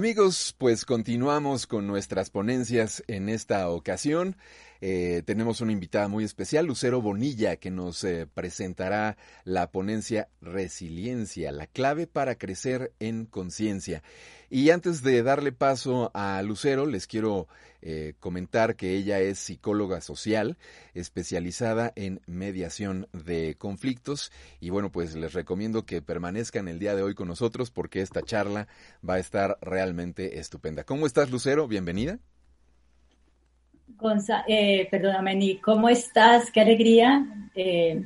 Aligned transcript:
Amigos, 0.00 0.54
pues 0.56 0.86
continuamos 0.86 1.66
con 1.66 1.86
nuestras 1.86 2.30
ponencias 2.30 3.04
en 3.06 3.28
esta 3.28 3.68
ocasión. 3.68 4.34
Eh, 4.80 5.22
tenemos 5.26 5.60
una 5.60 5.72
invitada 5.72 6.08
muy 6.08 6.24
especial, 6.24 6.64
Lucero 6.64 7.02
Bonilla, 7.02 7.56
que 7.56 7.70
nos 7.70 8.02
eh, 8.04 8.26
presentará 8.32 9.18
la 9.44 9.70
ponencia 9.70 10.30
Resiliencia, 10.40 11.52
la 11.52 11.66
clave 11.66 12.06
para 12.06 12.36
crecer 12.36 12.94
en 12.98 13.26
conciencia. 13.26 14.02
Y 14.52 14.70
antes 14.70 15.04
de 15.04 15.22
darle 15.22 15.52
paso 15.52 16.10
a 16.12 16.42
Lucero, 16.42 16.84
les 16.84 17.06
quiero 17.06 17.46
eh, 17.82 18.14
comentar 18.18 18.74
que 18.74 18.96
ella 18.96 19.20
es 19.20 19.38
psicóloga 19.38 20.00
social, 20.00 20.58
especializada 20.92 21.92
en 21.94 22.20
mediación 22.26 23.06
de 23.12 23.54
conflictos. 23.56 24.32
Y 24.58 24.70
bueno, 24.70 24.90
pues 24.90 25.14
les 25.14 25.34
recomiendo 25.34 25.86
que 25.86 26.02
permanezcan 26.02 26.66
el 26.66 26.80
día 26.80 26.96
de 26.96 27.02
hoy 27.02 27.14
con 27.14 27.28
nosotros 27.28 27.70
porque 27.70 28.00
esta 28.00 28.22
charla 28.22 28.66
va 29.08 29.14
a 29.14 29.18
estar 29.20 29.56
realmente 29.62 30.40
estupenda. 30.40 30.82
¿Cómo 30.82 31.06
estás, 31.06 31.30
Lucero? 31.30 31.68
Bienvenida. 31.68 32.18
Gonza 33.98 34.44
eh, 34.48 34.88
perdóname, 34.90 35.60
¿cómo 35.62 35.88
estás? 35.88 36.50
Qué 36.50 36.60
alegría 36.60 37.24
eh, 37.54 38.02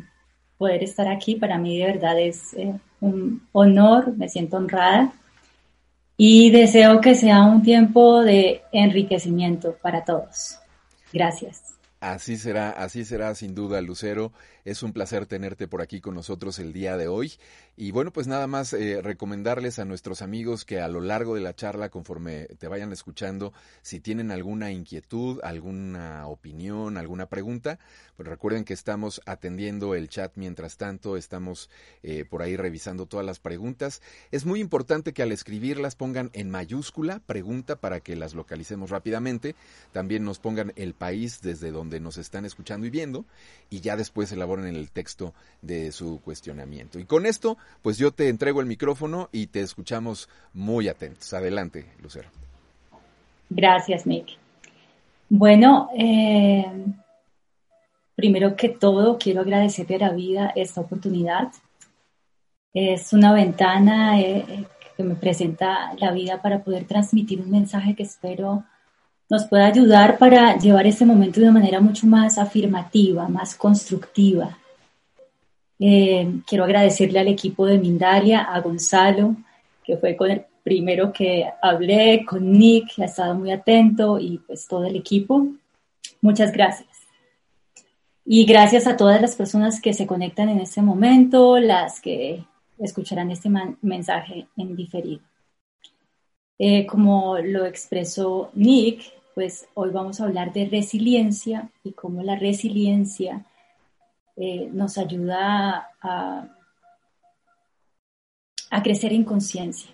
poder 0.58 0.82
estar 0.82 1.08
aquí. 1.08 1.36
Para 1.36 1.56
mí 1.56 1.78
de 1.78 1.86
verdad 1.86 2.20
es 2.20 2.52
eh, 2.52 2.78
un 3.00 3.48
honor, 3.52 4.14
me 4.14 4.28
siento 4.28 4.58
honrada 4.58 5.14
y 6.16 6.50
deseo 6.50 7.00
que 7.00 7.14
sea 7.14 7.42
un 7.42 7.62
tiempo 7.62 8.22
de 8.22 8.62
enriquecimiento 8.72 9.76
para 9.82 10.04
todos. 10.04 10.58
Gracias. 11.12 11.73
Así 12.04 12.36
será, 12.36 12.68
así 12.68 13.06
será 13.06 13.34
sin 13.34 13.54
duda, 13.54 13.80
Lucero. 13.80 14.30
Es 14.66 14.82
un 14.82 14.92
placer 14.92 15.24
tenerte 15.24 15.66
por 15.66 15.80
aquí 15.80 16.02
con 16.02 16.14
nosotros 16.14 16.58
el 16.58 16.74
día 16.74 16.98
de 16.98 17.08
hoy. 17.08 17.32
Y 17.78 17.92
bueno, 17.92 18.12
pues 18.12 18.26
nada 18.26 18.46
más 18.46 18.74
eh, 18.74 19.00
recomendarles 19.00 19.78
a 19.78 19.86
nuestros 19.86 20.20
amigos 20.20 20.66
que 20.66 20.82
a 20.82 20.88
lo 20.88 21.00
largo 21.00 21.34
de 21.34 21.40
la 21.40 21.54
charla, 21.54 21.88
conforme 21.88 22.44
te 22.58 22.68
vayan 22.68 22.92
escuchando, 22.92 23.54
si 23.80 24.00
tienen 24.00 24.30
alguna 24.30 24.70
inquietud, 24.70 25.40
alguna 25.42 26.26
opinión, 26.26 26.98
alguna 26.98 27.30
pregunta, 27.30 27.78
pues 28.18 28.28
recuerden 28.28 28.64
que 28.64 28.74
estamos 28.74 29.22
atendiendo 29.24 29.94
el 29.94 30.10
chat 30.10 30.32
mientras 30.36 30.76
tanto, 30.76 31.16
estamos 31.16 31.70
eh, 32.02 32.26
por 32.26 32.42
ahí 32.42 32.54
revisando 32.56 33.06
todas 33.06 33.24
las 33.24 33.38
preguntas. 33.38 34.02
Es 34.30 34.44
muy 34.44 34.60
importante 34.60 35.14
que 35.14 35.22
al 35.22 35.32
escribirlas 35.32 35.96
pongan 35.96 36.28
en 36.34 36.50
mayúscula 36.50 37.20
pregunta 37.20 37.76
para 37.76 38.00
que 38.00 38.14
las 38.14 38.34
localicemos 38.34 38.90
rápidamente. 38.90 39.56
También 39.92 40.22
nos 40.22 40.38
pongan 40.38 40.74
el 40.76 40.92
país 40.92 41.40
desde 41.40 41.70
donde 41.70 41.93
nos 42.00 42.18
están 42.18 42.44
escuchando 42.44 42.86
y 42.86 42.90
viendo 42.90 43.24
y 43.70 43.80
ya 43.80 43.96
después 43.96 44.30
elaboren 44.32 44.66
en 44.66 44.76
el 44.76 44.90
texto 44.90 45.34
de 45.62 45.92
su 45.92 46.20
cuestionamiento. 46.20 46.98
Y 46.98 47.04
con 47.04 47.26
esto, 47.26 47.56
pues 47.82 47.98
yo 47.98 48.12
te 48.12 48.28
entrego 48.28 48.60
el 48.60 48.66
micrófono 48.66 49.28
y 49.32 49.48
te 49.48 49.60
escuchamos 49.60 50.28
muy 50.52 50.88
atentos. 50.88 51.32
Adelante, 51.32 51.86
Lucero. 52.02 52.28
Gracias, 53.50 54.06
Mick. 54.06 54.38
Bueno, 55.28 55.90
eh, 55.96 56.64
primero 58.14 58.56
que 58.56 58.68
todo, 58.68 59.18
quiero 59.18 59.40
agradecerle 59.40 59.96
a 59.96 60.08
la 60.08 60.12
vida 60.12 60.52
esta 60.54 60.80
oportunidad. 60.80 61.52
Es 62.72 63.12
una 63.12 63.32
ventana 63.32 64.20
eh, 64.20 64.66
que 64.96 65.02
me 65.02 65.14
presenta 65.14 65.92
la 65.98 66.12
vida 66.12 66.42
para 66.42 66.62
poder 66.62 66.84
transmitir 66.84 67.40
un 67.40 67.50
mensaje 67.50 67.94
que 67.94 68.02
espero 68.02 68.64
nos 69.34 69.46
puede 69.46 69.64
ayudar 69.64 70.16
para 70.16 70.56
llevar 70.56 70.86
este 70.86 71.04
momento 71.04 71.40
de 71.40 71.50
manera 71.50 71.80
mucho 71.80 72.06
más 72.06 72.38
afirmativa, 72.38 73.26
más 73.28 73.56
constructiva. 73.56 74.56
Eh, 75.80 76.40
quiero 76.46 76.62
agradecerle 76.62 77.18
al 77.18 77.26
equipo 77.26 77.66
de 77.66 77.78
Mindalia, 77.78 78.42
a 78.42 78.60
Gonzalo, 78.60 79.34
que 79.82 79.96
fue 79.96 80.14
con 80.14 80.30
el 80.30 80.44
primero 80.62 81.12
que 81.12 81.50
hablé, 81.60 82.24
con 82.24 82.52
Nick, 82.52 82.94
que 82.94 83.02
ha 83.02 83.06
estado 83.06 83.34
muy 83.34 83.50
atento, 83.50 84.20
y 84.20 84.38
pues 84.38 84.68
todo 84.68 84.84
el 84.84 84.94
equipo. 84.94 85.48
Muchas 86.20 86.52
gracias. 86.52 86.88
Y 88.24 88.44
gracias 88.46 88.86
a 88.86 88.96
todas 88.96 89.20
las 89.20 89.34
personas 89.34 89.80
que 89.80 89.94
se 89.94 90.06
conectan 90.06 90.48
en 90.48 90.60
este 90.60 90.80
momento, 90.80 91.58
las 91.58 92.00
que 92.00 92.44
escucharán 92.78 93.32
este 93.32 93.50
mensaje 93.82 94.46
en 94.56 94.76
diferido. 94.76 95.22
Eh, 96.56 96.86
como 96.86 97.36
lo 97.38 97.66
expresó 97.66 98.52
Nick, 98.54 99.12
pues 99.34 99.68
hoy 99.74 99.90
vamos 99.90 100.20
a 100.20 100.24
hablar 100.24 100.52
de 100.52 100.66
resiliencia 100.66 101.68
y 101.82 101.92
cómo 101.92 102.22
la 102.22 102.36
resiliencia 102.36 103.44
eh, 104.36 104.68
nos 104.72 104.96
ayuda 104.96 105.90
a, 106.00 106.48
a 108.70 108.82
crecer 108.82 109.12
en 109.12 109.24
conciencia. 109.24 109.90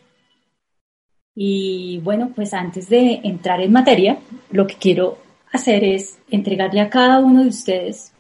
Y 1.35 1.99
bueno, 1.99 2.33
pues 2.35 2.53
antes 2.53 2.89
de 2.89 3.21
entrar 3.25 3.61
en 3.61 3.73
materia, 3.73 4.19
lo 4.51 4.67
que 4.67 4.75
quiero 4.75 5.19
hacer 5.53 5.85
es 5.85 6.19
entregarle 6.31 6.81
a 6.81 6.91
cada 6.91 7.21
uno 7.21 7.43
de 7.43 7.49
ustedes, 7.49 8.13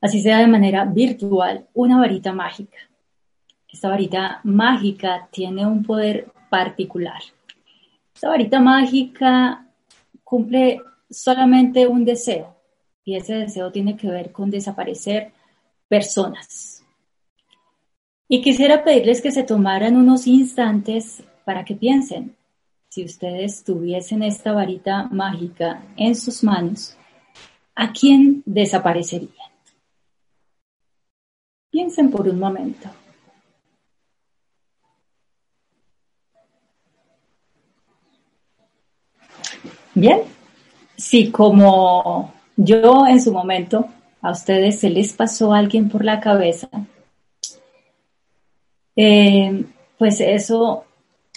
así 0.00 0.22
sea 0.22 0.38
de 0.38 0.46
manera 0.46 0.84
virtual, 0.84 1.66
una 1.74 1.98
varita 1.98 2.32
mágica. 2.32 2.78
Esta 3.68 3.88
varita 3.88 4.40
mágica 4.44 5.28
tiene 5.30 5.66
un 5.66 5.84
poder 5.84 6.32
particular. 6.48 7.20
Esta 8.14 8.28
varita 8.28 8.60
mágica 8.60 9.66
cumple 10.30 10.80
solamente 11.10 11.88
un 11.88 12.04
deseo 12.04 12.54
y 13.04 13.16
ese 13.16 13.34
deseo 13.34 13.72
tiene 13.72 13.96
que 13.96 14.06
ver 14.06 14.30
con 14.30 14.48
desaparecer 14.48 15.32
personas. 15.88 16.84
Y 18.28 18.40
quisiera 18.40 18.84
pedirles 18.84 19.20
que 19.20 19.32
se 19.32 19.42
tomaran 19.42 19.96
unos 19.96 20.28
instantes 20.28 21.24
para 21.44 21.64
que 21.64 21.74
piensen, 21.74 22.36
si 22.88 23.04
ustedes 23.04 23.64
tuviesen 23.64 24.22
esta 24.22 24.52
varita 24.52 25.08
mágica 25.10 25.82
en 25.96 26.14
sus 26.14 26.44
manos, 26.44 26.96
¿a 27.74 27.92
quién 27.92 28.44
desaparecerían? 28.46 29.50
Piensen 31.72 32.08
por 32.08 32.28
un 32.28 32.38
momento. 32.38 32.88
Bien, 39.94 40.20
si 40.96 41.32
como 41.32 42.32
yo 42.56 43.06
en 43.08 43.20
su 43.20 43.32
momento 43.32 43.88
a 44.22 44.30
ustedes 44.30 44.78
se 44.78 44.88
les 44.88 45.12
pasó 45.14 45.52
alguien 45.52 45.88
por 45.88 46.04
la 46.04 46.20
cabeza, 46.20 46.68
eh, 48.94 49.64
pues 49.98 50.20
eso 50.20 50.84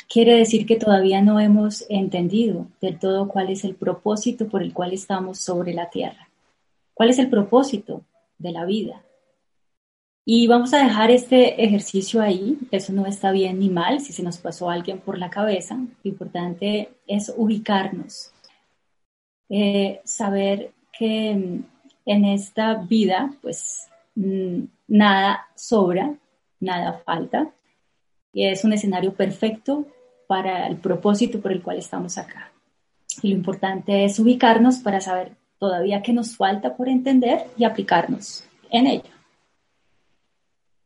quiere 0.08 0.38
decir 0.38 0.68
que 0.68 0.75
todavía 0.75 1.22
no 1.22 1.40
hemos 1.40 1.84
entendido 1.90 2.68
del 2.80 3.00
todo 3.00 3.28
cuál 3.28 3.50
es 3.50 3.63
el 3.63 3.74
propósito 3.74 4.48
por 4.48 4.62
el 4.62 4.72
cual 4.72 4.94
estamos 4.94 5.39
sobre 5.39 5.74
la 5.74 5.89
tierra. 5.89 6.30
¿Cuál 6.94 7.10
es 7.10 7.18
el 7.18 7.30
propósito 7.30 8.04
de 8.38 8.51
la 8.51 8.66
vida? 8.66 9.01
Y 10.25 10.45
vamos 10.48 10.74
a 10.74 10.83
dejar 10.83 11.10
este 11.10 11.63
ejercicio 11.63 12.22
ahí, 12.22 12.60
eso 12.69 12.94
no 12.94 13.07
está 13.07 13.31
bien 13.31 13.60
ni 13.60 13.69
mal 13.69 14.00
si 14.00 14.13
se 14.13 14.22
nos 14.24 14.38
pasó 14.38 14.69
alguien 14.69 15.00
por 15.00 15.18
la 15.18 15.31
cabeza, 15.31 15.75
lo 15.75 16.10
importante 16.12 16.92
es 17.07 17.33
ubicarnos 17.36 18.32
eh, 19.50 20.01
saber 20.04 20.72
que 20.98 21.36
mm, 21.36 21.63
en 22.06 22.25
esta 22.25 22.75
vida, 22.75 23.34
pues 23.42 23.88
mm, 24.16 24.63
nada 24.88 25.48
sobra, 25.56 26.13
nada 26.60 27.01
falta, 27.06 27.51
y 28.34 28.45
es 28.48 28.63
un 28.63 28.74
escenario 28.74 29.13
perfecto 29.13 29.86
para 30.28 30.68
el 30.68 30.78
propósito 30.78 31.40
por 31.40 31.51
el 31.51 31.62
cual 31.62 31.78
estamos 31.78 32.18
acá. 32.18 32.51
Y 33.22 33.30
lo 33.30 33.36
importante 33.36 34.06
es 34.06 34.19
ubicarnos 34.19 34.78
para 34.78 35.00
saber 35.00 35.34
todavía 35.60 36.01
qué 36.01 36.13
nos 36.13 36.36
falta 36.36 36.75
por 36.75 36.90
entender 36.90 37.45
y 37.57 37.63
aplicarnos 37.63 38.44
en 38.69 38.88
ello. 38.88 39.10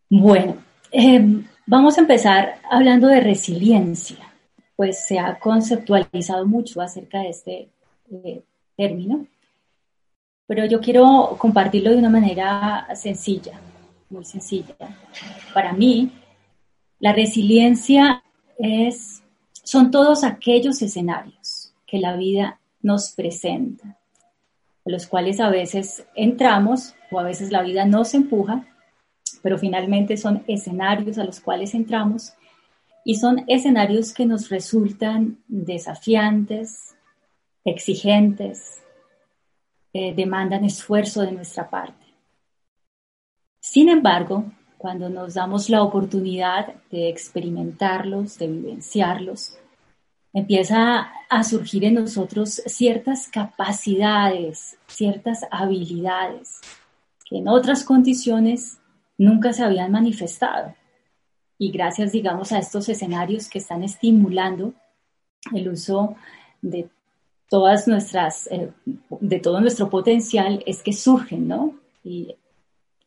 Bueno, 0.09 0.57
em, 0.91 1.45
vamos 1.65 1.97
a 1.97 2.01
empezar 2.01 2.59
hablando 2.69 3.07
de 3.07 3.21
resiliencia. 3.21 4.17
pues 4.75 5.07
se 5.07 5.17
ha 5.17 5.39
conceptualizado 5.39 6.45
mucho 6.45 6.81
acerca 6.81 7.21
de 7.21 7.29
este 7.29 7.69
eh, 8.11 8.43
término, 8.75 9.25
pero 10.47 10.65
yo 10.65 10.79
quiero 10.79 11.35
compartirlo 11.37 11.91
de 11.91 11.97
una 11.97 12.09
manera 12.09 12.87
sencilla, 12.95 13.59
muy 14.09 14.23
sencilla. 14.23 14.75
Para 15.53 15.73
mí, 15.73 16.11
la 16.99 17.13
resiliencia 17.13 18.23
es, 18.57 19.21
son 19.51 19.91
todos 19.91 20.23
aquellos 20.23 20.81
escenarios 20.81 21.73
que 21.85 21.99
la 21.99 22.15
vida 22.15 22.59
nos 22.81 23.11
presenta, 23.11 23.97
los 24.85 25.05
cuales 25.05 25.39
a 25.39 25.49
veces 25.49 26.05
entramos 26.15 26.95
o 27.11 27.19
a 27.19 27.23
veces 27.23 27.51
la 27.51 27.61
vida 27.61 27.85
nos 27.85 28.13
empuja, 28.13 28.65
pero 29.41 29.57
finalmente 29.57 30.17
son 30.17 30.43
escenarios 30.47 31.17
a 31.17 31.25
los 31.25 31.39
cuales 31.39 31.73
entramos 31.73 32.33
y 33.03 33.15
son 33.15 33.43
escenarios 33.47 34.13
que 34.13 34.25
nos 34.25 34.49
resultan 34.49 35.37
desafiantes, 35.47 36.96
exigentes, 37.67 38.81
eh, 39.93 40.13
demandan 40.15 40.63
esfuerzo 40.63 41.21
de 41.21 41.33
nuestra 41.33 41.69
parte. 41.69 42.05
Sin 43.59 43.89
embargo, 43.89 44.45
cuando 44.77 45.09
nos 45.09 45.33
damos 45.33 45.69
la 45.69 45.83
oportunidad 45.83 46.75
de 46.89 47.09
experimentarlos, 47.09 48.37
de 48.37 48.47
vivenciarlos, 48.47 49.57
empieza 50.33 51.11
a 51.29 51.43
surgir 51.43 51.83
en 51.83 51.95
nosotros 51.95 52.61
ciertas 52.67 53.27
capacidades, 53.27 54.77
ciertas 54.87 55.41
habilidades 55.51 56.61
que 57.25 57.39
en 57.39 57.49
otras 57.49 57.83
condiciones 57.83 58.79
nunca 59.17 59.51
se 59.51 59.63
habían 59.63 59.91
manifestado. 59.91 60.73
Y 61.57 61.71
gracias, 61.71 62.13
digamos, 62.13 62.51
a 62.53 62.59
estos 62.59 62.87
escenarios 62.87 63.49
que 63.49 63.57
están 63.57 63.83
estimulando 63.83 64.73
el 65.53 65.67
uso 65.69 66.15
de 66.61 66.89
todas 67.49 67.87
nuestras, 67.87 68.47
eh, 68.47 68.71
de 69.09 69.39
todo 69.39 69.61
nuestro 69.61 69.89
potencial, 69.89 70.63
es 70.65 70.83
que 70.83 70.93
surgen, 70.93 71.47
¿no? 71.47 71.75
Y 72.03 72.35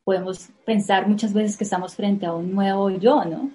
podemos 0.04 0.48
pensar 0.64 1.08
muchas 1.08 1.32
veces 1.32 1.56
que 1.56 1.64
estamos 1.64 1.94
frente 1.94 2.26
a 2.26 2.32
un 2.32 2.54
nuevo 2.54 2.90
yo, 2.90 3.25
¿no? 3.25 3.50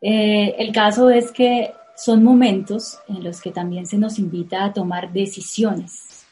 Eh, 0.00 0.54
el 0.58 0.72
caso 0.72 1.10
es 1.10 1.32
que 1.32 1.72
son 1.96 2.22
momentos 2.22 3.00
en 3.08 3.24
los 3.24 3.40
que 3.40 3.50
también 3.50 3.86
se 3.86 3.98
nos 3.98 4.18
invita 4.18 4.64
a 4.64 4.72
tomar 4.72 5.12
decisiones. 5.12 6.26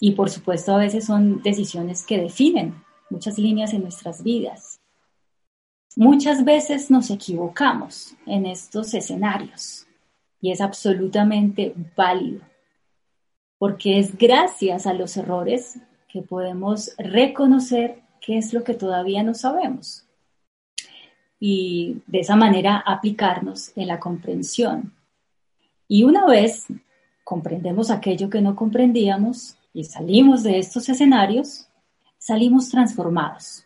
Y 0.00 0.12
por 0.12 0.30
supuesto 0.30 0.72
a 0.74 0.78
veces 0.78 1.06
son 1.06 1.42
decisiones 1.42 2.06
que 2.06 2.18
definen 2.18 2.74
muchas 3.10 3.38
líneas 3.38 3.72
en 3.72 3.82
nuestras 3.82 4.22
vidas. 4.22 4.80
Muchas 5.96 6.44
veces 6.44 6.92
nos 6.92 7.10
equivocamos 7.10 8.14
en 8.26 8.46
estos 8.46 8.94
escenarios 8.94 9.87
y 10.40 10.52
es 10.52 10.60
absolutamente 10.60 11.74
válido, 11.96 12.40
porque 13.58 13.98
es 13.98 14.16
gracias 14.16 14.86
a 14.86 14.94
los 14.94 15.16
errores 15.16 15.78
que 16.08 16.22
podemos 16.22 16.94
reconocer 16.98 18.02
qué 18.20 18.38
es 18.38 18.52
lo 18.52 18.64
que 18.64 18.74
todavía 18.74 19.22
no 19.22 19.34
sabemos 19.34 20.08
y 21.40 22.02
de 22.06 22.20
esa 22.20 22.36
manera 22.36 22.82
aplicarnos 22.84 23.72
en 23.76 23.88
la 23.88 24.00
comprensión. 24.00 24.92
Y 25.86 26.04
una 26.04 26.26
vez 26.26 26.66
comprendemos 27.24 27.90
aquello 27.90 28.28
que 28.28 28.40
no 28.40 28.56
comprendíamos 28.56 29.56
y 29.72 29.84
salimos 29.84 30.42
de 30.42 30.58
estos 30.58 30.88
escenarios, 30.88 31.68
salimos 32.18 32.68
transformados. 32.68 33.64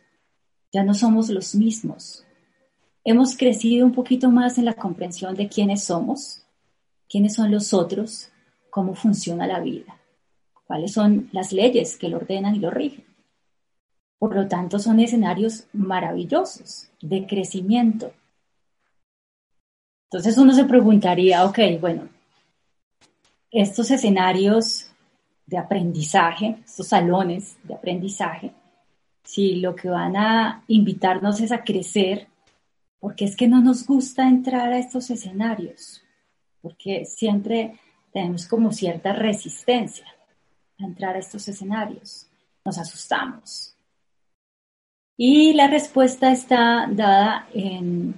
Ya 0.72 0.82
no 0.82 0.94
somos 0.94 1.28
los 1.28 1.54
mismos. 1.54 2.24
Hemos 3.04 3.36
crecido 3.36 3.84
un 3.84 3.92
poquito 3.92 4.30
más 4.30 4.58
en 4.58 4.64
la 4.64 4.74
comprensión 4.74 5.34
de 5.34 5.48
quiénes 5.48 5.84
somos, 5.84 6.41
quiénes 7.12 7.34
son 7.34 7.50
los 7.50 7.74
otros, 7.74 8.30
cómo 8.70 8.94
funciona 8.94 9.46
la 9.46 9.60
vida, 9.60 10.00
cuáles 10.64 10.94
son 10.94 11.28
las 11.32 11.52
leyes 11.52 11.98
que 11.98 12.08
lo 12.08 12.16
ordenan 12.16 12.56
y 12.56 12.58
lo 12.58 12.70
rigen. 12.70 13.04
Por 14.18 14.34
lo 14.34 14.48
tanto, 14.48 14.78
son 14.78 14.98
escenarios 14.98 15.66
maravillosos 15.74 16.88
de 17.02 17.26
crecimiento. 17.26 18.12
Entonces 20.06 20.38
uno 20.38 20.54
se 20.54 20.64
preguntaría, 20.64 21.44
ok, 21.44 21.58
bueno, 21.78 22.08
estos 23.50 23.90
escenarios 23.90 24.86
de 25.44 25.58
aprendizaje, 25.58 26.62
estos 26.64 26.88
salones 26.88 27.58
de 27.62 27.74
aprendizaje, 27.74 28.52
si 29.22 29.56
lo 29.56 29.76
que 29.76 29.90
van 29.90 30.16
a 30.16 30.64
invitarnos 30.66 31.42
es 31.42 31.52
a 31.52 31.62
crecer, 31.62 32.28
porque 33.00 33.26
es 33.26 33.36
que 33.36 33.48
no 33.48 33.60
nos 33.60 33.86
gusta 33.86 34.26
entrar 34.26 34.72
a 34.72 34.78
estos 34.78 35.10
escenarios, 35.10 36.02
porque 36.62 37.04
siempre 37.04 37.78
tenemos 38.12 38.46
como 38.46 38.72
cierta 38.72 39.12
resistencia 39.12 40.06
a 40.78 40.84
entrar 40.84 41.16
a 41.16 41.18
estos 41.18 41.46
escenarios, 41.48 42.26
nos 42.64 42.78
asustamos, 42.78 43.72
y 45.16 45.52
la 45.52 45.68
respuesta 45.68 46.32
está 46.32 46.88
dada 46.90 47.46
en 47.52 48.14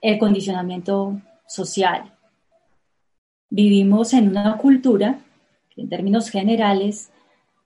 el 0.00 0.18
condicionamiento 0.18 1.20
social. 1.46 2.12
Vivimos 3.50 4.12
en 4.14 4.30
una 4.30 4.56
cultura 4.56 5.20
que 5.72 5.82
en 5.82 5.88
términos 5.88 6.30
generales 6.30 7.12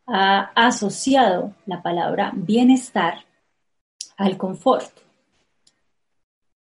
ha 0.06 0.50
asociado 0.54 1.54
la 1.66 1.82
palabra 1.82 2.32
bienestar 2.34 3.24
al 4.16 4.36
confort. 4.36 4.92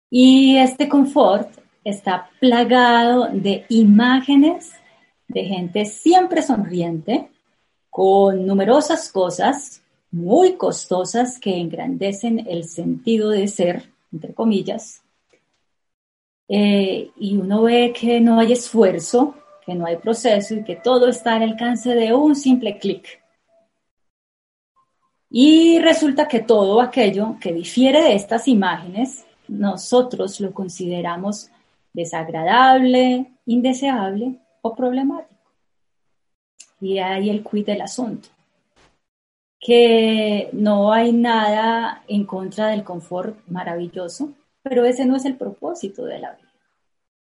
Y 0.08 0.56
este 0.56 0.88
confort 0.88 1.58
está 1.86 2.30
plagado 2.40 3.28
de 3.32 3.64
imágenes 3.68 4.72
de 5.28 5.44
gente 5.44 5.84
siempre 5.84 6.42
sonriente, 6.42 7.28
con 7.90 8.44
numerosas 8.44 9.10
cosas 9.10 9.82
muy 10.10 10.54
costosas 10.56 11.38
que 11.38 11.56
engrandecen 11.56 12.46
el 12.48 12.64
sentido 12.64 13.30
de 13.30 13.48
ser, 13.48 13.90
entre 14.12 14.34
comillas, 14.34 15.02
eh, 16.48 17.10
y 17.16 17.36
uno 17.36 17.62
ve 17.62 17.92
que 17.98 18.20
no 18.20 18.38
hay 18.38 18.52
esfuerzo, 18.52 19.34
que 19.64 19.74
no 19.74 19.86
hay 19.86 19.96
proceso 19.96 20.54
y 20.54 20.64
que 20.64 20.76
todo 20.76 21.08
está 21.08 21.34
al 21.34 21.42
alcance 21.42 21.94
de 21.94 22.12
un 22.12 22.34
simple 22.36 22.78
clic. 22.78 23.22
Y 25.30 25.78
resulta 25.80 26.28
que 26.28 26.40
todo 26.40 26.80
aquello 26.80 27.36
que 27.40 27.52
difiere 27.52 28.02
de 28.02 28.14
estas 28.14 28.46
imágenes, 28.48 29.24
nosotros 29.48 30.40
lo 30.40 30.52
consideramos 30.52 31.50
desagradable, 31.96 33.26
indeseable 33.46 34.38
o 34.60 34.76
problemático. 34.76 35.34
Y 36.78 36.98
ahí 36.98 37.30
el 37.30 37.42
quid 37.42 37.64
del 37.66 37.80
asunto 37.80 38.28
que 39.58 40.50
no 40.52 40.92
hay 40.92 41.12
nada 41.12 42.04
en 42.06 42.24
contra 42.24 42.68
del 42.68 42.84
confort 42.84 43.36
maravilloso, 43.48 44.34
pero 44.62 44.84
ese 44.84 45.06
no 45.06 45.16
es 45.16 45.24
el 45.24 45.36
propósito 45.36 46.04
de 46.04 46.18
la 46.18 46.32
vida. 46.34 46.52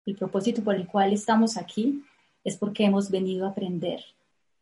El 0.05 0.15
propósito 0.15 0.63
por 0.63 0.75
el 0.75 0.88
cual 0.88 1.13
estamos 1.13 1.57
aquí 1.57 2.01
es 2.43 2.55
porque 2.55 2.85
hemos 2.85 3.11
venido 3.11 3.45
a 3.45 3.49
aprender, 3.49 4.03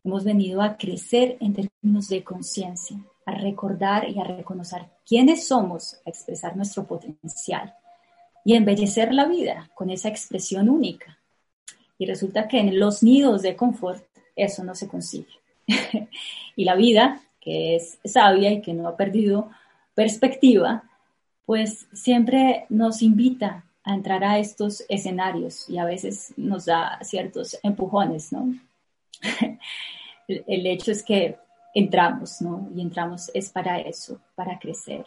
hemos 0.03 0.23
venido 0.23 0.61
a 0.61 0.75
crecer 0.75 1.37
en 1.39 1.53
términos 1.53 2.09
de 2.09 2.23
conciencia, 2.23 2.97
a 3.25 3.35
recordar 3.35 4.09
y 4.09 4.19
a 4.19 4.23
reconocer 4.23 4.87
quiénes 5.05 5.47
somos, 5.47 6.01
a 6.05 6.09
expresar 6.09 6.57
nuestro 6.57 6.85
potencial 6.85 7.73
y 8.43 8.55
embellecer 8.55 9.13
la 9.13 9.25
vida 9.25 9.69
con 9.73 9.89
esa 9.89 10.09
expresión 10.09 10.69
única. 10.69 11.17
Y 11.97 12.05
resulta 12.05 12.47
que 12.47 12.59
en 12.59 12.79
los 12.79 13.03
nidos 13.03 13.41
de 13.41 13.55
confort 13.55 14.03
eso 14.35 14.63
no 14.63 14.75
se 14.75 14.87
consigue. 14.87 15.33
y 16.55 16.65
la 16.65 16.75
vida 16.75 17.21
que 17.39 17.75
es 17.75 17.97
sabia 18.05 18.51
y 18.51 18.61
que 18.61 18.73
no 18.73 18.87
ha 18.87 18.95
perdido 18.95 19.49
perspectiva, 19.95 20.83
pues 21.45 21.87
siempre 21.91 22.65
nos 22.69 23.01
invita 23.01 23.65
a 23.83 23.95
entrar 23.95 24.23
a 24.23 24.37
estos 24.37 24.83
escenarios 24.87 25.67
y 25.67 25.79
a 25.79 25.85
veces 25.85 26.33
nos 26.37 26.65
da 26.65 26.99
ciertos 27.01 27.57
empujones, 27.63 28.31
¿no? 28.31 28.53
El 30.27 30.67
hecho 30.67 30.91
es 30.91 31.03
que 31.03 31.37
entramos, 31.73 32.41
¿no? 32.41 32.69
Y 32.75 32.81
entramos 32.81 33.31
es 33.33 33.49
para 33.49 33.79
eso, 33.79 34.19
para 34.35 34.59
crecer. 34.59 35.03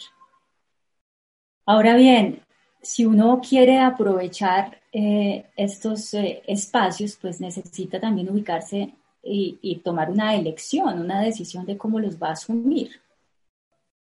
Ahora 1.66 1.94
bien, 1.94 2.42
si 2.84 3.06
uno 3.06 3.40
quiere 3.40 3.78
aprovechar 3.78 4.78
eh, 4.92 5.46
estos 5.56 6.14
eh, 6.14 6.42
espacios, 6.46 7.16
pues 7.20 7.40
necesita 7.40 7.98
también 7.98 8.30
ubicarse 8.30 8.94
y, 9.22 9.80
tomar 9.82 10.10
una 10.10 10.34
elección, 10.34 11.00
una 11.00 11.22
decisión 11.22 11.64
de 11.64 11.78
cómo 11.78 11.98
los 11.98 12.22
va 12.22 12.28
a 12.28 12.32
asumir. 12.32 13.00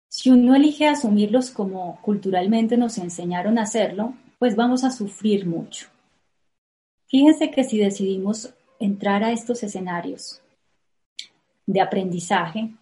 Si 0.09 0.31
uno 0.31 0.57
elige 0.57 0.89
asumirlos 0.89 1.51
como 1.51 2.01
culturalmente 2.03 2.77
nos 2.77 2.99
enseñaron 2.99 3.57
a 3.57 3.63
hacerlo, 3.63 4.15
pues 4.41 4.57
vamos 4.57 4.83
a 4.83 4.91
sufrir 4.91 5.47
mucho. 5.47 5.87
Fíjense 7.07 7.53
que 7.53 7.63
si 7.63 7.79
decidimos 7.79 8.53
entrar 8.81 9.23
a 9.23 9.31
estos 9.31 9.63
escenarios 9.63 10.43
de 11.67 11.81
aprendizaje 11.81 12.75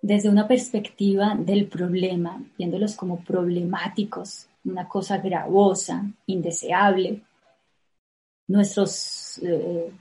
desde 0.00 0.28
una 0.28 0.46
perspectiva 0.46 1.34
del 1.38 1.66
problema, 1.66 2.42
viéndolos 2.56 2.94
como 2.94 3.20
problemáticos, 3.20 4.46
una 4.64 4.88
cosa 4.88 5.18
gravosa, 5.18 6.04
indeseable, 6.26 7.22
nuestro 8.46 8.84
eh, 9.42 9.92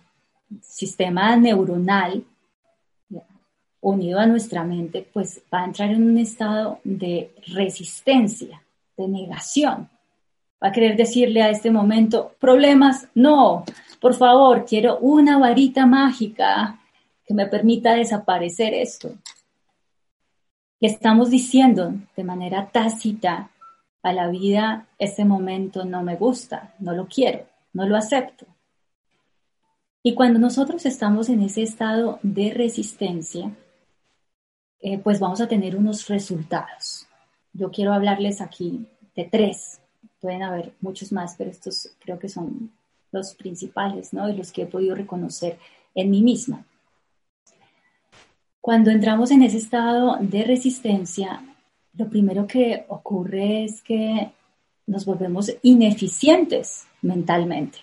sistema 0.61 1.35
neuronal 1.35 2.23
unido 3.81 4.19
a 4.19 4.25
nuestra 4.25 4.63
mente, 4.63 5.07
pues 5.13 5.41
va 5.53 5.61
a 5.61 5.65
entrar 5.65 5.91
en 5.91 6.03
un 6.03 6.17
estado 6.17 6.79
de 6.83 7.33
resistencia, 7.53 8.61
de 8.97 9.07
negación. 9.07 9.89
Va 10.61 10.69
a 10.69 10.71
querer 10.71 10.97
decirle 10.97 11.43
a 11.43 11.49
este 11.49 11.69
momento, 11.71 12.35
problemas, 12.39 13.07
no, 13.13 13.63
por 14.01 14.15
favor, 14.15 14.65
quiero 14.65 14.97
una 14.99 15.37
varita 15.37 15.85
mágica 15.85 16.79
que 17.25 17.33
me 17.33 17.45
permita 17.45 17.93
desaparecer 17.93 18.73
esto. 18.73 19.11
Le 20.79 20.89
estamos 20.89 21.31
diciendo 21.31 21.93
de 22.15 22.23
manera 22.23 22.69
tácita 22.71 23.49
a 24.03 24.13
la 24.13 24.27
vida, 24.27 24.87
este 24.99 25.25
momento 25.25 25.85
no 25.85 26.03
me 26.03 26.15
gusta, 26.15 26.75
no 26.79 26.93
lo 26.93 27.07
quiero, 27.07 27.45
no 27.73 27.87
lo 27.87 27.97
acepto. 27.97 28.45
Y 30.03 30.13
cuando 30.13 30.39
nosotros 30.39 30.85
estamos 30.85 31.29
en 31.29 31.41
ese 31.41 31.63
estado 31.63 32.19
de 32.21 32.53
resistencia, 32.53 33.51
eh, 34.79 34.99
pues 34.99 35.19
vamos 35.19 35.41
a 35.41 35.47
tener 35.47 35.75
unos 35.75 36.07
resultados. 36.07 37.07
Yo 37.53 37.71
quiero 37.71 37.91
hablarles 37.91 38.39
aquí 38.39 38.87
de 39.15 39.25
tres. 39.25 39.81
Pueden 40.21 40.43
haber 40.43 40.73
muchos 40.79 41.11
más, 41.11 41.35
pero 41.37 41.49
estos 41.49 41.89
creo 41.99 42.19
que 42.19 42.29
son 42.29 42.71
los 43.11 43.33
principales, 43.33 44.13
¿no? 44.13 44.29
Y 44.29 44.37
los 44.37 44.51
que 44.51 44.61
he 44.61 44.67
podido 44.67 44.95
reconocer 44.95 45.57
en 45.95 46.11
mí 46.11 46.21
misma. 46.21 46.63
Cuando 48.67 48.91
entramos 48.91 49.31
en 49.31 49.43
ese 49.43 49.59
estado 49.59 50.17
de 50.19 50.43
resistencia, 50.43 51.41
lo 51.93 52.09
primero 52.09 52.45
que 52.45 52.83
ocurre 52.89 53.63
es 53.63 53.81
que 53.81 54.33
nos 54.87 55.05
volvemos 55.05 55.49
ineficientes 55.61 56.85
mentalmente. 57.01 57.77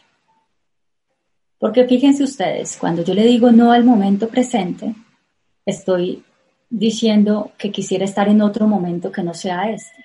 Porque 1.58 1.86
fíjense 1.86 2.22
ustedes, 2.22 2.76
cuando 2.76 3.02
yo 3.02 3.14
le 3.14 3.24
digo 3.24 3.50
no 3.50 3.72
al 3.72 3.82
momento 3.82 4.28
presente, 4.28 4.94
estoy 5.64 6.22
diciendo 6.68 7.52
que 7.56 7.72
quisiera 7.72 8.04
estar 8.04 8.28
en 8.28 8.42
otro 8.42 8.66
momento 8.66 9.10
que 9.10 9.22
no 9.22 9.32
sea 9.32 9.70
este. 9.70 10.04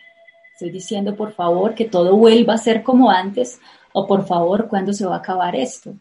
Estoy 0.53 0.71
diciendo, 0.71 1.13
por 1.13 1.33
favor, 1.33 1.75
que 1.75 1.89
todo 1.89 2.15
vuelva 2.15 2.53
a 2.53 2.57
ser 2.57 2.83
como 2.83 3.11
antes 3.11 3.59
o 3.91 4.07
por 4.07 4.25
favor, 4.25 4.69
¿cuándo 4.69 4.93
se 4.93 5.05
va 5.05 5.15
a 5.15 5.19
acabar 5.19 5.57
esto? 5.57 5.93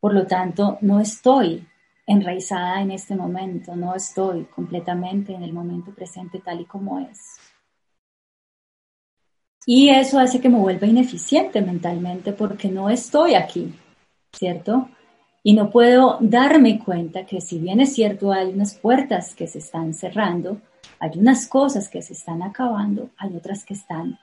Por 0.00 0.12
lo 0.12 0.26
tanto, 0.26 0.76
no 0.82 1.00
estoy 1.00 1.66
enraizada 2.06 2.82
en 2.82 2.90
este 2.90 3.14
momento, 3.14 3.74
no 3.76 3.94
estoy 3.94 4.44
completamente 4.44 5.32
en 5.32 5.42
el 5.42 5.52
momento 5.52 5.92
presente 5.92 6.40
tal 6.40 6.60
y 6.60 6.64
como 6.64 7.00
es. 7.00 7.38
Y 9.66 9.88
eso 9.88 10.18
hace 10.18 10.40
que 10.40 10.50
me 10.50 10.58
vuelva 10.58 10.86
ineficiente 10.86 11.62
mentalmente 11.62 12.32
porque 12.32 12.68
no 12.68 12.90
estoy 12.90 13.34
aquí, 13.34 13.74
¿cierto? 14.32 14.88
Y 15.42 15.54
no 15.54 15.70
puedo 15.70 16.18
darme 16.20 16.78
cuenta 16.78 17.24
que 17.24 17.40
si 17.40 17.58
bien 17.58 17.80
es 17.80 17.94
cierto 17.94 18.32
hay 18.32 18.48
unas 18.48 18.74
puertas 18.74 19.34
que 19.34 19.46
se 19.46 19.58
están 19.58 19.94
cerrando, 19.94 20.60
hay 20.98 21.18
unas 21.18 21.46
cosas 21.46 21.88
que 21.88 22.02
se 22.02 22.12
están 22.12 22.42
acabando, 22.42 23.10
hay 23.16 23.34
otras 23.36 23.64
que 23.64 23.74
están 23.74 24.18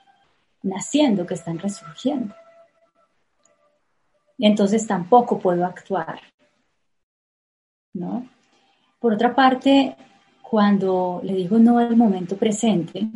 naciendo, 0.62 1.26
que 1.26 1.34
están 1.34 1.58
resurgiendo. 1.58 2.34
Entonces 4.38 4.86
tampoco 4.86 5.38
puedo 5.38 5.64
actuar. 5.64 6.20
Por 8.98 9.14
otra 9.14 9.34
parte, 9.34 9.96
cuando 10.42 11.20
le 11.24 11.34
digo 11.34 11.58
no 11.58 11.78
al 11.78 11.96
momento 11.96 12.36
presente, 12.36 13.08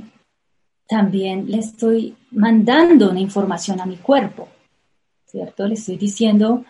también 0.88 1.50
le 1.50 1.59
estoy 1.59 2.16
mandando 2.31 3.11
una 3.11 3.21
información 3.21 3.81
a 3.81 3.87
mi 3.87 3.97
cuerpo, 3.97 4.49
¿cierto? 5.26 5.66
Le 5.66 5.75
estoy 5.75 5.97
diciendo, 5.97 6.64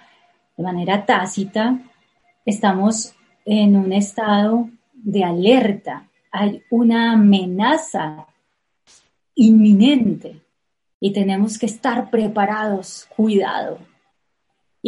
de 0.57 0.63
manera 0.63 1.05
tácita, 1.05 1.79
estamos 2.45 3.15
en 3.45 3.77
un 3.77 3.93
estado 3.93 4.69
de 4.93 5.23
alerta, 5.23 6.09
hay 6.33 6.63
una 6.71 7.13
amenaza 7.13 8.27
inminente 9.35 10.41
y 10.99 11.13
tenemos 11.13 11.59
que 11.59 11.67
estar 11.67 12.11
preparados, 12.11 13.07
cuidado. 13.15 13.79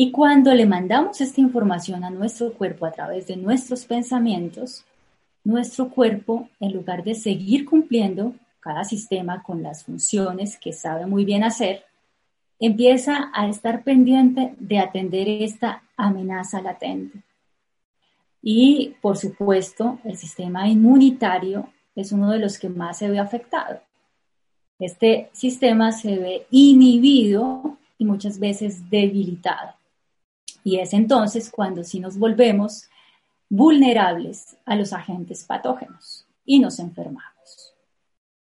Y 0.01 0.13
cuando 0.13 0.55
le 0.55 0.65
mandamos 0.65 1.21
esta 1.21 1.41
información 1.41 2.05
a 2.05 2.11
nuestro 2.11 2.53
cuerpo 2.53 2.87
a 2.87 2.93
través 2.93 3.27
de 3.27 3.37
nuestros 3.37 3.85
pensamientos, 3.85 4.85
nuestro 5.43 5.91
cuerpo, 5.91 6.49
en 6.61 6.73
lugar 6.73 7.03
de 7.03 7.17
seguir 7.17 7.65
cumpliendo 7.65 8.33
cada 8.61 8.85
sistema 8.85 9.43
con 9.43 9.61
las 9.61 9.83
funciones 9.83 10.57
que 10.57 10.73
sabe 10.73 11.07
muy 11.07 11.25
bien 11.25 11.43
hacer, 11.43 11.83
empieza 12.61 13.33
a 13.35 13.49
estar 13.49 13.83
pendiente 13.83 14.55
de 14.61 14.79
atender 14.79 15.29
esta 15.29 15.83
amenaza 15.97 16.63
latente. 16.63 17.25
Y, 18.41 18.95
por 19.03 19.17
supuesto, 19.17 19.99
el 20.05 20.17
sistema 20.17 20.69
inmunitario 20.69 21.73
es 21.97 22.13
uno 22.13 22.31
de 22.31 22.39
los 22.39 22.57
que 22.57 22.69
más 22.69 22.99
se 22.99 23.11
ve 23.11 23.19
afectado. 23.19 23.81
Este 24.79 25.29
sistema 25.33 25.91
se 25.91 26.17
ve 26.19 26.47
inhibido 26.53 27.79
y 27.99 28.05
muchas 28.05 28.39
veces 28.39 28.89
debilitado. 28.89 29.78
Y 30.65 30.79
es 30.79 30.93
entonces 30.93 31.51
cuando 31.51 31.85
sí 31.85 32.01
nos 32.01 32.19
volvemos 32.19 32.89
vulnerables 33.49 34.57
a 34.65 34.77
los 34.77 34.93
agentes 34.93 35.45
patógenos 35.45 36.27
y 36.45 36.59
nos 36.59 36.79
enfermamos. 36.79 37.75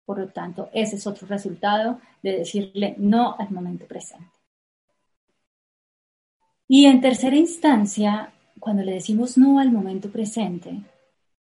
Por 0.05 0.19
lo 0.19 0.27
tanto, 0.29 0.69
ese 0.73 0.97
es 0.97 1.07
otro 1.07 1.27
resultado 1.27 1.99
de 2.21 2.37
decirle 2.37 2.95
no 2.97 3.35
al 3.37 3.49
momento 3.51 3.85
presente. 3.87 4.29
Y 6.67 6.85
en 6.85 7.01
tercera 7.01 7.35
instancia, 7.35 8.33
cuando 8.59 8.83
le 8.83 8.93
decimos 8.93 9.37
no 9.37 9.59
al 9.59 9.71
momento 9.71 10.09
presente, 10.09 10.81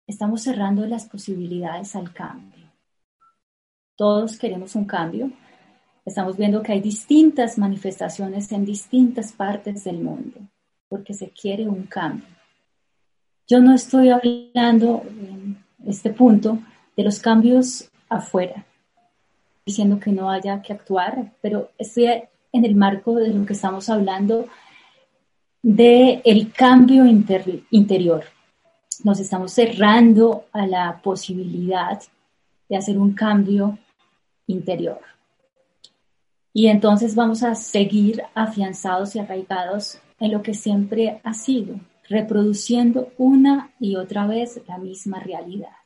estamos 0.07 0.43
cerrando 0.43 0.87
las 0.87 1.07
posibilidades 1.07 1.97
al 1.97 2.13
cambio. 2.13 2.67
Todos 3.97 4.39
queremos 4.39 4.75
un 4.77 4.85
cambio. 4.85 5.33
Estamos 6.09 6.39
viendo 6.39 6.63
que 6.63 6.73
hay 6.73 6.81
distintas 6.81 7.59
manifestaciones 7.59 8.51
en 8.53 8.65
distintas 8.65 9.31
partes 9.31 9.85
del 9.85 9.99
mundo, 9.99 10.41
porque 10.89 11.13
se 11.13 11.29
quiere 11.29 11.69
un 11.69 11.83
cambio. 11.83 12.27
Yo 13.47 13.61
no 13.61 13.75
estoy 13.75 14.09
hablando 14.09 15.03
en 15.07 15.63
este 15.87 16.09
punto 16.09 16.61
de 16.97 17.05
los 17.05 17.21
cambios 17.21 17.91
afuera, 18.09 18.65
diciendo 19.67 20.01
que 20.01 20.11
no 20.11 20.31
haya 20.31 20.63
que 20.63 20.73
actuar, 20.73 21.35
pero 21.43 21.73
estoy 21.77 22.07
en 22.53 22.65
el 22.65 22.75
marco 22.75 23.17
de 23.17 23.29
lo 23.29 23.45
que 23.45 23.53
estamos 23.53 23.91
hablando 23.91 24.47
de 25.63 26.23
el 26.25 26.53
cambio 26.53 27.05
interior. 27.05 28.25
Nos 29.05 29.21
estamos 29.21 29.53
cerrando 29.53 30.47
a 30.53 30.67
la 30.67 31.03
posibilidad 31.03 32.01
de 32.67 32.77
hacer 32.79 32.97
un 32.97 33.13
cambio 33.13 33.77
interior. 34.47 35.18
Y 36.59 36.67
entonces 36.67 37.15
vamos 37.15 37.45
a 37.45 37.55
seguir 37.55 38.21
afianzados 38.35 39.15
y 39.15 39.21
arraigados 39.21 40.01
en 40.19 40.33
lo 40.33 40.43
que 40.43 40.55
siempre 40.55 41.21
ha 41.23 41.33
sido, 41.33 41.79
reproduciendo 42.09 43.13
una 43.17 43.71
y 43.79 43.95
otra 43.95 44.27
vez 44.27 44.61
la 44.67 44.77
misma 44.77 45.21
realidad. 45.21 45.77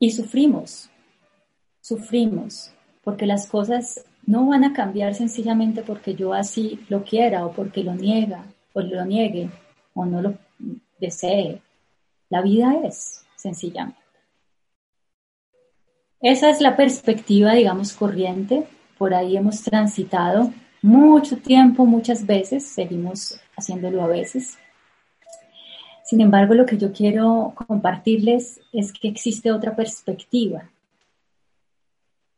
Y 0.00 0.10
sufrimos, 0.10 0.90
sufrimos, 1.80 2.72
porque 3.04 3.24
las 3.24 3.46
cosas 3.46 4.04
no 4.26 4.46
van 4.46 4.64
a 4.64 4.72
cambiar 4.72 5.14
sencillamente 5.14 5.84
porque 5.84 6.16
yo 6.16 6.34
así 6.34 6.84
lo 6.88 7.04
quiera 7.04 7.46
o 7.46 7.52
porque 7.52 7.84
lo 7.84 7.94
niega 7.94 8.46
o 8.72 8.80
lo 8.80 9.04
niegue 9.04 9.48
o 9.94 10.04
no 10.04 10.22
lo 10.22 10.34
desee. 10.98 11.62
La 12.30 12.42
vida 12.42 12.80
es 12.82 13.24
sencillamente. 13.36 14.07
Esa 16.20 16.50
es 16.50 16.60
la 16.60 16.76
perspectiva, 16.76 17.52
digamos, 17.52 17.92
corriente. 17.92 18.66
Por 18.98 19.14
ahí 19.14 19.36
hemos 19.36 19.62
transitado 19.62 20.52
mucho 20.82 21.38
tiempo, 21.38 21.86
muchas 21.86 22.26
veces, 22.26 22.64
seguimos 22.64 23.40
haciéndolo 23.56 24.02
a 24.02 24.08
veces. 24.08 24.58
Sin 26.04 26.20
embargo, 26.20 26.54
lo 26.54 26.66
que 26.66 26.76
yo 26.76 26.92
quiero 26.92 27.52
compartirles 27.54 28.60
es 28.72 28.92
que 28.92 29.08
existe 29.08 29.52
otra 29.52 29.76
perspectiva. 29.76 30.70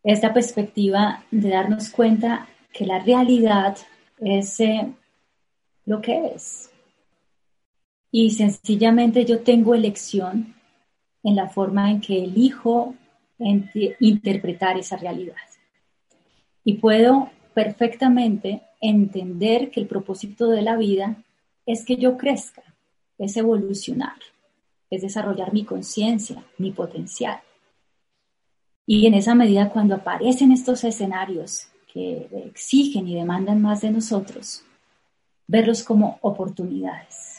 Esta 0.03 0.33
perspectiva 0.33 1.25
de 1.31 1.51
darnos 1.51 1.91
cuenta 1.91 2.49
que 2.73 2.85
la 2.85 2.99
realidad 2.99 3.77
es 4.19 4.61
eh, 4.61 4.93
lo 5.87 6.01
que 6.03 6.33
es. 6.35 6.71
Y 8.11 8.31
sencillamente 8.31 9.25
yo 9.25 9.41
tengo 9.41 9.75
elección 9.75 10.55
en 11.23 11.37
la 11.37 11.49
forma 11.49 11.91
en 11.91 12.01
que 12.01 12.25
elijo 12.25 12.95
interpretar 13.41 14.79
esa 14.79 14.97
realidad. 14.97 15.37
Y 16.65 16.75
puedo 16.75 17.31
perfectamente 17.55 18.63
entender 18.81 19.71
que 19.71 19.81
el 19.81 19.87
propósito 19.87 20.49
de 20.49 20.63
la 20.63 20.77
vida 20.77 21.17
es 21.67 21.85
que 21.85 21.97
yo 21.97 22.17
crezca, 22.17 22.63
es 23.19 23.37
evolucionar, 23.37 24.17
es 24.89 25.03
desarrollar 25.03 25.53
mi 25.53 25.65
conciencia, 25.65 26.45
mi 26.59 26.71
potencial. 26.71 27.41
Y 28.87 29.07
en 29.07 29.15
esa 29.15 29.35
medida, 29.35 29.71
cuando 29.71 29.95
aparecen 29.95 30.53
estos 30.53 30.85
escenarios 30.85 31.69
que 31.93 32.29
exigen 32.47 33.09
y 33.09 33.15
demandan 33.15 33.61
más 33.61 33.81
de 33.81 33.91
nosotros, 33.91 34.65
verlos 35.47 35.83
como 35.83 36.19
oportunidades. 36.23 37.39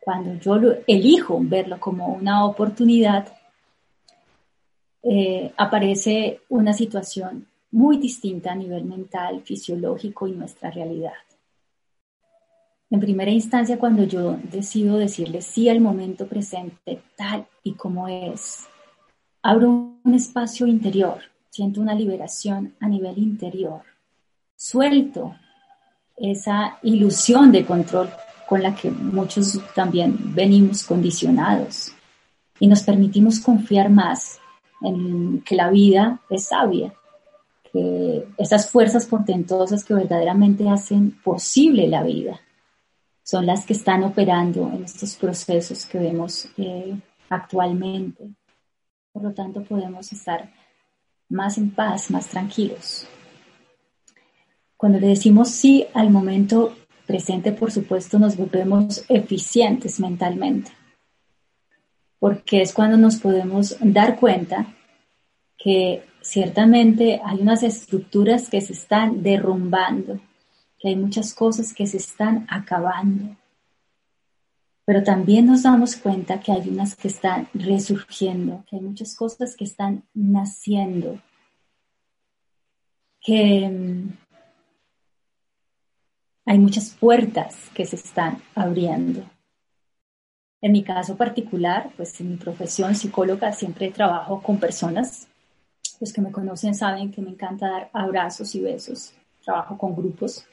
Cuando 0.00 0.34
yo 0.34 0.58
elijo 0.86 1.38
verlo 1.40 1.78
como 1.78 2.08
una 2.08 2.44
oportunidad, 2.44 3.32
eh, 5.02 5.52
aparece 5.56 6.40
una 6.48 6.72
situación 6.72 7.46
muy 7.72 7.96
distinta 7.96 8.52
a 8.52 8.54
nivel 8.54 8.84
mental, 8.84 9.42
fisiológico 9.42 10.28
y 10.28 10.32
nuestra 10.32 10.70
realidad. 10.70 11.12
En 12.90 13.00
primera 13.00 13.30
instancia, 13.30 13.78
cuando 13.78 14.04
yo 14.04 14.38
decido 14.50 14.98
decirle 14.98 15.40
sí 15.40 15.68
al 15.70 15.80
momento 15.80 16.26
presente, 16.26 17.02
tal 17.16 17.46
y 17.64 17.72
como 17.72 18.06
es, 18.06 18.66
abro 19.42 19.96
un 20.04 20.14
espacio 20.14 20.66
interior, 20.66 21.18
siento 21.48 21.80
una 21.80 21.94
liberación 21.94 22.74
a 22.80 22.88
nivel 22.88 23.16
interior, 23.18 23.80
suelto 24.54 25.34
esa 26.18 26.78
ilusión 26.82 27.50
de 27.50 27.64
control 27.64 28.10
con 28.46 28.62
la 28.62 28.74
que 28.74 28.90
muchos 28.90 29.58
también 29.74 30.34
venimos 30.34 30.84
condicionados 30.84 31.92
y 32.60 32.66
nos 32.66 32.82
permitimos 32.82 33.40
confiar 33.40 33.88
más 33.88 34.38
en 34.84 35.42
que 35.42 35.54
la 35.54 35.70
vida 35.70 36.20
es 36.30 36.46
sabia, 36.46 36.94
que 37.72 38.26
esas 38.38 38.70
fuerzas 38.70 39.06
portentosas 39.06 39.84
que 39.84 39.94
verdaderamente 39.94 40.68
hacen 40.68 41.18
posible 41.22 41.88
la 41.88 42.02
vida 42.02 42.40
son 43.22 43.46
las 43.46 43.64
que 43.64 43.72
están 43.72 44.02
operando 44.02 44.70
en 44.72 44.84
estos 44.84 45.14
procesos 45.14 45.86
que 45.86 45.98
vemos 45.98 46.48
eh, 46.56 46.94
actualmente. 47.30 48.30
Por 49.12 49.22
lo 49.22 49.32
tanto, 49.32 49.62
podemos 49.62 50.12
estar 50.12 50.50
más 51.28 51.56
en 51.56 51.70
paz, 51.70 52.10
más 52.10 52.28
tranquilos. 52.28 53.06
Cuando 54.76 54.98
le 54.98 55.08
decimos 55.08 55.50
sí 55.50 55.86
al 55.94 56.10
momento 56.10 56.74
presente, 57.06 57.52
por 57.52 57.70
supuesto, 57.70 58.18
nos 58.18 58.36
volvemos 58.36 59.04
eficientes 59.08 60.00
mentalmente, 60.00 60.72
porque 62.22 62.62
es 62.62 62.72
cuando 62.72 62.96
nos 62.96 63.16
podemos 63.16 63.76
dar 63.80 64.20
cuenta 64.20 64.72
que 65.58 66.04
ciertamente 66.20 67.20
hay 67.24 67.40
unas 67.40 67.64
estructuras 67.64 68.48
que 68.48 68.60
se 68.60 68.74
están 68.74 69.24
derrumbando, 69.24 70.20
que 70.78 70.90
hay 70.90 70.94
muchas 70.94 71.34
cosas 71.34 71.74
que 71.74 71.84
se 71.84 71.96
están 71.96 72.46
acabando. 72.48 73.36
Pero 74.84 75.02
también 75.02 75.46
nos 75.46 75.64
damos 75.64 75.96
cuenta 75.96 76.38
que 76.38 76.52
hay 76.52 76.68
unas 76.68 76.94
que 76.94 77.08
están 77.08 77.48
resurgiendo, 77.54 78.64
que 78.70 78.76
hay 78.76 78.82
muchas 78.82 79.16
cosas 79.16 79.56
que 79.56 79.64
están 79.64 80.04
naciendo, 80.14 81.20
que 83.20 83.68
mm, 83.68 84.10
hay 86.46 86.58
muchas 86.60 86.90
puertas 86.90 87.56
que 87.74 87.84
se 87.84 87.96
están 87.96 88.40
abriendo. 88.54 89.28
En 90.62 90.72
mi 90.72 90.82
caso 90.82 91.16
particular, 91.16 91.90
pues 91.96 92.18
en 92.20 92.30
mi 92.30 92.36
profesión 92.36 92.94
psicóloga 92.94 93.52
siempre 93.52 93.90
trabajo 93.90 94.40
con 94.40 94.58
personas. 94.58 95.28
Los 96.00 96.12
que 96.12 96.22
me 96.22 96.32
conocen 96.32 96.74
saben 96.74 97.10
que 97.10 97.20
me 97.20 97.30
encanta 97.30 97.68
dar 97.68 97.90
abrazos 97.92 98.54
y 98.54 98.60
besos. 98.60 99.12
Trabajo 99.44 99.76
con 99.76 99.94
grupos 99.94 100.46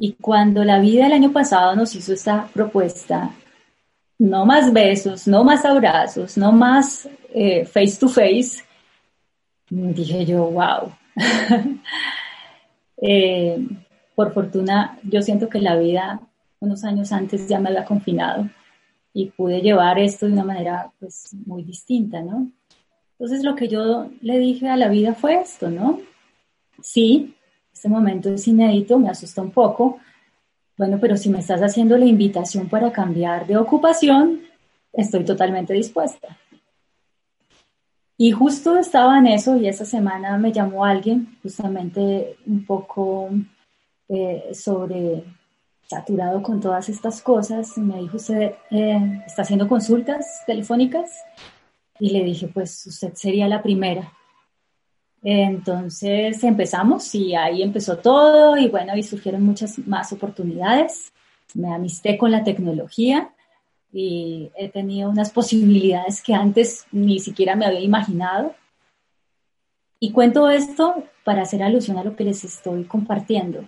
y 0.00 0.12
cuando 0.12 0.64
la 0.64 0.78
vida 0.78 1.06
el 1.06 1.12
año 1.12 1.32
pasado 1.32 1.74
nos 1.74 1.94
hizo 1.94 2.12
esta 2.12 2.46
propuesta, 2.54 3.30
no 4.18 4.46
más 4.46 4.72
besos, 4.72 5.26
no 5.26 5.42
más 5.42 5.64
abrazos, 5.64 6.38
no 6.38 6.52
más 6.52 7.08
eh, 7.34 7.64
face 7.64 7.96
to 7.98 8.08
face, 8.08 8.62
dije 9.68 10.24
yo, 10.24 10.50
wow. 10.50 10.92
Eh, 13.00 13.64
por 14.16 14.34
fortuna, 14.34 14.98
yo 15.04 15.22
siento 15.22 15.48
que 15.48 15.60
la 15.60 15.76
vida 15.76 16.20
unos 16.58 16.82
años 16.82 17.12
antes 17.12 17.48
ya 17.48 17.60
me 17.60 17.68
había 17.68 17.84
confinado 17.84 18.50
y 19.12 19.30
pude 19.30 19.60
llevar 19.60 19.98
esto 19.98 20.26
de 20.26 20.32
una 20.32 20.44
manera 20.44 20.92
pues 20.98 21.34
muy 21.46 21.62
distinta, 21.62 22.20
¿no? 22.20 22.50
Entonces 23.12 23.42
lo 23.42 23.54
que 23.54 23.68
yo 23.68 24.10
le 24.20 24.38
dije 24.38 24.68
a 24.68 24.76
la 24.76 24.88
vida 24.88 25.14
fue 25.14 25.40
esto, 25.40 25.70
¿no? 25.70 26.00
Sí, 26.80 27.34
este 27.72 27.88
momento 27.88 28.30
es 28.30 28.46
inédito, 28.46 28.98
me 28.98 29.08
asusta 29.08 29.42
un 29.42 29.50
poco. 29.50 29.98
Bueno, 30.76 30.98
pero 31.00 31.16
si 31.16 31.28
me 31.28 31.40
estás 31.40 31.60
haciendo 31.60 31.98
la 31.98 32.04
invitación 32.04 32.68
para 32.68 32.92
cambiar 32.92 33.46
de 33.46 33.56
ocupación, 33.56 34.42
estoy 34.92 35.24
totalmente 35.24 35.74
dispuesta. 35.74 36.38
Y 38.16 38.32
justo 38.32 38.76
estaba 38.76 39.18
en 39.18 39.28
eso 39.28 39.56
y 39.56 39.68
esa 39.68 39.84
semana 39.84 40.38
me 40.38 40.52
llamó 40.52 40.84
alguien 40.84 41.38
justamente 41.42 42.36
un 42.46 42.64
poco 42.66 43.30
eh, 44.08 44.50
sobre 44.52 45.24
saturado 45.88 46.42
con 46.42 46.60
todas 46.60 46.88
estas 46.88 47.22
cosas. 47.22 47.76
Me 47.78 48.00
dijo, 48.00 48.18
¿usted 48.18 48.54
eh, 48.70 49.22
está 49.26 49.42
haciendo 49.42 49.66
consultas 49.66 50.44
telefónicas? 50.46 51.24
Y 51.98 52.10
le 52.10 52.22
dije, 52.22 52.48
pues 52.48 52.86
usted 52.86 53.14
sería 53.14 53.48
la 53.48 53.62
primera. 53.62 54.12
Entonces 55.22 56.44
empezamos 56.44 57.12
y 57.14 57.34
ahí 57.34 57.62
empezó 57.62 57.98
todo 57.98 58.56
y 58.56 58.68
bueno, 58.68 58.96
y 58.96 59.02
surgieron 59.02 59.42
muchas 59.42 59.78
más 59.86 60.12
oportunidades. 60.12 61.12
Me 61.54 61.74
amisté 61.74 62.16
con 62.16 62.30
la 62.30 62.44
tecnología 62.44 63.32
y 63.92 64.50
he 64.56 64.68
tenido 64.68 65.10
unas 65.10 65.30
posibilidades 65.30 66.22
que 66.22 66.34
antes 66.34 66.86
ni 66.92 67.18
siquiera 67.18 67.56
me 67.56 67.66
había 67.66 67.80
imaginado. 67.80 68.54
Y 69.98 70.12
cuento 70.12 70.48
esto 70.50 71.02
para 71.24 71.42
hacer 71.42 71.62
alusión 71.62 71.98
a 71.98 72.04
lo 72.04 72.14
que 72.14 72.24
les 72.24 72.44
estoy 72.44 72.84
compartiendo. 72.84 73.64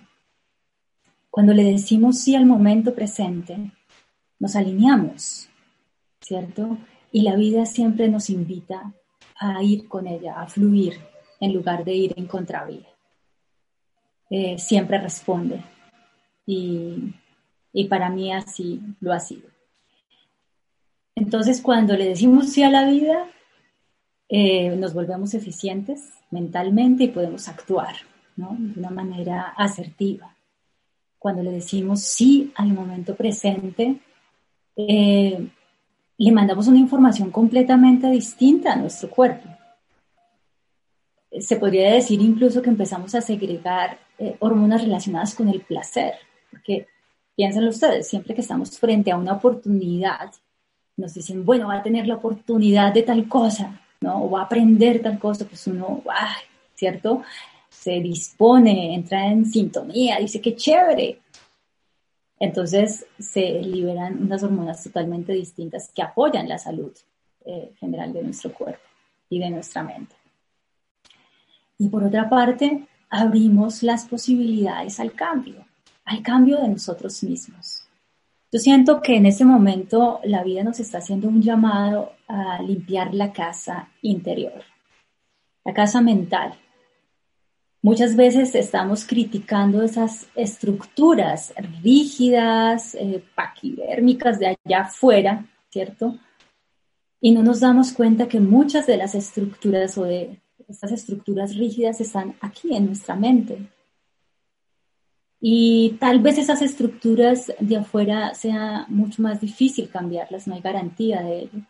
Cuando 1.31 1.53
le 1.53 1.63
decimos 1.63 2.19
sí 2.19 2.35
al 2.35 2.45
momento 2.45 2.93
presente, 2.93 3.71
nos 4.37 4.55
alineamos, 4.57 5.47
¿cierto? 6.19 6.77
Y 7.11 7.21
la 7.21 7.37
vida 7.37 7.65
siempre 7.65 8.09
nos 8.09 8.29
invita 8.29 8.93
a 9.39 9.63
ir 9.63 9.87
con 9.87 10.07
ella, 10.07 10.41
a 10.41 10.47
fluir, 10.47 10.99
en 11.39 11.53
lugar 11.53 11.85
de 11.85 11.93
ir 11.93 12.13
en 12.17 12.27
contravía. 12.27 12.87
Eh, 14.29 14.57
siempre 14.59 14.97
responde 14.97 15.63
y, 16.45 17.13
para 17.89 18.09
mí 18.09 18.31
así 18.33 18.81
lo 18.99 19.13
ha 19.13 19.19
sido. 19.19 19.49
Entonces, 21.15 21.61
cuando 21.61 21.95
le 21.95 22.09
decimos 22.09 22.49
sí 22.49 22.61
a 22.63 22.69
la 22.69 22.89
vida, 22.89 23.27
eh, 24.29 24.75
nos 24.75 24.93
volvemos 24.93 25.33
eficientes 25.33 26.13
mentalmente 26.29 27.05
y 27.05 27.07
podemos 27.09 27.47
actuar 27.47 27.95
de 28.35 28.79
una 28.79 28.89
manera 28.89 29.53
asertiva. 29.57 30.35
Cuando 31.21 31.43
le 31.43 31.51
decimos 31.51 32.01
sí 32.01 32.51
al 32.55 32.73
momento 32.73 33.15
presente, 33.15 33.99
eh, 34.75 35.47
le 36.17 36.31
mandamos 36.31 36.67
una 36.67 36.79
información 36.79 37.29
completamente 37.29 38.09
distinta 38.09 38.73
a 38.73 38.75
nuestro 38.75 39.09
cuerpo 39.09 39.47
se 41.39 41.55
podría 41.55 41.93
decir 41.93 42.21
incluso 42.21 42.61
que 42.61 42.69
empezamos 42.69 43.15
a 43.15 43.21
segregar 43.21 43.97
eh, 44.17 44.35
hormonas 44.39 44.81
relacionadas 44.81 45.33
con 45.33 45.47
el 45.47 45.61
placer, 45.61 46.15
porque 46.49 46.87
piénsenlo 47.35 47.69
ustedes, 47.69 48.07
siempre 48.07 48.35
que 48.35 48.41
estamos 48.41 48.77
frente 48.77 49.11
a 49.11 49.17
una 49.17 49.33
oportunidad, 49.33 50.31
nos 50.97 51.13
dicen, 51.13 51.45
bueno, 51.45 51.67
va 51.67 51.77
a 51.77 51.83
tener 51.83 52.05
la 52.05 52.15
oportunidad 52.15 52.93
de 52.93 53.03
tal 53.03 53.27
cosa, 53.27 53.79
¿no? 54.01 54.25
O 54.25 54.29
va 54.29 54.41
a 54.41 54.45
aprender 54.45 55.01
tal 55.01 55.17
cosa, 55.19 55.45
pues 55.45 55.65
uno, 55.67 56.03
¡ay! 56.09 56.43
¿cierto? 56.75 57.21
Se 57.71 57.99
dispone, 57.99 58.93
entra 58.93 59.27
en 59.27 59.45
sintonía, 59.45 60.19
dice, 60.19 60.39
qué 60.39 60.55
chévere. 60.55 61.19
Entonces 62.39 63.05
se 63.17 63.61
liberan 63.61 64.21
unas 64.21 64.43
hormonas 64.43 64.83
totalmente 64.83 65.33
distintas 65.33 65.89
que 65.93 66.03
apoyan 66.03 66.47
la 66.47 66.57
salud 66.57 66.91
eh, 67.45 67.73
general 67.79 68.13
de 68.13 68.23
nuestro 68.23 68.53
cuerpo 68.53 68.83
y 69.29 69.39
de 69.39 69.49
nuestra 69.49 69.83
mente. 69.83 70.15
Y 71.79 71.89
por 71.89 72.03
otra 72.03 72.29
parte, 72.29 72.87
abrimos 73.09 73.81
las 73.81 74.05
posibilidades 74.05 74.99
al 74.99 75.13
cambio, 75.13 75.65
al 76.05 76.21
cambio 76.21 76.61
de 76.61 76.67
nosotros 76.67 77.23
mismos. 77.23 77.87
Yo 78.51 78.59
siento 78.59 79.01
que 79.01 79.15
en 79.15 79.25
ese 79.25 79.45
momento 79.45 80.19
la 80.23 80.43
vida 80.43 80.63
nos 80.63 80.79
está 80.79 80.97
haciendo 80.97 81.27
un 81.29 81.41
llamado 81.41 82.13
a 82.27 82.61
limpiar 82.61 83.13
la 83.13 83.31
casa 83.31 83.89
interior, 84.01 84.63
la 85.63 85.73
casa 85.73 86.01
mental. 86.01 86.53
Muchas 87.83 88.15
veces 88.15 88.53
estamos 88.53 89.05
criticando 89.05 89.81
esas 89.81 90.27
estructuras 90.35 91.51
rígidas, 91.81 92.93
eh, 92.93 93.23
paquidérmicas 93.33 94.37
de 94.37 94.47
allá 94.47 94.81
afuera, 94.81 95.47
¿cierto? 95.71 96.19
Y 97.19 97.31
no 97.31 97.41
nos 97.41 97.59
damos 97.59 97.91
cuenta 97.91 98.27
que 98.27 98.39
muchas 98.39 98.85
de 98.85 98.97
las 98.97 99.15
estructuras 99.15 99.97
o 99.97 100.03
de 100.03 100.39
estas 100.67 100.91
estructuras 100.91 101.55
rígidas 101.55 101.99
están 102.01 102.35
aquí 102.39 102.75
en 102.75 102.85
nuestra 102.85 103.15
mente. 103.15 103.67
Y 105.39 105.97
tal 105.99 106.19
vez 106.19 106.37
esas 106.37 106.61
estructuras 106.61 107.51
de 107.59 107.77
afuera 107.77 108.35
sea 108.35 108.85
mucho 108.89 109.23
más 109.23 109.41
difícil 109.41 109.89
cambiarlas, 109.89 110.47
no 110.47 110.53
hay 110.53 110.61
garantía 110.61 111.23
de 111.23 111.39
ello. 111.39 111.65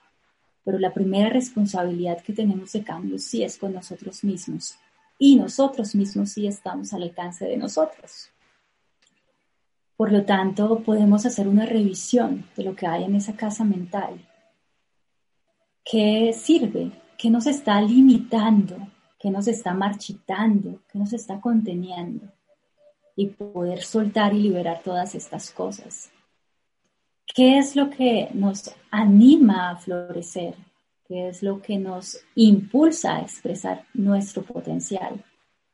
Pero 0.65 0.78
la 0.78 0.93
primera 0.93 1.30
responsabilidad 1.30 2.21
que 2.21 2.34
tenemos 2.34 2.74
de 2.74 2.84
cambio 2.84 3.17
sí 3.17 3.43
es 3.43 3.58
con 3.58 3.74
nosotros 3.74 4.26
mismos. 4.26 4.78
Y 5.24 5.36
nosotros 5.36 5.94
mismos 5.94 6.32
sí 6.32 6.48
estamos 6.48 6.94
al 6.94 7.04
alcance 7.04 7.46
de 7.46 7.56
nosotros. 7.56 8.32
Por 9.96 10.12
lo 10.12 10.26
tanto, 10.26 10.80
podemos 10.80 11.28
hacer 11.28 11.48
una 11.48 11.68
revisión 11.68 12.50
de 12.58 12.64
lo 12.64 12.76
que 12.76 12.88
hay 12.88 13.04
en 13.04 13.14
esa 13.14 13.36
casa 13.36 13.64
mental. 13.64 14.28
¿Qué 15.86 16.34
sirve? 16.34 16.92
¿Qué 17.20 17.30
nos 17.30 17.46
está 17.46 17.80
limitando? 17.80 18.78
¿Qué 19.20 19.30
nos 19.30 19.48
está 19.48 19.76
marchitando? 19.76 20.80
¿Qué 20.92 20.98
nos 20.98 21.14
está 21.14 21.40
conteniendo? 21.40 22.26
Y 23.16 23.28
poder 23.28 23.84
soltar 23.84 24.34
y 24.34 24.42
liberar 24.42 24.82
todas 24.84 25.14
estas 25.14 25.52
cosas. 25.52 26.10
¿Qué 27.28 27.60
es 27.60 27.76
lo 27.76 27.92
que 27.92 28.30
nos 28.34 28.74
anima 28.90 29.70
a 29.70 29.76
florecer? 29.76 30.56
¿Qué 31.12 31.28
es 31.28 31.43
lo 31.43 31.62
que 31.62 31.78
nos 31.78 32.24
impulsa 32.36 33.17
a 33.17 33.21
expresar 33.21 33.86
nuestro 33.93 34.43
potencial 34.43 35.21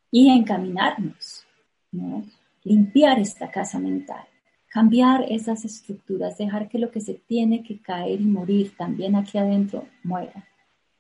y 0.10 0.30
encaminarnos? 0.30 1.46
¿no? 1.92 2.26
limpiar 2.64 3.20
esta 3.20 3.52
casa 3.52 3.78
mental, 3.78 4.26
cambiar 4.68 5.26
esas 5.30 5.64
estructuras, 5.64 6.40
dejar 6.40 6.68
que 6.68 6.80
lo 6.80 6.90
que 6.90 7.02
se 7.02 7.14
tiene 7.14 7.62
que 7.62 7.80
caer 7.80 8.20
y 8.20 8.26
morir 8.26 8.76
también 8.76 9.16
aquí 9.16 9.38
adentro 9.38 9.88
muera 10.02 10.48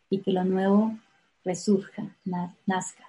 y 0.07 0.21
que 0.21 0.31
lo 0.31 0.43
nuevo 0.43 0.95
resurja, 1.43 2.15
nazca. 2.67 3.05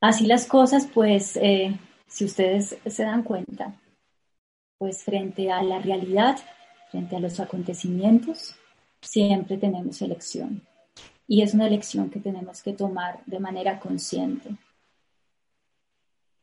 Así 0.00 0.24
las 0.24 0.46
cosas, 0.46 0.86
pues, 0.86 1.36
eh, 1.36 1.78
si 2.06 2.24
ustedes 2.24 2.78
se 2.86 3.02
dan 3.02 3.22
cuenta, 3.22 3.78
pues 4.78 5.04
frente 5.04 5.52
a 5.52 5.62
la 5.62 5.78
realidad, 5.78 6.38
frente 6.90 7.16
a 7.16 7.20
los 7.20 7.38
acontecimientos, 7.40 8.54
siempre 9.00 9.56
tenemos 9.56 10.02
elección. 10.02 10.62
Y 11.26 11.42
es 11.42 11.54
una 11.54 11.66
elección 11.66 12.10
que 12.10 12.20
tenemos 12.20 12.62
que 12.62 12.72
tomar 12.72 13.20
de 13.26 13.38
manera 13.38 13.78
consciente 13.78 14.56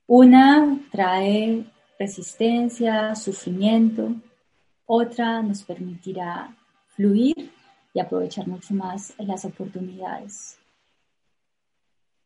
una 0.07 0.79
trae 0.89 1.65
resistencia, 1.99 3.13
sufrimiento, 3.13 4.15
otra 4.85 5.41
nos 5.41 5.63
permitirá 5.63 6.55
fluir 6.95 7.51
y 7.93 7.99
aprovechar 7.99 8.47
mucho 8.47 8.73
más 8.73 9.13
las 9.17 9.43
oportunidades. 9.43 10.57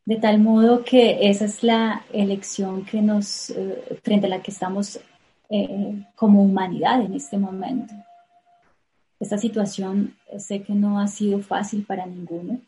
De 0.05 0.17
tal 0.17 0.39
modo 0.39 0.83
que 0.83 1.27
esa 1.27 1.45
es 1.45 1.63
la 1.63 2.05
elección 2.13 2.85
que 2.85 3.01
nos, 3.01 3.49
eh, 3.49 3.99
frente 4.03 4.27
a 4.27 4.29
la 4.29 4.41
que 4.41 4.51
estamos 4.51 4.99
eh, 5.49 6.05
como 6.15 6.43
humanidad 6.43 7.01
en 7.01 7.13
este 7.13 7.37
momento. 7.37 7.93
Esta 9.21 9.37
situación 9.37 10.15
eh, 10.29 10.39
sé 10.39 10.63
que 10.63 10.73
no 10.73 10.99
ha 10.99 11.07
sido 11.07 11.39
fácil 11.39 11.85
para 11.85 12.05
ninguno. 12.05 12.59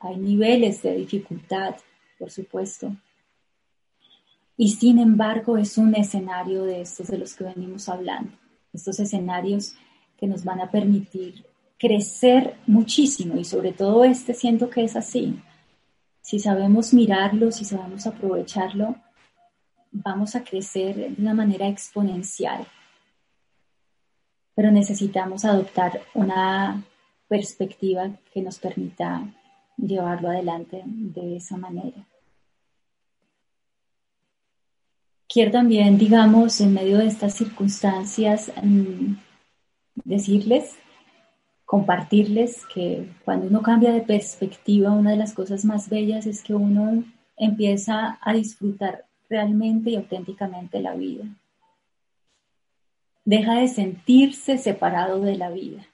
hay 0.00 0.16
niveles 0.16 0.82
de 0.82 0.96
dificultad, 0.96 1.76
por 2.18 2.30
supuesto, 2.30 2.92
y 4.56 4.68
sin 4.68 4.98
embargo 4.98 5.56
es 5.56 5.78
un 5.78 5.94
escenario 5.94 6.64
de 6.64 6.80
estos 6.82 7.06
de 7.06 7.18
los 7.18 7.34
que 7.34 7.44
venimos 7.44 7.88
hablando, 7.88 8.32
estos 8.72 8.98
escenarios 8.98 9.74
que 10.18 10.26
nos 10.26 10.44
van 10.44 10.60
a 10.60 10.70
permitir 10.70 11.46
crecer 11.78 12.56
muchísimo 12.66 13.36
y 13.36 13.44
sobre 13.44 13.72
todo 13.72 14.04
este 14.04 14.34
siento 14.34 14.68
que 14.68 14.84
es 14.84 14.96
así. 14.96 15.40
Si 16.20 16.40
sabemos 16.40 16.92
mirarlo, 16.92 17.52
si 17.52 17.64
sabemos 17.64 18.06
aprovecharlo, 18.06 18.96
vamos 19.92 20.34
a 20.34 20.42
crecer 20.42 20.96
de 20.96 21.22
una 21.22 21.32
manera 21.32 21.68
exponencial. 21.68 22.66
Pero 24.60 24.70
necesitamos 24.70 25.46
adoptar 25.46 26.02
una 26.12 26.84
perspectiva 27.28 28.10
que 28.30 28.42
nos 28.42 28.58
permita 28.58 29.26
llevarlo 29.78 30.28
adelante 30.28 30.82
de 30.84 31.36
esa 31.36 31.56
manera. 31.56 32.06
quiero 35.26 35.50
también, 35.50 35.96
digamos, 35.96 36.60
en 36.60 36.74
medio 36.74 36.98
de 36.98 37.06
estas 37.06 37.32
circunstancias, 37.32 38.52
mm, 38.62 39.14
decirles, 40.04 40.76
compartirles 41.64 42.66
que 42.66 43.08
cuando 43.24 43.46
uno 43.46 43.62
cambia 43.62 43.92
de 43.92 44.02
perspectiva, 44.02 44.90
una 44.90 45.12
de 45.12 45.16
las 45.16 45.32
cosas 45.32 45.64
más 45.64 45.88
bellas 45.88 46.26
es 46.26 46.42
que 46.42 46.54
uno 46.54 47.02
empieza 47.38 48.18
a 48.20 48.34
disfrutar 48.34 49.06
realmente 49.30 49.88
y 49.88 49.96
auténticamente 49.96 50.82
la 50.82 50.94
vida. 50.94 51.24
Deja 53.24 53.54
de 53.60 53.68
sentirse 53.68 54.58
separado 54.58 55.20
de 55.20 55.36
la 55.36 55.50
vida 55.50 55.86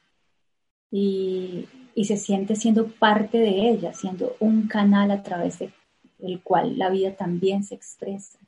y, 0.90 1.66
y 1.94 2.04
se 2.04 2.16
siente 2.16 2.56
siendo 2.56 2.88
parte 2.88 3.38
de 3.38 3.70
ella, 3.70 3.92
siendo 3.92 4.36
un 4.40 4.68
canal 4.68 5.10
a 5.10 5.22
través 5.22 5.58
del 5.58 6.40
cual 6.42 6.78
la 6.78 6.88
vida 6.90 7.14
también 7.14 7.64
se 7.64 7.74
expresa 7.74 8.38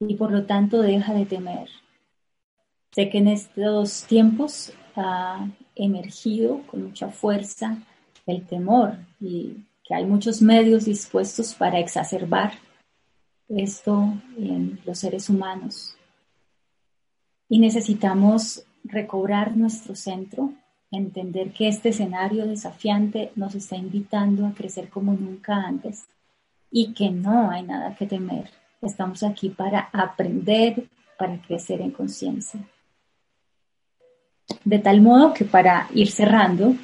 y 0.00 0.14
por 0.14 0.30
lo 0.30 0.44
tanto 0.44 0.82
deja 0.82 1.14
de 1.14 1.26
temer. 1.26 1.68
Sé 2.90 3.08
que 3.08 3.18
en 3.18 3.28
estos 3.28 4.04
tiempos 4.04 4.72
ha 4.94 5.48
emergido 5.74 6.62
con 6.66 6.84
mucha 6.84 7.08
fuerza 7.08 7.78
el 8.26 8.46
temor 8.46 8.96
y 9.20 9.64
que 9.84 9.94
hay 9.94 10.04
muchos 10.04 10.42
medios 10.42 10.86
dispuestos 10.86 11.54
para 11.54 11.78
exacerbar 11.78 12.54
esto 13.48 14.14
en 14.38 14.80
los 14.84 14.98
seres 14.98 15.28
humanos. 15.28 15.95
Y 17.48 17.58
necesitamos 17.58 18.64
recobrar 18.84 19.56
nuestro 19.56 19.94
centro, 19.94 20.52
entender 20.90 21.52
que 21.52 21.68
este 21.68 21.90
escenario 21.90 22.46
desafiante 22.46 23.32
nos 23.36 23.54
está 23.54 23.76
invitando 23.76 24.46
a 24.46 24.52
crecer 24.52 24.88
como 24.88 25.12
nunca 25.12 25.54
antes 25.54 26.06
y 26.70 26.92
que 26.94 27.10
no 27.10 27.50
hay 27.50 27.62
nada 27.62 27.94
que 27.94 28.06
temer 28.06 28.50
Estamos 28.82 29.22
aquí 29.22 29.50
para 29.50 29.88
aprender, 29.92 30.88
para 31.18 31.40
crecer 31.40 31.80
en 31.80 31.90
conciencia. 31.90 32.60
De 34.64 34.78
tal 34.78 35.00
modo 35.00 35.32
que 35.32 35.44
para 35.44 35.88
ir 35.94 36.10
cerrando, 36.10 36.74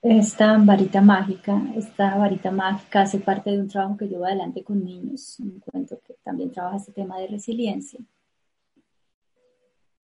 esta 0.00 0.56
varita 0.58 1.00
mágica, 1.00 1.60
esta 1.76 2.16
varita 2.16 2.50
mágica 2.50 3.02
hace 3.02 3.18
parte 3.18 3.50
de 3.50 3.60
un 3.60 3.68
trabajo 3.68 3.96
que 3.96 4.06
llevo 4.06 4.24
adelante 4.24 4.64
con 4.64 4.84
niños, 4.84 5.38
un 5.40 5.60
cuento 5.60 5.98
que 6.06 6.14
también 6.24 6.50
trabaja 6.50 6.76
este 6.76 6.92
tema 6.92 7.18
de 7.18 7.28
resiliencia. 7.28 8.00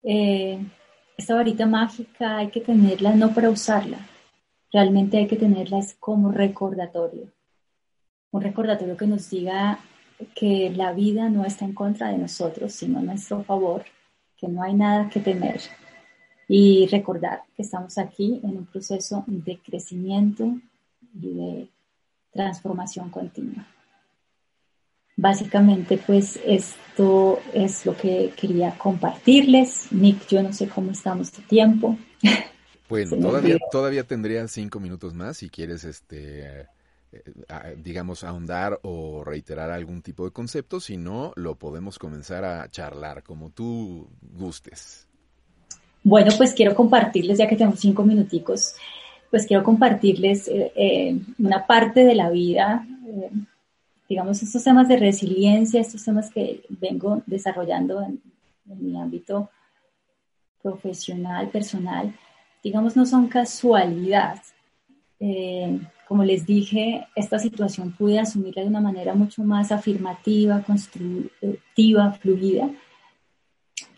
Eh, 0.02 0.58
esta 1.16 1.34
varita 1.34 1.66
mágica 1.66 2.38
hay 2.38 2.50
que 2.50 2.60
tenerla 2.60 3.14
no 3.14 3.34
para 3.34 3.50
usarla, 3.50 3.98
realmente 4.72 5.18
hay 5.18 5.26
que 5.26 5.36
tenerla 5.36 5.80
como 5.98 6.30
recordatorio, 6.30 7.32
un 8.30 8.42
recordatorio 8.42 8.96
que 8.96 9.06
nos 9.06 9.28
diga 9.30 9.80
que 10.34 10.70
la 10.70 10.92
vida 10.92 11.28
no 11.28 11.44
está 11.44 11.64
en 11.64 11.74
contra 11.74 12.08
de 12.08 12.18
nosotros, 12.18 12.72
sino 12.72 12.98
a 12.98 13.02
nuestro 13.02 13.42
favor, 13.44 13.84
que 14.36 14.48
no 14.48 14.62
hay 14.62 14.74
nada 14.74 15.08
que 15.08 15.20
temer. 15.20 15.60
Y 16.48 16.86
recordar 16.86 17.42
que 17.54 17.62
estamos 17.62 17.98
aquí 17.98 18.40
en 18.42 18.56
un 18.56 18.66
proceso 18.66 19.24
de 19.26 19.58
crecimiento 19.58 20.58
y 21.14 21.34
de 21.34 21.68
transformación 22.32 23.10
continua. 23.10 23.66
Básicamente, 25.20 25.98
pues 25.98 26.38
esto 26.46 27.40
es 27.52 27.84
lo 27.84 27.96
que 27.96 28.32
quería 28.36 28.78
compartirles. 28.78 29.90
Nick, 29.90 30.28
yo 30.28 30.44
no 30.44 30.52
sé 30.52 30.68
cómo 30.68 30.92
estamos 30.92 31.32
de 31.32 31.42
tiempo. 31.42 31.98
Bueno, 32.88 33.16
todavía, 33.20 33.56
todavía 33.72 34.04
tendría 34.04 34.46
cinco 34.46 34.78
minutos 34.78 35.14
más 35.14 35.38
si 35.38 35.50
quieres 35.50 35.82
este 35.82 36.68
eh, 37.10 37.76
digamos, 37.82 38.22
ahondar 38.22 38.78
o 38.82 39.24
reiterar 39.24 39.72
algún 39.72 40.02
tipo 40.02 40.24
de 40.24 40.30
concepto, 40.30 40.78
si 40.78 40.98
no, 40.98 41.32
lo 41.34 41.56
podemos 41.56 41.98
comenzar 41.98 42.44
a 42.44 42.70
charlar 42.70 43.24
como 43.24 43.50
tú 43.50 44.08
gustes. 44.20 45.08
Bueno, 46.04 46.30
pues 46.36 46.54
quiero 46.54 46.76
compartirles, 46.76 47.38
ya 47.38 47.48
que 47.48 47.56
tenemos 47.56 47.80
cinco 47.80 48.04
minuticos, 48.04 48.76
pues 49.32 49.46
quiero 49.46 49.64
compartirles 49.64 50.46
eh, 50.46 50.72
eh, 50.76 51.18
una 51.40 51.66
parte 51.66 52.04
de 52.04 52.14
la 52.14 52.30
vida, 52.30 52.86
digamos, 54.08 54.42
estos 54.42 54.64
temas 54.64 54.88
de 54.88 54.96
resiliencia, 54.96 55.80
estos 55.80 56.04
temas 56.04 56.30
que 56.30 56.64
vengo 56.68 57.22
desarrollando 57.26 58.02
en, 58.02 58.20
mi 58.64 59.00
ámbito 59.00 59.48
profesional, 60.62 61.48
personal, 61.48 62.14
digamos, 62.62 62.96
no 62.96 63.06
son 63.06 63.26
casualidad 63.28 64.42
como 66.08 66.24
les 66.24 66.46
dije, 66.46 67.06
esta 67.14 67.38
situación 67.38 67.92
pude 67.92 68.18
asumirla 68.18 68.62
de 68.62 68.68
una 68.68 68.80
manera 68.80 69.14
mucho 69.14 69.44
más 69.44 69.70
afirmativa, 69.70 70.62
constructiva, 70.62 72.12
fluida, 72.12 72.70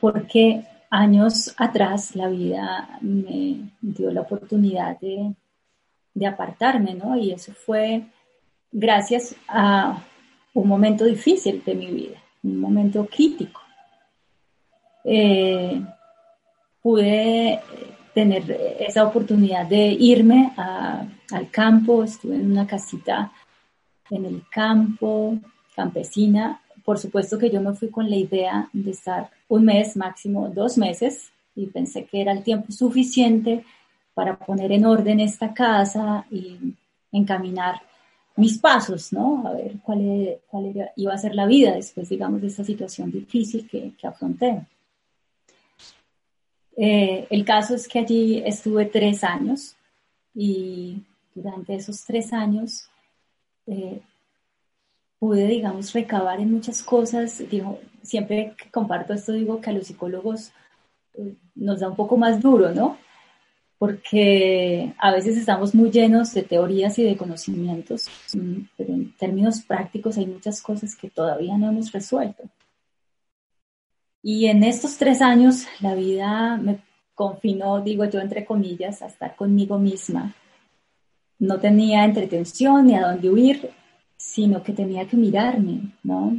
porque 0.01 0.65
años 0.91 1.55
atrás 1.57 2.17
la 2.17 2.29
vida 2.29 2.99
me 3.01 3.71
dio 3.81 4.11
la 4.11 4.23
oportunidad 4.23 4.99
de, 4.99 5.37
apartarme, 6.27 6.95
¿no? 6.95 7.17
Y 7.17 7.31
eso 7.31 7.53
fue 7.53 8.03
gracias 8.73 9.35
a 9.49 10.03
un 10.55 10.69
momento 10.69 11.05
difícil 11.05 11.63
de 11.65 11.75
mi 11.75 11.87
vida, 11.87 12.19
un 12.43 12.59
momento 12.59 13.07
crítico. 13.07 13.61
Eh, 15.05 15.83
pude 16.83 17.61
tener 18.15 18.51
esa 18.81 19.05
oportunidad 19.05 19.67
de 19.67 19.89
irme 19.89 20.53
al 20.57 21.51
campo, 21.51 22.03
estuve 22.05 22.37
en 22.37 22.51
una 22.51 22.67
casita 22.67 23.33
en 24.11 24.25
el 24.25 24.43
campo, 24.51 25.39
campesina. 25.75 26.61
Por 26.85 26.99
supuesto 26.99 27.39
que 27.39 27.51
yo 27.51 27.61
me 27.61 27.75
fui 27.75 27.89
con 27.89 28.11
la 28.11 28.17
idea 28.17 28.69
de 28.73 28.91
estar 28.91 29.31
un 29.49 29.65
mes, 29.65 29.97
máximo 29.97 30.49
dos 30.49 30.77
meses, 30.77 31.31
y 31.55 31.67
pensé 31.67 32.05
que 32.05 32.21
era 32.21 32.33
el 32.33 32.43
tiempo 32.43 32.73
suficiente 32.73 33.65
para 34.15 34.37
poner 34.37 34.73
en 34.73 34.87
orden 34.87 35.21
esta 35.21 35.55
casa 35.55 36.27
y 36.31 36.75
encaminar 37.13 37.81
mis 38.41 38.59
pasos, 38.59 39.13
¿no? 39.13 39.47
A 39.47 39.53
ver 39.53 39.75
cuál, 39.83 40.39
cuál 40.49 40.91
iba 40.97 41.15
a 41.15 41.19
ser 41.19 41.35
la 41.35 41.47
vida 41.47 41.75
después, 41.75 42.09
digamos, 42.09 42.41
de 42.41 42.49
esta 42.49 42.65
situación 42.65 43.11
difícil 43.11 43.69
que, 43.69 43.93
que 43.97 44.07
afronté. 44.07 44.67
Eh, 46.77 47.27
el 47.31 47.45
caso 47.45 47.75
es 47.75 47.87
que 47.87 47.99
allí 47.99 48.43
estuve 48.45 48.87
tres 48.87 49.23
años 49.23 49.77
y 50.35 51.03
durante 51.35 51.75
esos 51.75 52.05
tres 52.05 52.33
años 52.33 52.89
eh, 53.67 54.01
pude, 55.19 55.47
digamos, 55.47 55.93
recabar 55.93 56.41
en 56.41 56.51
muchas 56.51 56.83
cosas. 56.83 57.43
Digo, 57.51 57.79
siempre 58.03 58.55
que 58.57 58.71
comparto 58.71 59.13
esto 59.13 59.33
digo 59.33 59.61
que 59.61 59.71
a 59.71 59.73
los 59.75 59.87
psicólogos 59.87 60.53
eh, 61.15 61.35
nos 61.55 61.81
da 61.81 61.89
un 61.89 61.97
poco 61.97 62.17
más 62.17 62.41
duro, 62.41 62.71
¿no? 62.73 62.97
Porque 63.81 64.93
a 64.99 65.11
veces 65.11 65.39
estamos 65.39 65.75
muy 65.75 65.91
llenos 65.91 66.35
de 66.35 66.43
teorías 66.43 66.99
y 66.99 67.03
de 67.03 67.17
conocimientos, 67.17 68.09
mm, 68.35 68.59
pero 68.77 68.93
en 68.93 69.17
términos 69.17 69.63
prácticos 69.63 70.19
hay 70.19 70.27
muchas 70.27 70.61
cosas 70.61 70.95
que 70.95 71.09
todavía 71.09 71.57
no 71.57 71.71
hemos 71.71 71.91
resuelto. 71.91 72.43
Y 74.23 74.49
en 74.49 74.65
estos 74.65 74.99
tres 74.99 75.23
años 75.23 75.67
la 75.81 75.95
vida 75.95 76.59
me 76.59 76.81
confinó, 77.15 77.81
digo 77.81 78.05
yo, 78.05 78.21
entre 78.21 78.45
comillas, 78.45 79.01
a 79.01 79.07
estar 79.07 79.35
conmigo 79.35 79.79
misma. 79.79 80.35
No 81.39 81.59
tenía 81.59 82.05
entretención 82.05 82.87
ni 82.87 82.97
a 82.97 83.09
dónde 83.09 83.31
huir, 83.31 83.71
sino 84.19 84.63
que 84.63 84.75
tenía 84.75 85.09
que 85.09 85.17
mirarme, 85.17 85.95
¿no? 86.03 86.37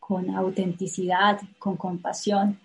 Con 0.00 0.34
autenticidad, 0.34 1.38
con 1.60 1.76
compasión 1.76 2.58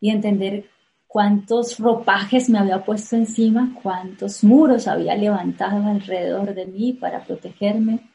y 0.00 0.10
entender 0.10 0.68
cuántos 1.14 1.78
ropajes 1.78 2.50
me 2.50 2.58
había 2.58 2.84
puesto 2.84 3.14
encima, 3.14 3.78
cuántos 3.80 4.42
muros 4.42 4.88
había 4.88 5.14
levantado 5.14 5.86
alrededor 5.86 6.52
de 6.52 6.66
mí 6.66 6.92
para 6.92 7.22
protegerme, 7.22 8.10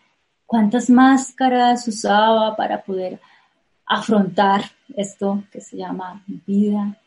cuántas 0.46 0.90
máscaras 0.90 1.88
usaba 1.88 2.58
para 2.58 2.84
poder 2.84 3.22
afrontar 3.86 4.64
esto 4.98 5.46
que 5.50 5.62
se 5.62 5.78
llama 5.78 6.26
vida, 6.46 7.00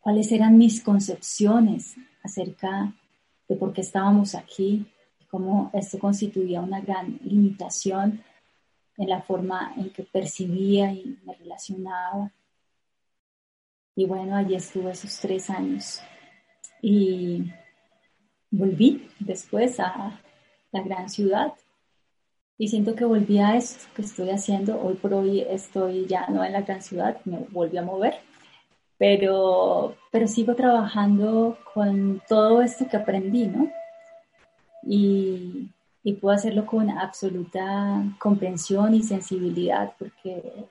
cuáles 0.00 0.32
eran 0.32 0.56
mis 0.56 0.82
concepciones 0.82 1.94
acerca 2.22 2.94
de 3.46 3.56
por 3.56 3.74
qué 3.74 3.82
estábamos 3.82 4.34
aquí, 4.34 4.86
cómo 5.30 5.70
esto 5.74 5.98
constituía 5.98 6.62
una 6.62 6.80
gran 6.80 7.20
limitación 7.22 8.24
en 8.96 9.10
la 9.10 9.20
forma 9.20 9.74
en 9.76 9.90
que 9.90 10.04
percibía 10.04 10.90
y 10.90 11.18
me 11.22 11.34
relacionaba. 11.34 12.32
Y 13.96 14.06
bueno, 14.06 14.36
allí 14.36 14.54
estuve 14.54 14.90
esos 14.90 15.18
tres 15.20 15.50
años. 15.50 16.00
Y 16.82 17.44
volví 18.50 19.08
después 19.20 19.80
a 19.80 20.20
la 20.72 20.82
gran 20.82 21.08
ciudad 21.08 21.54
y 22.56 22.68
siento 22.68 22.94
que 22.94 23.04
volví 23.04 23.38
a 23.38 23.56
esto 23.56 23.86
que 23.94 24.02
estoy 24.02 24.30
haciendo. 24.30 24.80
Hoy 24.80 24.94
por 24.94 25.14
hoy 25.14 25.40
estoy 25.40 26.06
ya 26.06 26.26
no 26.28 26.44
en 26.44 26.52
la 26.52 26.62
gran 26.62 26.82
ciudad, 26.82 27.20
me 27.24 27.38
volví 27.50 27.76
a 27.78 27.82
mover, 27.82 28.14
pero, 28.98 29.96
pero 30.12 30.28
sigo 30.28 30.54
trabajando 30.54 31.58
con 31.72 32.22
todo 32.28 32.62
esto 32.62 32.86
que 32.88 32.96
aprendí, 32.96 33.46
¿no? 33.46 33.70
Y, 34.84 35.70
y 36.04 36.12
puedo 36.14 36.34
hacerlo 36.34 36.66
con 36.66 36.90
absoluta 36.90 38.04
comprensión 38.18 38.94
y 38.94 39.02
sensibilidad, 39.02 39.94
porque 39.98 40.66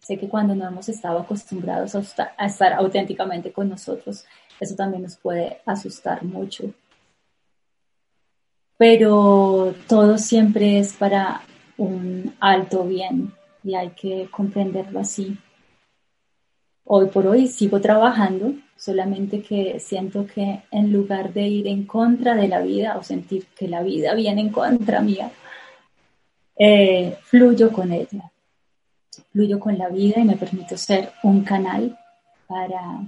sé 0.00 0.18
que 0.18 0.28
cuando 0.28 0.54
no 0.54 0.66
hemos 0.66 0.88
estado 0.88 1.20
acostumbrados 1.20 1.94
a, 1.94 2.46
estar 2.46 2.72
auténticamente 2.72 3.52
con 3.52 3.68
nosotros, 3.68 4.24
eso 4.58 4.74
también 4.74 5.04
nos 5.04 5.16
puede 5.16 5.60
asustar 5.64 6.24
mucho 6.24 6.74
pero 8.80 9.74
todo 9.86 10.16
siempre 10.16 10.78
es 10.78 10.94
para 10.94 11.42
un 11.76 12.34
alto 12.40 12.84
bien 12.84 13.30
y 13.62 13.74
hay 13.74 13.90
que 13.90 14.28
comprenderlo 14.30 15.00
así. 15.00 15.36
Hoy 16.84 17.08
por 17.08 17.26
hoy 17.26 17.46
sigo 17.46 17.78
trabajando, 17.82 18.54
solamente 18.78 19.42
que 19.42 19.78
siento 19.80 20.26
que 20.26 20.62
en 20.70 20.94
lugar 20.94 21.34
de 21.34 21.42
ir 21.46 21.66
en 21.66 21.84
contra 21.84 22.34
de 22.34 22.48
la 22.48 22.62
vida 22.62 22.96
o 22.96 23.02
sentir 23.02 23.44
que 23.54 23.68
la 23.68 23.82
vida 23.82 24.14
viene 24.14 24.40
en 24.40 24.48
contra 24.48 25.02
mía, 25.02 25.30
eh, 26.56 27.18
fluyo 27.24 27.70
con 27.72 27.92
ella, 27.92 28.32
fluyo 29.32 29.58
con 29.58 29.78
la 29.78 29.88
vida 29.88 30.20
y 30.20 30.24
me 30.24 30.36
permito 30.36 30.76
ser 30.76 31.12
un 31.22 31.42
canal 31.42 31.98
para, 32.46 33.02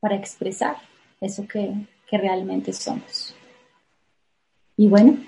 para 0.00 0.16
expresar 0.16 0.76
eso 1.20 1.46
que, 1.46 1.74
que 2.08 2.18
realmente 2.18 2.72
somos. 2.72 3.34
Y 4.76 4.88
bueno, 4.88 5.18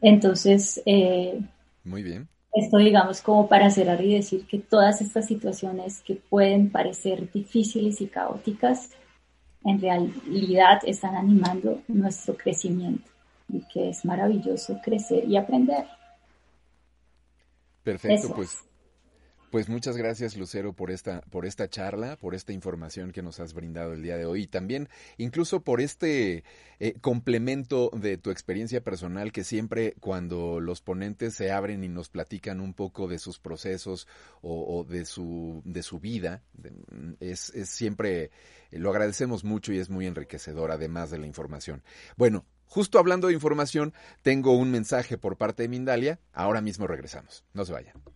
entonces... 0.00 0.80
Eh, 0.86 1.40
Muy 1.84 2.02
bien. 2.02 2.28
Esto, 2.54 2.76
digamos, 2.76 3.22
como 3.22 3.48
para 3.48 3.70
cerrar 3.70 4.04
y 4.04 4.14
decir 4.14 4.46
que 4.46 4.58
todas 4.58 5.00
estas 5.00 5.26
situaciones 5.26 6.02
que 6.02 6.16
pueden 6.16 6.70
parecer 6.70 7.32
difíciles 7.32 8.02
y 8.02 8.08
caóticas, 8.08 8.90
en 9.64 9.80
realidad 9.80 10.80
están 10.84 11.16
animando 11.16 11.80
nuestro 11.88 12.36
crecimiento 12.36 13.10
y 13.48 13.60
que 13.72 13.88
es 13.88 14.04
maravilloso 14.04 14.78
crecer 14.84 15.24
y 15.26 15.36
aprender. 15.36 15.86
Perfecto, 17.82 18.34
pues 18.34 18.62
pues 19.52 19.68
muchas 19.68 19.98
gracias 19.98 20.34
Lucero 20.34 20.72
por 20.72 20.90
esta, 20.90 21.20
por 21.30 21.44
esta 21.44 21.68
charla, 21.68 22.16
por 22.16 22.34
esta 22.34 22.54
información 22.54 23.12
que 23.12 23.20
nos 23.20 23.38
has 23.38 23.52
brindado 23.52 23.92
el 23.92 24.02
día 24.02 24.16
de 24.16 24.24
hoy 24.24 24.44
y 24.44 24.46
también 24.46 24.88
incluso 25.18 25.60
por 25.60 25.82
este 25.82 26.42
eh, 26.80 26.94
complemento 27.02 27.90
de 27.92 28.16
tu 28.16 28.30
experiencia 28.30 28.82
personal 28.82 29.30
que 29.30 29.44
siempre 29.44 29.94
cuando 30.00 30.58
los 30.58 30.80
ponentes 30.80 31.34
se 31.34 31.52
abren 31.52 31.84
y 31.84 31.88
nos 31.88 32.08
platican 32.08 32.60
un 32.62 32.72
poco 32.72 33.08
de 33.08 33.18
sus 33.18 33.38
procesos 33.38 34.08
o, 34.40 34.86
de, 34.88 35.04
su, 35.04 35.60
de 35.66 35.82
su 35.82 36.00
vida, 36.00 36.42
es, 37.20 37.50
es 37.50 37.68
siempre, 37.68 38.30
lo 38.70 38.88
agradecemos 38.88 39.44
mucho 39.44 39.74
y 39.74 39.78
es 39.78 39.90
muy 39.90 40.06
enriquecedor 40.06 40.70
además 40.70 41.10
de 41.10 41.18
la 41.18 41.26
información. 41.26 41.82
Bueno, 42.16 42.46
Justo 42.64 42.98
hablando 42.98 43.26
de 43.26 43.34
información, 43.34 43.92
tengo 44.22 44.56
un 44.56 44.70
mensaje 44.70 45.18
por 45.18 45.36
parte 45.36 45.62
de 45.62 45.68
Mindalia. 45.68 46.20
Ahora 46.32 46.62
mismo 46.62 46.86
regresamos. 46.86 47.44
No 47.52 47.66
se 47.66 47.72
vayan. 47.74 48.11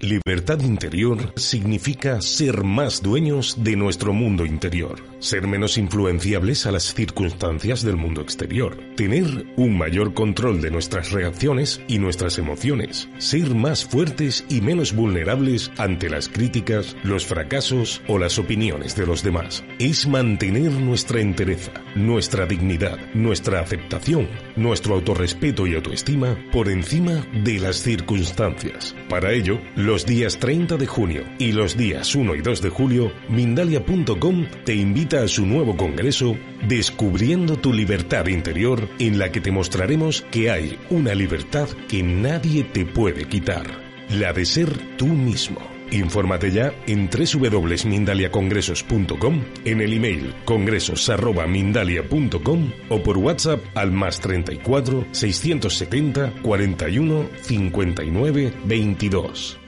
Libertad 0.00 0.60
interior 0.60 1.32
significa 1.34 2.20
ser 2.20 2.62
más 2.62 3.02
dueños 3.02 3.56
de 3.64 3.74
nuestro 3.74 4.12
mundo 4.12 4.46
interior, 4.46 5.02
ser 5.18 5.48
menos 5.48 5.76
influenciables 5.76 6.66
a 6.66 6.70
las 6.70 6.94
circunstancias 6.94 7.82
del 7.82 7.96
mundo 7.96 8.20
exterior, 8.20 8.78
tener 8.94 9.24
un 9.56 9.76
mayor 9.76 10.14
control 10.14 10.60
de 10.60 10.70
nuestras 10.70 11.10
reacciones 11.10 11.80
y 11.88 11.98
nuestras 11.98 12.38
emociones, 12.38 13.08
ser 13.18 13.56
más 13.56 13.84
fuertes 13.84 14.44
y 14.48 14.60
menos 14.60 14.94
vulnerables 14.94 15.72
ante 15.78 16.08
las 16.08 16.28
críticas, 16.28 16.96
los 17.02 17.26
fracasos 17.26 18.00
o 18.06 18.20
las 18.20 18.38
opiniones 18.38 18.94
de 18.94 19.04
los 19.04 19.24
demás. 19.24 19.64
Es 19.80 20.06
mantener 20.06 20.70
nuestra 20.70 21.20
entereza, 21.20 21.72
nuestra 21.96 22.46
dignidad, 22.46 22.98
nuestra 23.14 23.58
aceptación, 23.60 24.28
nuestro 24.54 24.94
autorrespeto 24.94 25.66
y 25.66 25.74
autoestima 25.74 26.38
por 26.52 26.68
encima 26.68 27.26
de 27.42 27.58
las 27.58 27.82
circunstancias. 27.82 28.94
Para 29.08 29.32
ello, 29.32 29.58
los 29.88 30.04
días 30.04 30.38
30 30.38 30.76
de 30.76 30.86
junio 30.86 31.24
y 31.38 31.52
los 31.52 31.74
días 31.74 32.14
1 32.14 32.34
y 32.34 32.42
2 32.42 32.60
de 32.60 32.68
julio, 32.68 33.10
Mindalia.com 33.30 34.46
te 34.66 34.74
invita 34.74 35.22
a 35.22 35.28
su 35.28 35.46
nuevo 35.46 35.78
congreso 35.78 36.36
Descubriendo 36.68 37.56
tu 37.56 37.72
libertad 37.72 38.26
interior, 38.26 38.86
en 38.98 39.18
la 39.18 39.32
que 39.32 39.40
te 39.40 39.50
mostraremos 39.50 40.26
que 40.30 40.50
hay 40.50 40.78
una 40.90 41.14
libertad 41.14 41.70
que 41.88 42.02
nadie 42.02 42.64
te 42.64 42.84
puede 42.84 43.24
quitar, 43.24 43.64
la 44.10 44.34
de 44.34 44.44
ser 44.44 44.68
tú 44.98 45.06
mismo. 45.06 45.58
Infórmate 45.90 46.50
ya 46.50 46.74
en 46.86 47.08
www.mindaliacongresos.com, 47.08 49.42
en 49.64 49.80
el 49.80 49.94
email 49.94 50.34
congresos.mindalia.com 50.44 52.72
o 52.90 53.02
por 53.02 53.16
WhatsApp 53.16 53.64
al 53.74 53.92
más 53.92 54.20
34 54.20 55.06
670 55.12 56.34
41 56.42 57.30
59 57.40 58.52
22. 58.66 59.60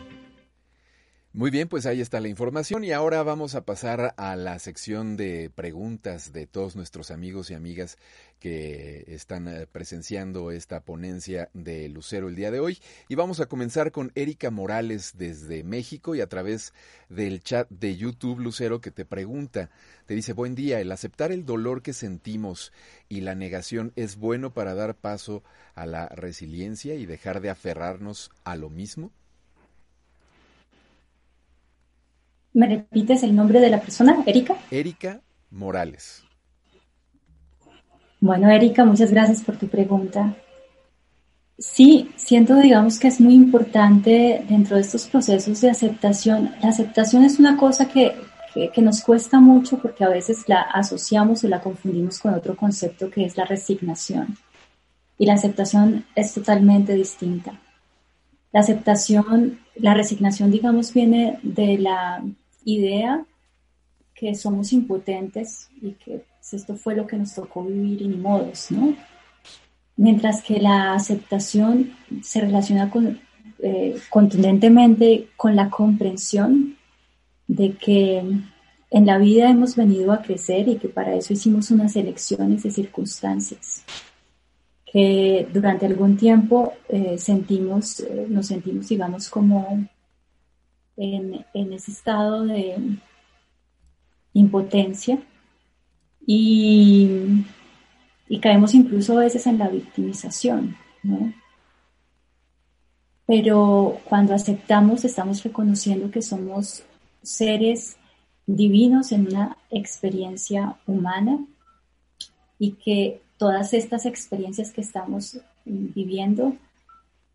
Muy 1.32 1.52
bien, 1.52 1.68
pues 1.68 1.86
ahí 1.86 2.00
está 2.00 2.18
la 2.18 2.26
información 2.26 2.82
y 2.82 2.90
ahora 2.90 3.22
vamos 3.22 3.54
a 3.54 3.64
pasar 3.64 4.14
a 4.16 4.34
la 4.34 4.58
sección 4.58 5.16
de 5.16 5.48
preguntas 5.48 6.32
de 6.32 6.48
todos 6.48 6.74
nuestros 6.74 7.12
amigos 7.12 7.52
y 7.52 7.54
amigas 7.54 7.98
que 8.40 9.04
están 9.06 9.46
eh, 9.46 9.68
presenciando 9.70 10.50
esta 10.50 10.80
ponencia 10.80 11.48
de 11.54 11.88
Lucero 11.88 12.28
el 12.28 12.34
día 12.34 12.50
de 12.50 12.58
hoy. 12.58 12.80
Y 13.08 13.14
vamos 13.14 13.38
a 13.38 13.46
comenzar 13.46 13.92
con 13.92 14.10
Erika 14.16 14.50
Morales 14.50 15.12
desde 15.18 15.62
México 15.62 16.16
y 16.16 16.20
a 16.20 16.28
través 16.28 16.74
del 17.08 17.44
chat 17.44 17.70
de 17.70 17.96
YouTube 17.96 18.40
Lucero 18.40 18.80
que 18.80 18.90
te 18.90 19.04
pregunta, 19.04 19.70
te 20.06 20.14
dice, 20.14 20.32
buen 20.32 20.56
día, 20.56 20.80
el 20.80 20.90
aceptar 20.90 21.30
el 21.30 21.46
dolor 21.46 21.82
que 21.82 21.92
sentimos 21.92 22.72
y 23.08 23.20
la 23.20 23.36
negación 23.36 23.92
es 23.94 24.16
bueno 24.16 24.52
para 24.52 24.74
dar 24.74 24.96
paso 24.96 25.44
a 25.76 25.86
la 25.86 26.08
resiliencia 26.08 26.96
y 26.96 27.06
dejar 27.06 27.40
de 27.40 27.50
aferrarnos 27.50 28.32
a 28.42 28.56
lo 28.56 28.68
mismo. 28.68 29.12
¿Me 32.52 32.66
repites 32.66 33.22
el 33.22 33.34
nombre 33.34 33.60
de 33.60 33.70
la 33.70 33.80
persona, 33.80 34.22
Erika? 34.26 34.56
Erika 34.70 35.20
Morales. 35.50 36.24
Bueno, 38.20 38.50
Erika, 38.50 38.84
muchas 38.84 39.10
gracias 39.10 39.42
por 39.42 39.56
tu 39.56 39.68
pregunta. 39.68 40.36
Sí, 41.58 42.10
siento, 42.16 42.56
digamos, 42.56 42.98
que 42.98 43.08
es 43.08 43.20
muy 43.20 43.34
importante 43.34 44.44
dentro 44.48 44.76
de 44.76 44.82
estos 44.82 45.06
procesos 45.06 45.60
de 45.60 45.70
aceptación. 45.70 46.54
La 46.62 46.70
aceptación 46.70 47.24
es 47.24 47.38
una 47.38 47.56
cosa 47.56 47.88
que, 47.88 48.14
que, 48.74 48.82
nos 48.82 49.02
cuesta 49.02 49.40
mucho 49.40 49.78
porque 49.78 50.04
a 50.04 50.08
veces 50.08 50.48
la 50.48 50.62
asociamos 50.62 51.44
o 51.44 51.48
la 51.48 51.60
confundimos 51.60 52.18
con 52.18 52.34
otro 52.34 52.56
concepto 52.56 53.10
que 53.10 53.24
es 53.24 53.36
la 53.36 53.44
resignación. 53.44 54.36
Y 55.18 55.26
la 55.26 55.34
aceptación 55.34 56.06
es 56.14 56.32
totalmente 56.34 56.94
distinta. 56.94 57.60
La 58.52 58.60
aceptación, 58.60 59.60
la 59.76 59.94
resignación, 59.94 60.50
digamos, 60.50 60.92
viene 60.92 61.38
de 61.42 61.78
la 61.78 62.22
idea 62.64 63.24
que 64.14 64.34
somos 64.34 64.72
impotentes 64.72 65.68
y 65.80 65.92
que 65.92 66.24
pues, 66.38 66.54
esto 66.54 66.76
fue 66.76 66.94
lo 66.94 67.06
que 67.06 67.16
nos 67.16 67.34
tocó 67.34 67.64
vivir 67.64 68.02
y 68.02 68.08
ni 68.08 68.16
modos, 68.16 68.70
¿no? 68.70 68.94
Mientras 69.96 70.42
que 70.42 70.60
la 70.60 70.94
aceptación 70.94 71.92
se 72.22 72.40
relaciona 72.40 72.90
eh, 73.58 73.98
contundentemente 74.08 75.28
con 75.36 75.56
la 75.56 75.68
comprensión 75.68 76.76
de 77.46 77.74
que 77.74 78.22
en 78.90 79.06
la 79.06 79.18
vida 79.18 79.50
hemos 79.50 79.76
venido 79.76 80.12
a 80.12 80.22
crecer 80.22 80.68
y 80.68 80.76
que 80.76 80.88
para 80.88 81.14
eso 81.14 81.32
hicimos 81.32 81.70
unas 81.70 81.94
elecciones 81.96 82.62
de 82.62 82.70
circunstancias 82.70 83.84
que 84.90 85.48
durante 85.52 85.86
algún 85.86 86.16
tiempo 86.16 86.72
eh, 86.88 87.16
sentimos, 87.16 88.00
eh, 88.00 88.26
nos 88.28 88.48
sentimos, 88.48 88.88
digamos, 88.88 89.28
como 89.28 89.86
en, 91.00 91.72
ese 91.72 91.90
estado 91.90 92.44
de 92.44 92.76
impotencia 94.34 95.18
y, 96.26 97.44
caemos 98.40 98.74
incluso 98.74 99.16
a 99.16 99.22
veces 99.22 99.46
en 99.46 99.58
la 99.58 99.68
victimización, 99.68 100.76
Pero 103.26 103.98
cuando 104.04 104.34
aceptamos, 104.34 105.04
estamos 105.04 105.42
reconociendo 105.42 106.10
que 106.10 106.22
somos 106.22 106.82
seres 107.22 107.96
divinos 108.46 109.12
en 109.12 109.28
una 109.28 109.56
experiencia 109.70 110.76
humana 110.86 111.38
y 112.58 112.72
que 112.72 113.22
todas 113.38 113.72
estas 113.72 114.04
experiencias 114.04 114.72
que 114.72 114.80
estamos 114.80 115.38
viviendo 115.64 116.56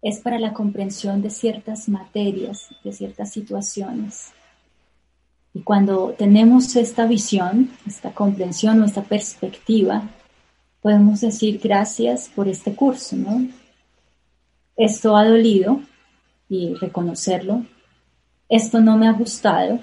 es 0.05 0.19
para 0.19 0.37
la 0.37 0.53
comprensión 0.53 1.23
de 1.23 1.31
ciertas 1.31 1.89
materias, 1.89 2.69
de 2.83 2.93
ciertas 2.93 3.31
situaciones. 3.31 4.33
Y 5.51 5.61
cuando 5.61 6.13
tenemos 6.15 6.75
esta 6.75 7.07
visión, 7.07 7.71
esta 7.87 8.11
comprensión 8.13 8.79
o 8.79 8.85
esta 8.85 9.01
perspectiva, 9.01 10.07
podemos 10.79 11.21
decir 11.21 11.59
gracias 11.59 12.29
por 12.35 12.47
este 12.47 12.75
curso, 12.75 13.15
¿no? 13.15 13.47
Esto 14.77 15.17
ha 15.17 15.27
dolido 15.27 15.81
y 16.49 16.75
reconocerlo. 16.75 17.65
Esto 18.47 18.81
no 18.81 18.97
me 18.97 19.07
ha 19.07 19.13
gustado. 19.13 19.79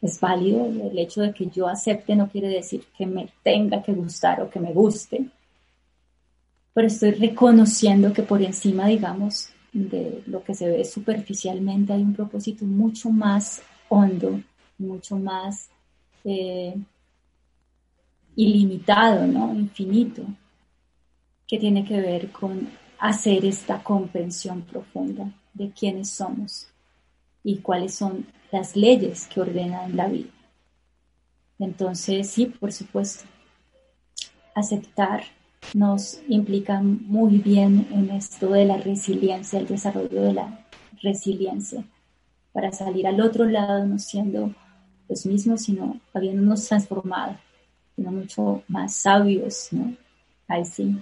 Es 0.00 0.20
válido. 0.20 0.64
El 0.66 0.96
hecho 0.96 1.22
de 1.22 1.34
que 1.34 1.48
yo 1.48 1.66
acepte 1.66 2.14
no 2.14 2.28
quiere 2.28 2.46
decir 2.50 2.84
que 2.96 3.04
me 3.04 3.28
tenga 3.42 3.82
que 3.82 3.94
gustar 3.94 4.42
o 4.42 4.48
que 4.48 4.60
me 4.60 4.72
guste 4.72 5.28
pero 6.72 6.86
estoy 6.86 7.12
reconociendo 7.12 8.12
que 8.12 8.22
por 8.22 8.42
encima, 8.42 8.86
digamos, 8.86 9.50
de 9.72 10.22
lo 10.26 10.42
que 10.42 10.54
se 10.54 10.68
ve 10.68 10.84
superficialmente 10.84 11.92
hay 11.92 12.02
un 12.02 12.14
propósito 12.14 12.64
mucho 12.64 13.10
más 13.10 13.62
hondo, 13.88 14.40
mucho 14.78 15.16
más 15.16 15.68
eh, 16.24 16.76
ilimitado, 18.36 19.26
¿no? 19.26 19.54
Infinito, 19.54 20.24
que 21.46 21.58
tiene 21.58 21.84
que 21.84 22.00
ver 22.00 22.30
con 22.30 22.68
hacer 22.98 23.44
esta 23.44 23.82
comprensión 23.82 24.62
profunda 24.62 25.32
de 25.54 25.70
quiénes 25.70 26.10
somos 26.10 26.68
y 27.42 27.58
cuáles 27.58 27.94
son 27.94 28.26
las 28.52 28.76
leyes 28.76 29.26
que 29.26 29.40
ordenan 29.40 29.96
la 29.96 30.08
vida. 30.08 30.30
Entonces, 31.58 32.30
sí, 32.30 32.46
por 32.46 32.72
supuesto, 32.72 33.24
aceptar 34.54 35.24
nos 35.74 36.20
implican 36.28 37.06
muy 37.06 37.38
bien 37.38 37.86
en 37.92 38.10
esto 38.10 38.50
de 38.50 38.64
la 38.64 38.78
resiliencia, 38.78 39.58
el 39.58 39.66
desarrollo 39.66 40.22
de 40.22 40.32
la 40.32 40.66
resiliencia, 41.02 41.84
para 42.52 42.72
salir 42.72 43.06
al 43.06 43.20
otro 43.20 43.44
lado 43.44 43.86
no 43.86 43.98
siendo 43.98 44.52
los 45.08 45.26
mismos, 45.26 45.62
sino 45.62 46.00
habiéndonos 46.12 46.66
transformado, 46.66 47.36
sino 47.96 48.12
mucho 48.12 48.62
más 48.68 48.94
sabios, 48.94 49.68
¿no? 49.72 49.94
Ahí 50.48 50.64
sí. 50.64 50.96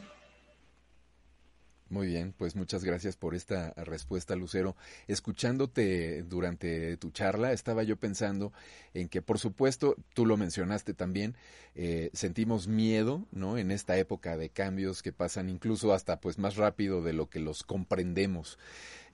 Muy 1.91 2.07
bien, 2.07 2.35
pues 2.37 2.55
muchas 2.55 2.85
gracias 2.85 3.17
por 3.17 3.35
esta 3.35 3.73
respuesta, 3.73 4.37
Lucero. 4.37 4.77
Escuchándote 5.07 6.23
durante 6.23 6.99
tu 6.99 7.11
charla, 7.11 7.53
estaba 7.53 7.83
yo 7.83 7.97
pensando 7.97 8.53
en 8.93 9.09
que, 9.09 9.23
por 9.23 9.39
supuesto, 9.39 9.97
tú 10.13 10.27
lo 10.27 10.37
mencionaste 10.37 10.93
también, 10.93 11.35
eh, 11.75 12.11
sentimos 12.13 12.69
miedo, 12.69 13.25
¿no? 13.33 13.57
En 13.57 13.71
esta 13.71 13.97
época 13.97 14.37
de 14.37 14.51
cambios 14.51 15.03
que 15.03 15.13
pasan 15.13 15.49
incluso 15.49 15.95
hasta, 15.95 16.21
pues, 16.21 16.39
más 16.39 16.57
rápido 16.57 17.01
de 17.01 17.15
lo 17.15 17.31
que 17.31 17.41
los 17.41 17.63
comprendemos. 17.63 18.59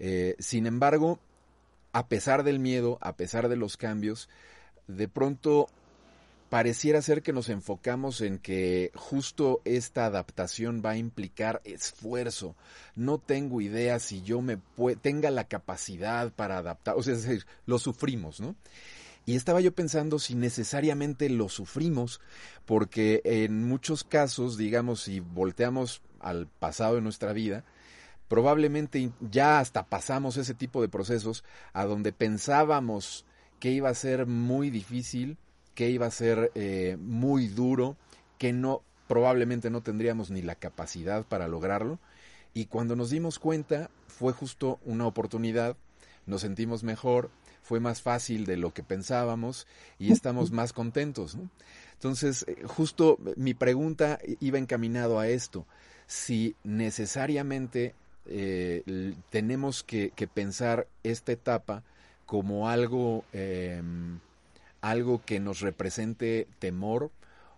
Eh, 0.00 0.34
sin 0.40 0.66
embargo, 0.66 1.20
a 1.92 2.08
pesar 2.08 2.42
del 2.42 2.58
miedo, 2.58 2.98
a 3.02 3.16
pesar 3.16 3.48
de 3.48 3.56
los 3.56 3.76
cambios, 3.76 4.28
de 4.88 5.06
pronto 5.06 5.68
pareciera 6.54 7.02
ser 7.02 7.22
que 7.22 7.32
nos 7.32 7.48
enfocamos 7.48 8.20
en 8.20 8.38
que 8.38 8.92
justo 8.94 9.60
esta 9.64 10.06
adaptación 10.06 10.82
va 10.86 10.90
a 10.90 10.96
implicar 10.96 11.60
esfuerzo. 11.64 12.54
No 12.94 13.18
tengo 13.18 13.60
idea 13.60 13.98
si 13.98 14.22
yo 14.22 14.40
me 14.40 14.60
tenga 15.02 15.32
la 15.32 15.48
capacidad 15.48 16.30
para 16.30 16.58
adaptar, 16.58 16.94
o 16.96 17.02
sea, 17.02 17.14
es 17.14 17.24
decir, 17.24 17.44
lo 17.66 17.80
sufrimos, 17.80 18.38
¿no? 18.38 18.54
Y 19.26 19.34
estaba 19.34 19.60
yo 19.60 19.74
pensando 19.74 20.20
si 20.20 20.36
necesariamente 20.36 21.28
lo 21.28 21.48
sufrimos, 21.48 22.20
porque 22.66 23.20
en 23.24 23.66
muchos 23.66 24.04
casos, 24.04 24.56
digamos, 24.56 25.00
si 25.00 25.18
volteamos 25.18 26.02
al 26.20 26.46
pasado 26.46 26.94
de 26.94 27.00
nuestra 27.00 27.32
vida, 27.32 27.64
probablemente 28.28 29.10
ya 29.20 29.58
hasta 29.58 29.86
pasamos 29.86 30.36
ese 30.36 30.54
tipo 30.54 30.82
de 30.82 30.88
procesos 30.88 31.42
a 31.72 31.84
donde 31.84 32.12
pensábamos 32.12 33.26
que 33.58 33.72
iba 33.72 33.88
a 33.88 33.94
ser 33.94 34.26
muy 34.26 34.70
difícil, 34.70 35.36
que 35.74 35.90
iba 35.90 36.06
a 36.06 36.10
ser 36.10 36.50
eh, 36.54 36.96
muy 37.00 37.48
duro, 37.48 37.96
que 38.38 38.52
no 38.52 38.82
probablemente 39.08 39.70
no 39.70 39.82
tendríamos 39.82 40.30
ni 40.30 40.42
la 40.42 40.54
capacidad 40.54 41.24
para 41.24 41.48
lograrlo. 41.48 41.98
Y 42.54 42.66
cuando 42.66 42.96
nos 42.96 43.10
dimos 43.10 43.38
cuenta, 43.38 43.90
fue 44.06 44.32
justo 44.32 44.78
una 44.84 45.06
oportunidad, 45.06 45.76
nos 46.26 46.42
sentimos 46.42 46.84
mejor, 46.84 47.30
fue 47.62 47.80
más 47.80 48.02
fácil 48.02 48.44
de 48.44 48.56
lo 48.56 48.72
que 48.72 48.82
pensábamos 48.82 49.66
y 49.98 50.12
estamos 50.12 50.52
más 50.52 50.72
contentos. 50.72 51.36
Entonces, 51.94 52.44
eh, 52.46 52.62
justo 52.66 53.18
mi 53.36 53.54
pregunta 53.54 54.18
iba 54.40 54.58
encaminado 54.58 55.18
a 55.18 55.28
esto. 55.28 55.66
Si 56.06 56.54
necesariamente 56.62 57.94
eh, 58.26 59.14
tenemos 59.30 59.82
que, 59.82 60.12
pensar 60.32 60.86
esta 61.02 61.32
etapa 61.32 61.82
como 62.26 62.68
algo 62.68 63.24
em, 63.32 64.18
algo 64.84 65.22
que 65.24 65.40
nos 65.40 65.60
represente 65.60 66.46
temor 66.58 67.10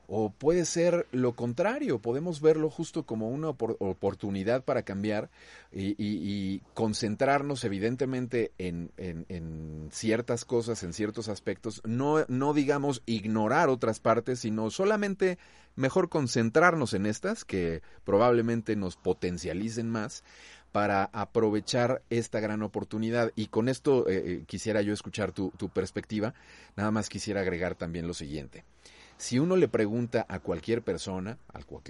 o 0.09 0.31
puede 0.31 0.65
ser 0.65 1.09
lo 1.11 1.35
contrario, 1.35 1.99
podemos 1.99 2.41
verlo 2.41 2.71
justo 2.71 3.05
como 3.05 3.29
una 3.29 3.49
oportunidad 3.49 4.63
para 4.63 4.83
cambiar 4.83 5.31
y, 5.73 6.61
concentrarnos 6.75 7.65
evidentemente 7.65 8.53
en, 8.59 9.89
ciertas 9.91 10.45
cosas, 10.45 10.85
en 10.85 10.93
ciertos 10.93 11.29
aspectos, 11.29 11.83
no, 11.85 12.25
no 12.29 12.55
digamos 12.55 13.03
ignorar 13.07 13.69
otras 13.69 13.99
partes, 13.99 14.39
sino 14.39 14.71
solamente 14.71 15.39
mejor 15.75 16.09
concentrarnos 16.09 16.95
en 16.95 17.07
estas 17.07 17.45
que 17.45 17.83
probablemente 18.05 18.77
nos 18.77 18.97
potencialicen 18.97 19.91
más 19.91 20.23
para 20.77 21.09
aprovechar 21.15 22.03
esta 22.11 22.39
gran 22.39 22.63
oportunidad. 22.63 23.33
Y 23.35 23.47
con 23.47 23.71
esto 23.71 24.07
eh, 24.11 24.23
eh, 24.27 24.45
quisiera 24.47 24.83
yo 24.83 24.93
escuchar 24.93 25.33
tu, 25.33 25.51
tu 25.57 25.71
perspectiva. 25.71 26.35
Nada 26.77 26.91
más 26.91 27.09
quisiera 27.09 27.41
agregar 27.41 27.77
también 27.77 28.07
lo 28.07 28.13
siguiente. 28.13 28.63
Si 29.17 29.39
uno 29.39 29.57
le 29.57 29.69
pregunta 29.69 30.27
a 30.29 30.39
cualquier 30.39 30.83
persona, 30.83 31.39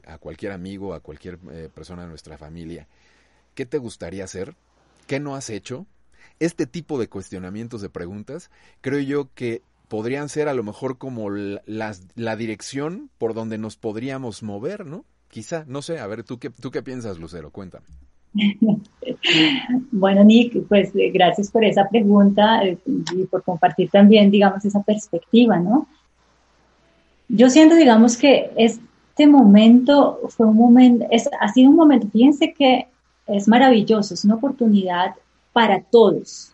a 0.05 0.18
cualquier 0.18 0.53
amigo, 0.53 0.95
a 0.95 1.01
cualquier 1.01 1.41
eh, 1.51 1.68
persona 1.74 2.03
de 2.03 2.11
nuestra 2.11 2.39
familia, 2.39 2.87
¿qué 3.57 3.66
te 3.66 3.78
gustaría 3.78 4.22
hacer? 4.22 4.55
¿Qué 5.09 5.18
no 5.18 5.34
has 5.34 5.51
hecho? 5.51 5.84
Este 6.39 6.64
tipo 6.64 7.01
de 7.01 7.09
cuestionamientos 7.09 7.82
de 7.82 7.91
preguntas, 7.91 8.53
creo 8.82 9.01
yo 9.01 9.34
que 9.34 9.62
podrían 9.89 10.28
ser 10.28 10.47
a 10.47 10.55
lo 10.55 10.62
mejor 10.62 10.97
como 10.97 11.28
la, 11.28 11.97
la 12.14 12.37
dirección 12.37 13.11
por 13.18 13.34
donde 13.34 13.59
nos 13.59 13.76
podríamos 13.76 14.45
mover, 14.45 14.87
¿no? 14.87 15.05
Quizá, 15.28 15.64
no 15.66 15.82
sé, 15.82 15.99
a 15.99 16.07
ver, 16.07 16.22
¿tú 16.22 16.39
qué, 16.39 16.51
tú 16.51 16.70
qué 16.70 16.84
piensas, 16.84 17.18
Lucero? 17.18 17.51
Cuéntame. 17.51 17.87
Bueno, 19.91 20.24
Nick, 20.24 20.66
pues 20.68 20.91
eh, 20.95 21.11
gracias 21.11 21.51
por 21.51 21.64
esa 21.64 21.89
pregunta 21.89 22.62
eh, 22.64 22.78
y 22.84 23.24
por 23.24 23.43
compartir 23.43 23.91
también, 23.91 24.30
digamos, 24.30 24.64
esa 24.64 24.82
perspectiva, 24.82 25.59
¿no? 25.59 25.87
Yo 27.28 27.49
siento, 27.51 27.74
digamos, 27.74 28.16
que 28.16 28.51
este 28.57 29.26
momento 29.26 30.20
fue 30.28 30.47
un 30.47 30.57
momento, 30.57 31.07
es, 31.11 31.28
ha 31.41 31.49
sido 31.53 31.70
un 31.70 31.76
momento, 31.76 32.09
fíjense 32.09 32.53
que 32.53 32.87
es 33.26 33.49
maravilloso, 33.49 34.14
es 34.14 34.24
una 34.24 34.37
oportunidad 34.37 35.14
para 35.53 35.80
todos, 35.80 36.53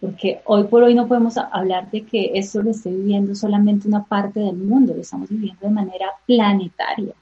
porque 0.00 0.40
hoy 0.44 0.64
por 0.64 0.82
hoy 0.82 0.94
no 0.94 1.08
podemos 1.08 1.36
hablar 1.36 1.90
de 1.90 2.02
que 2.02 2.32
esto 2.34 2.62
lo 2.62 2.70
esté 2.70 2.90
viviendo 2.90 3.34
solamente 3.34 3.88
una 3.88 4.04
parte 4.04 4.40
del 4.40 4.56
mundo, 4.56 4.94
lo 4.94 5.00
estamos 5.00 5.28
viviendo 5.28 5.66
de 5.66 5.70
manera 5.70 6.06
planetaria. 6.26 7.14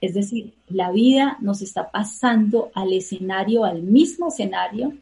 Es 0.00 0.14
decir, 0.14 0.54
la 0.68 0.90
vida 0.90 1.36
nos 1.40 1.62
está 1.62 1.90
pasando 1.90 2.70
al 2.74 2.92
escenario, 2.92 3.64
al 3.64 3.82
mismo 3.82 4.28
escenario, 4.28 4.94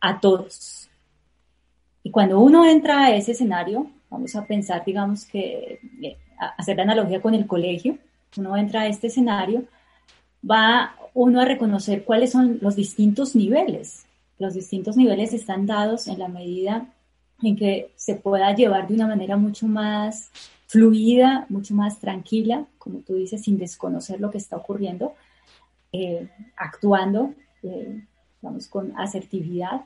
a 0.00 0.20
todos. 0.20 0.88
Y 2.02 2.10
cuando 2.10 2.40
uno 2.40 2.64
entra 2.64 3.04
a 3.04 3.14
ese 3.14 3.32
escenario, 3.32 3.90
vamos 4.08 4.34
a 4.34 4.44
pensar, 4.44 4.84
digamos 4.84 5.24
que 5.24 5.80
eh, 6.02 6.16
hacer 6.58 6.76
la 6.76 6.84
analogía 6.84 7.20
con 7.20 7.34
el 7.34 7.46
colegio, 7.46 7.98
uno 8.36 8.56
entra 8.56 8.82
a 8.82 8.86
este 8.86 9.08
escenario, 9.08 9.64
va 10.48 10.94
uno 11.14 11.40
a 11.40 11.44
reconocer 11.44 12.04
cuáles 12.04 12.30
son 12.30 12.58
los 12.60 12.76
distintos 12.76 13.34
niveles. 13.34 14.06
Los 14.38 14.54
distintos 14.54 14.96
niveles 14.96 15.32
están 15.32 15.66
dados 15.66 16.08
en 16.08 16.18
la 16.18 16.28
medida 16.28 16.86
en 17.42 17.56
que 17.56 17.90
se 17.96 18.14
pueda 18.14 18.54
llevar 18.54 18.88
de 18.88 18.94
una 18.94 19.06
manera 19.06 19.36
mucho 19.36 19.66
más 19.66 20.30
fluida, 20.66 21.46
mucho 21.48 21.74
más 21.74 21.98
tranquila, 21.98 22.64
como 22.90 23.02
tú 23.02 23.14
dices, 23.14 23.42
sin 23.42 23.58
desconocer 23.58 24.20
lo 24.20 24.30
que 24.30 24.38
está 24.38 24.56
ocurriendo, 24.56 25.14
eh, 25.92 26.28
actuando, 26.56 27.34
eh, 27.62 28.04
vamos, 28.42 28.66
con 28.66 28.98
asertividad, 28.98 29.82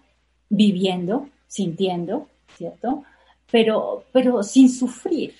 viviendo, 0.48 1.28
sintiendo, 1.46 2.28
¿cierto? 2.56 3.04
Pero, 3.50 4.04
pero 4.12 4.42
sin 4.42 4.70
sufrir, 4.70 5.34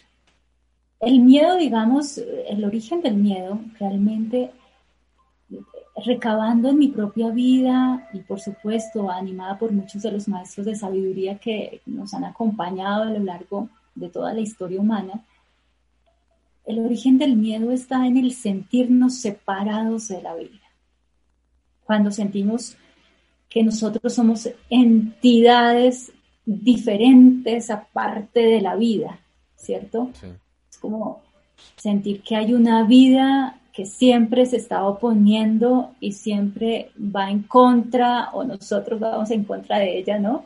el 1.00 1.20
miedo, 1.20 1.56
digamos, 1.56 2.18
el 2.18 2.64
origen 2.64 3.00
del 3.02 3.16
miedo 3.16 3.58
realmente 3.78 4.50
recabando 6.04 6.70
en 6.70 6.78
mi 6.78 6.88
propia 6.88 7.30
vida 7.30 8.08
y 8.12 8.20
por 8.20 8.40
supuesto 8.40 9.10
animada 9.10 9.58
por 9.58 9.70
muchos 9.70 10.02
de 10.02 10.10
los 10.10 10.26
maestros 10.26 10.66
de 10.66 10.74
sabiduría 10.74 11.38
que 11.38 11.80
nos 11.86 12.14
han 12.14 12.24
acompañado 12.24 13.04
a 13.04 13.10
lo 13.10 13.20
largo 13.20 13.68
de 13.94 14.08
toda 14.08 14.32
la 14.32 14.40
historia 14.40 14.80
humana, 14.80 15.24
el 16.66 16.78
origen 16.80 17.18
del 17.18 17.36
miedo 17.36 17.70
está 17.72 18.06
en 18.06 18.16
el 18.16 18.32
sentirnos 18.32 19.16
separados 19.16 20.08
de 20.08 20.22
la 20.22 20.34
vida. 20.34 20.60
Cuando 21.84 22.10
sentimos 22.10 22.76
que 23.48 23.62
nosotros 23.62 24.14
somos 24.14 24.48
entidades 24.70 26.12
diferentes 26.44 27.70
aparte 27.70 28.40
de 28.40 28.60
la 28.60 28.76
vida, 28.76 29.20
¿cierto? 29.56 30.10
Sí 30.14 30.26
como 30.84 31.22
sentir 31.76 32.22
que 32.22 32.36
hay 32.36 32.52
una 32.52 32.84
vida 32.84 33.58
que 33.72 33.86
siempre 33.86 34.44
se 34.44 34.58
está 34.58 34.86
oponiendo 34.86 35.94
y 35.98 36.12
siempre 36.12 36.90
va 36.98 37.30
en 37.30 37.42
contra 37.42 38.28
o 38.32 38.44
nosotros 38.44 39.00
vamos 39.00 39.30
en 39.30 39.44
contra 39.44 39.78
de 39.78 39.98
ella, 39.98 40.18
¿no? 40.18 40.44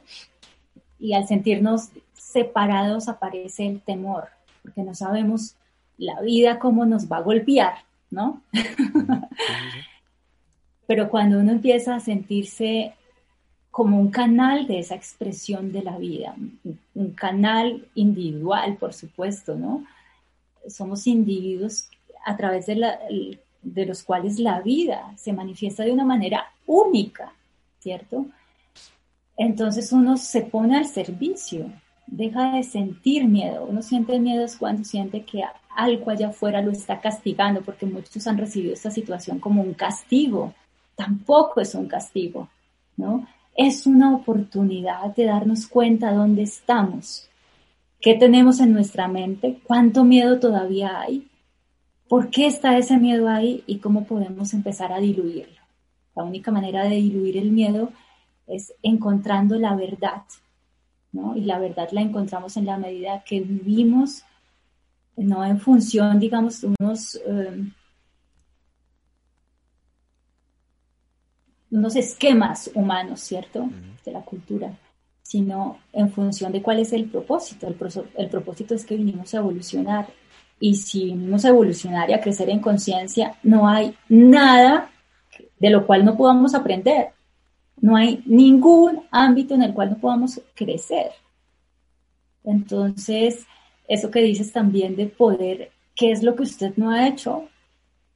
Y 1.01 1.13
al 1.13 1.27
sentirnos 1.27 1.89
separados 2.15 3.09
aparece 3.09 3.67
el 3.67 3.81
temor, 3.81 4.29
porque 4.63 4.85
no 4.85 4.95
sabemos 4.95 5.57
la 5.99 6.21
vida 6.21 6.59
cómo 6.59 6.87
nos 6.87 7.11
va 7.11 7.19
a 7.19 7.23
golpear, 7.23 7.75
¿no? 8.11 8.43
Pero 10.87 11.11
cuando 11.11 11.39
uno 11.39 11.53
empieza 11.53 11.97
a 11.97 12.01
sentirse 12.01 12.95
como 13.71 14.01
un 14.01 14.11
canal 14.11 14.67
de 14.67 14.79
esa 14.79 14.95
expresión 14.95 15.71
de 15.71 15.83
la 15.83 15.99
vida, 15.99 16.35
un 16.95 17.11
canal 17.11 17.87
individual, 17.95 18.77
por 18.77 18.95
supuesto, 18.95 19.55
¿no? 19.55 19.85
somos 20.71 21.07
individuos 21.07 21.89
a 22.25 22.37
través 22.37 22.67
de, 22.67 22.77
la, 22.77 22.99
de 23.63 23.87
los 23.87 24.03
cuales 24.03 24.39
la 24.39 24.61
vida 24.61 25.13
se 25.17 25.33
manifiesta 25.33 25.85
de 25.85 25.93
una 25.93 26.05
manera 26.05 26.53
única, 26.67 27.33
¿cierto? 27.79 28.27
Entonces 29.37 29.93
uno 29.93 30.17
se 30.17 30.43
pone 30.43 30.77
al 30.77 30.87
servicio, 30.87 31.71
deja 32.11 32.53
de 32.53 32.63
sentir 32.63 33.27
miedo. 33.27 33.67
Uno 33.69 33.83
siente 33.83 34.19
miedo 34.19 34.45
es 34.45 34.57
cuando 34.57 34.85
siente 34.85 35.25
que 35.25 35.43
algo 35.77 36.11
allá 36.11 36.29
afuera 36.29 36.61
lo 36.61 36.73
está 36.73 37.01
castigando, 37.01 37.63
porque 37.63 37.87
muchos 37.87 38.27
han 38.27 38.39
recibido 38.39 38.75
esta 38.75 38.91
situación 38.91 39.39
como 39.39 39.63
un 39.63 39.75
castigo. 39.75 40.53
Tampoco 40.97 41.61
es 41.61 41.75
un 41.75 41.87
castigo, 41.87 42.49
¿no? 42.97 43.27
Es 43.55 43.87
una 43.87 44.15
oportunidad 44.15 45.15
de 45.15 45.25
darnos 45.25 45.67
cuenta 45.67 46.13
dónde 46.13 46.43
estamos, 46.43 47.29
¿Qué 48.01 48.15
tenemos 48.15 48.61
en 48.61 48.73
nuestra 48.73 49.09
mente? 49.09 49.59
¿Cuánto 49.65 50.05
miedo 50.05 50.39
todavía 50.39 51.01
hay? 51.01 51.27
¿Por 52.09 52.31
qué 52.31 52.47
está 52.47 52.79
ese 52.79 52.97
miedo 52.97 53.29
ahí 53.29 53.65
y 53.67 53.79
cómo 53.79 54.05
podemos 54.05 54.55
empezar 54.55 54.93
a 54.93 55.01
diluirlo? 55.01 55.61
La 56.15 56.23
única 56.23 56.53
manera 56.53 56.85
de 56.85 56.95
diluir 56.95 57.37
el 57.37 57.51
miedo 57.51 57.91
es 58.47 58.73
encontrando 58.85 59.59
la 59.59 59.75
verdad, 59.75 60.23
¿no? 61.13 61.37
Y 61.37 61.43
la 61.43 61.59
verdad 61.59 61.89
la 61.93 62.03
encontramos 62.03 62.57
en 62.57 62.67
la 62.67 62.79
medida 62.79 63.23
que 63.25 63.41
vivimos, 63.41 64.25
no 65.17 65.45
en 65.45 65.59
función, 65.59 66.19
digamos, 66.19 66.61
de 66.61 66.75
unos, 66.79 67.15
eh, 67.27 67.65
unos 71.71 71.97
esquemas 71.97 72.71
humanos, 72.75 73.21
¿cierto? 73.21 73.69
De 74.05 74.13
la 74.13 74.23
cultura 74.23 74.77
sino 75.29 75.77
en 75.93 76.11
función 76.11 76.53
de 76.53 76.63
cuál 76.63 76.79
es 76.79 76.95
el 76.95 77.05
propósito. 77.05 77.67
El, 77.67 78.31
propósito 78.31 78.75
es 78.75 78.87
que 78.87 78.97
vinimos 78.97 79.35
a 79.35 79.37
evolucionar. 79.37 80.09
Y 80.59 80.75
si 80.75 81.05
vinimos 81.05 81.45
a 81.45 81.51
evolucionar 81.51 82.09
y 82.09 82.15
a 82.15 82.21
crecer 82.23 82.49
en 82.49 82.61
conciencia, 82.61 83.37
no 83.43 83.69
hay 83.69 83.95
nada 84.09 84.91
de 85.59 85.69
lo 85.69 85.87
cual 85.87 86.07
no 86.07 86.17
podamos 86.17 86.55
aprender. 86.55 87.11
No 87.81 87.97
hay 87.97 88.23
ningún 88.27 89.03
ámbito 89.11 89.55
en 89.55 89.63
el 89.63 89.75
cual 89.75 89.91
no 89.91 89.99
podamos 89.99 90.41
crecer. 90.55 91.13
Entonces, 92.45 93.47
eso 93.87 94.11
que 94.11 94.21
dices 94.23 94.53
también 94.53 94.97
de 94.97 95.07
poder, 95.07 95.71
¿qué 95.95 96.13
es 96.13 96.23
lo 96.23 96.35
que 96.35 96.43
usted 96.43 96.75
no 96.77 96.91
ha 96.91 97.09
hecho? 97.09 97.49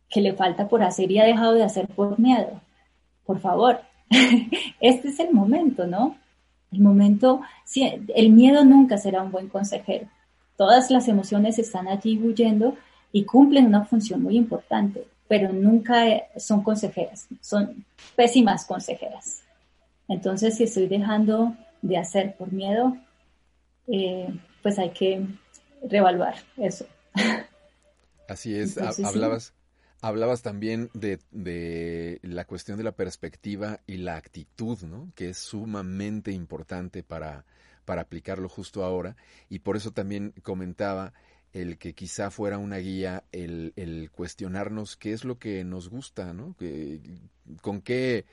Que 0.08 0.20
le 0.20 0.34
falta 0.34 0.68
por 0.68 0.82
hacer 0.82 1.10
y 1.10 1.18
ha 1.18 1.24
dejado 1.24 1.54
de 1.54 1.64
hacer 1.64 1.88
por 1.88 2.18
miedo. 2.18 2.60
Por 3.24 3.40
favor, 3.40 3.80
este 4.80 5.08
es 5.08 5.20
el 5.20 5.32
momento, 5.32 5.86
¿no? 5.86 6.16
El 6.70 6.80
momento, 6.80 7.42
el 7.74 8.30
miedo 8.30 8.64
nunca 8.64 8.96
será 8.98 9.22
un 9.22 9.30
buen 9.30 9.48
consejero. 9.48 10.06
Todas 10.56 10.90
las 10.90 11.08
emociones 11.08 11.58
están 11.58 11.88
allí 11.88 12.18
huyendo 12.18 12.76
y 13.12 13.24
cumplen 13.24 13.66
una 13.66 13.84
función 13.84 14.22
muy 14.22 14.36
importante, 14.36 15.06
pero 15.28 15.52
nunca 15.52 16.04
son 16.36 16.62
consejeras, 16.62 17.26
son 17.40 17.84
pésimas 18.16 18.64
consejeras. 18.64 19.41
Entonces, 20.12 20.56
si 20.56 20.64
estoy 20.64 20.88
dejando 20.88 21.56
de 21.80 21.96
hacer 21.96 22.36
por 22.36 22.52
miedo, 22.52 22.96
eh, 23.88 24.28
pues 24.62 24.78
hay 24.78 24.90
que 24.90 25.26
reevaluar 25.88 26.34
eso. 26.58 26.86
Así 28.28 28.54
es, 28.54 28.76
hablabas, 28.78 29.54
Hablabas 30.02 30.42
también 30.42 30.90
de, 30.94 31.18
de, 31.30 32.18
la 32.22 32.44
cuestión 32.44 32.76
de 32.76 32.84
la 32.84 32.92
perspectiva 32.92 33.80
y 33.86 33.98
la 33.98 34.16
actitud, 34.16 34.78
¿no? 34.82 35.12
Que 35.14 35.30
es 35.30 35.38
sumamente 35.38 36.32
importante 36.32 37.02
para, 37.02 37.46
para 37.84 38.02
aplicarlo 38.02 38.48
justo 38.48 38.84
ahora. 38.84 39.16
Y 39.48 39.60
por 39.60 39.76
eso 39.76 39.92
también 39.92 40.34
comentaba 40.42 41.14
el 41.52 41.78
que 41.78 41.94
quizá 41.94 42.30
fuera 42.30 42.58
una 42.58 42.78
guía 42.78 43.24
el, 43.32 43.72
el 43.76 44.10
cuestionarnos 44.10 44.96
qué 44.96 45.12
es 45.12 45.24
lo 45.24 45.38
que 45.38 45.64
nos 45.64 45.88
gusta, 45.88 46.32
¿no? 46.32 46.54
Que, 46.58 47.00
con 47.60 47.80
qué 47.80 48.26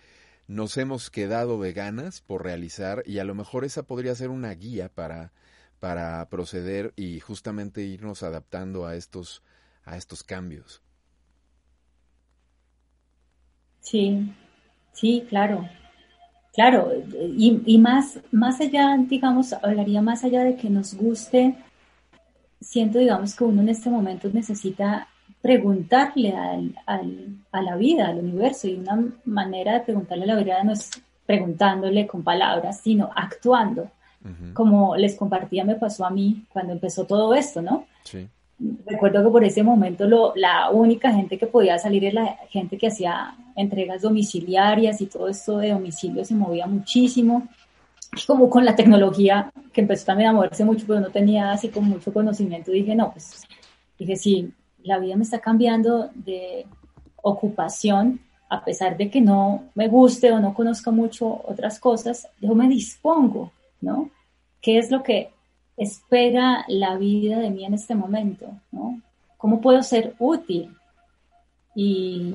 nos 0.49 0.77
hemos 0.77 1.11
quedado 1.11 1.61
de 1.61 1.73
ganas 1.73 2.21
por 2.21 2.43
realizar 2.43 3.03
y 3.05 3.19
a 3.19 3.23
lo 3.23 3.35
mejor 3.35 3.65
esa 3.65 3.83
podría 3.83 4.15
ser 4.15 4.31
una 4.31 4.51
guía 4.55 4.89
para, 4.89 5.31
para 5.79 6.27
proceder 6.27 6.91
y 6.95 7.19
justamente 7.19 7.83
irnos 7.83 8.23
adaptando 8.23 8.87
a 8.87 8.95
estos, 8.95 9.43
a 9.85 9.95
estos 9.95 10.23
cambios. 10.23 10.81
Sí, 13.79 14.33
sí, 14.91 15.23
claro. 15.29 15.69
claro, 16.51 16.93
y, 17.37 17.61
y, 17.67 17.77
más, 17.77 18.19
más 18.31 18.59
allá, 18.59 18.97
digamos, 19.07 19.53
hablaría 19.53 20.01
más 20.01 20.23
allá 20.23 20.43
de 20.43 20.55
que 20.55 20.71
nos 20.71 20.95
guste, 20.95 21.57
siento, 22.59 22.97
digamos, 22.97 23.35
que 23.35 23.43
uno 23.43 23.61
en 23.61 23.69
este 23.69 23.91
momento 23.91 24.29
necesita 24.33 25.09
preguntarle 25.41 26.33
al, 26.33 26.75
al, 26.85 27.37
a 27.51 27.61
la 27.61 27.75
vida, 27.75 28.07
al 28.07 28.19
universo, 28.19 28.67
y 28.67 28.75
una 28.75 29.05
manera 29.25 29.73
de 29.73 29.79
preguntarle 29.81 30.25
a 30.25 30.27
la 30.27 30.35
vida 30.35 30.63
no 30.63 30.73
es 30.73 30.89
preguntándole 31.25 32.07
con 32.07 32.23
palabras, 32.23 32.81
sino 32.81 33.09
actuando. 33.15 33.89
Como 34.53 34.97
les 34.97 35.15
compartía, 35.15 35.63
me 35.63 35.75
pasó 35.75 36.05
a 36.05 36.09
mí 36.09 36.43
cuando 36.51 36.73
empezó 36.73 37.05
todo 37.05 37.33
esto, 37.33 37.61
¿no? 37.61 37.85
Sí. 38.03 38.27
Recuerdo 38.85 39.23
que 39.23 39.29
por 39.29 39.43
ese 39.45 39.63
momento 39.63 40.05
lo, 40.05 40.33
la 40.35 40.69
única 40.71 41.13
gente 41.13 41.37
que 41.37 41.47
podía 41.47 41.77
salir 41.77 42.03
es 42.03 42.13
la 42.13 42.35
gente 42.49 42.77
que 42.77 42.87
hacía 42.87 43.33
entregas 43.55 44.01
domiciliarias 44.01 44.99
y 44.99 45.05
todo 45.05 45.29
esto 45.29 45.59
de 45.59 45.69
domicilio 45.69 46.25
se 46.25 46.35
movía 46.35 46.67
muchísimo. 46.67 47.47
como 48.27 48.49
con 48.49 48.65
la 48.65 48.75
tecnología 48.75 49.51
que 49.71 49.81
empezó 49.81 50.07
también 50.07 50.31
a 50.31 50.33
moverse 50.33 50.65
mucho, 50.65 50.85
pero 50.85 50.99
no 50.99 51.09
tenía 51.09 51.51
así 51.51 51.69
con 51.69 51.85
mucho 51.85 52.11
conocimiento, 52.11 52.71
dije, 52.71 52.95
no, 52.95 53.11
pues, 53.11 53.43
dije, 53.97 54.15
sí, 54.15 54.51
la 54.83 54.99
vida 54.99 55.15
me 55.15 55.23
está 55.23 55.39
cambiando 55.39 56.09
de 56.15 56.65
ocupación, 57.21 58.21
a 58.49 58.63
pesar 58.63 58.97
de 58.97 59.09
que 59.09 59.21
no 59.21 59.65
me 59.75 59.87
guste 59.87 60.31
o 60.31 60.39
no 60.39 60.53
conozca 60.53 60.91
mucho 60.91 61.41
otras 61.45 61.79
cosas, 61.79 62.27
yo 62.41 62.55
me 62.55 62.67
dispongo, 62.67 63.51
¿no? 63.81 64.09
¿Qué 64.61 64.77
es 64.77 64.89
lo 64.89 65.03
que 65.03 65.31
espera 65.77 66.65
la 66.67 66.97
vida 66.97 67.39
de 67.39 67.49
mí 67.51 67.65
en 67.65 67.73
este 67.73 67.95
momento? 67.95 68.47
¿Cómo 69.37 69.61
puedo 69.61 69.83
ser 69.83 70.15
útil? 70.19 70.75
Y, 71.75 72.33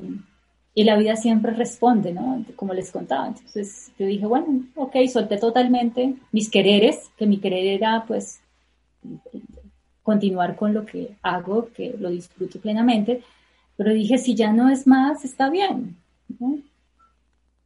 y 0.73 0.83
la 0.83 0.95
vida 0.95 1.15
siempre 1.15 1.51
responde, 1.51 2.13
¿no? 2.13 2.43
Como 2.55 2.73
les 2.73 2.91
contaba. 2.91 3.27
Entonces 3.27 3.91
yo 3.99 4.05
dije, 4.05 4.25
bueno, 4.25 4.65
ok, 4.75 4.95
solté 5.11 5.37
totalmente 5.37 6.15
mis 6.31 6.49
quereres, 6.49 7.11
que 7.17 7.27
mi 7.27 7.37
querer 7.37 7.67
era 7.67 8.05
pues 8.07 8.39
continuar 10.05 10.55
con 10.55 10.71
lo 10.71 10.85
que 10.85 11.15
hago, 11.23 11.69
que 11.75 11.95
lo 11.99 12.11
disfruto 12.11 12.59
plenamente, 12.59 13.23
pero 13.75 13.91
dije, 13.91 14.19
si 14.19 14.35
ya 14.35 14.53
no 14.53 14.69
es 14.69 14.85
más, 14.85 15.25
está 15.25 15.49
bien. 15.49 15.97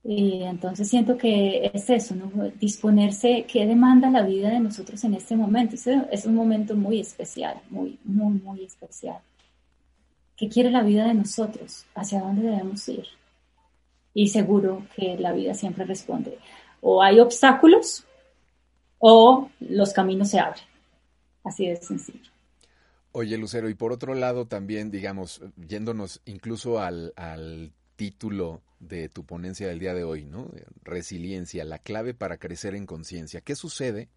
Y 0.05 0.43
entonces 0.43 0.89
siento 0.89 1.17
que 1.17 1.69
es 1.73 1.89
eso, 1.89 2.15
¿no? 2.15 2.31
disponerse, 2.57 3.45
¿qué 3.45 3.65
demanda 3.65 4.09
la 4.09 4.21
vida 4.21 4.49
de 4.49 4.61
nosotros 4.61 5.03
en 5.03 5.15
este 5.15 5.35
momento? 5.35 5.75
es 5.75 6.25
un 6.25 6.33
momento 6.33 6.77
muy 6.77 7.01
especial, 7.01 7.57
muy, 7.69 7.99
muy, 8.05 8.35
muy 8.39 8.63
especial. 8.63 9.19
¿Qué 10.37 10.47
quiere 10.47 10.71
la 10.71 10.81
vida 10.81 11.05
de 11.07 11.15
nosotros? 11.15 11.85
¿Hacia 11.93 12.21
dónde 12.21 12.43
debemos 12.43 12.87
ir? 12.87 13.05
Y 14.13 14.29
seguro 14.29 14.83
que 14.95 15.17
la 15.17 15.33
vida 15.33 15.53
siempre 15.53 15.83
responde. 15.83 16.39
O 16.79 17.03
hay 17.03 17.19
obstáculos 17.19 18.05
o 18.97 19.49
los 19.59 19.91
caminos 19.91 20.29
se 20.29 20.39
abren. 20.39 20.68
Así 21.43 21.67
de 21.67 21.77
sencillo. 21.77 22.31
Oye, 23.11 23.37
Lucero, 23.37 23.69
y 23.69 23.73
por 23.73 23.91
otro 23.91 24.13
lado 24.13 24.45
también, 24.45 24.91
digamos, 24.91 25.41
yéndonos 25.55 26.21
incluso 26.25 26.79
al, 26.79 27.13
al 27.15 27.73
título 27.95 28.61
de 28.79 29.09
tu 29.09 29.25
ponencia 29.25 29.67
del 29.67 29.79
día 29.79 29.93
de 29.93 30.03
hoy, 30.03 30.25
¿no? 30.25 30.49
Resiliencia, 30.83 31.65
la 31.65 31.79
clave 31.79 32.13
para 32.13 32.37
crecer 32.37 32.75
en 32.75 32.85
conciencia. 32.85 33.41
¿Qué 33.41 33.55
sucede? 33.55 34.09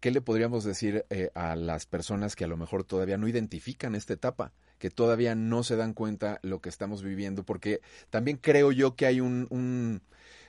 ¿Qué 0.00 0.10
le 0.10 0.20
podríamos 0.20 0.62
decir 0.64 1.06
eh, 1.10 1.30
a 1.34 1.56
las 1.56 1.86
personas 1.86 2.36
que 2.36 2.44
a 2.44 2.48
lo 2.48 2.56
mejor 2.56 2.84
todavía 2.84 3.18
no 3.18 3.26
identifican 3.26 3.94
esta 3.94 4.12
etapa, 4.12 4.52
que 4.78 4.90
todavía 4.90 5.34
no 5.34 5.64
se 5.64 5.76
dan 5.76 5.92
cuenta 5.92 6.38
lo 6.42 6.60
que 6.60 6.68
estamos 6.68 7.02
viviendo? 7.02 7.44
Porque 7.44 7.80
también 8.10 8.36
creo 8.36 8.70
yo 8.70 8.94
que 8.94 9.06
hay 9.06 9.20
un, 9.20 10.02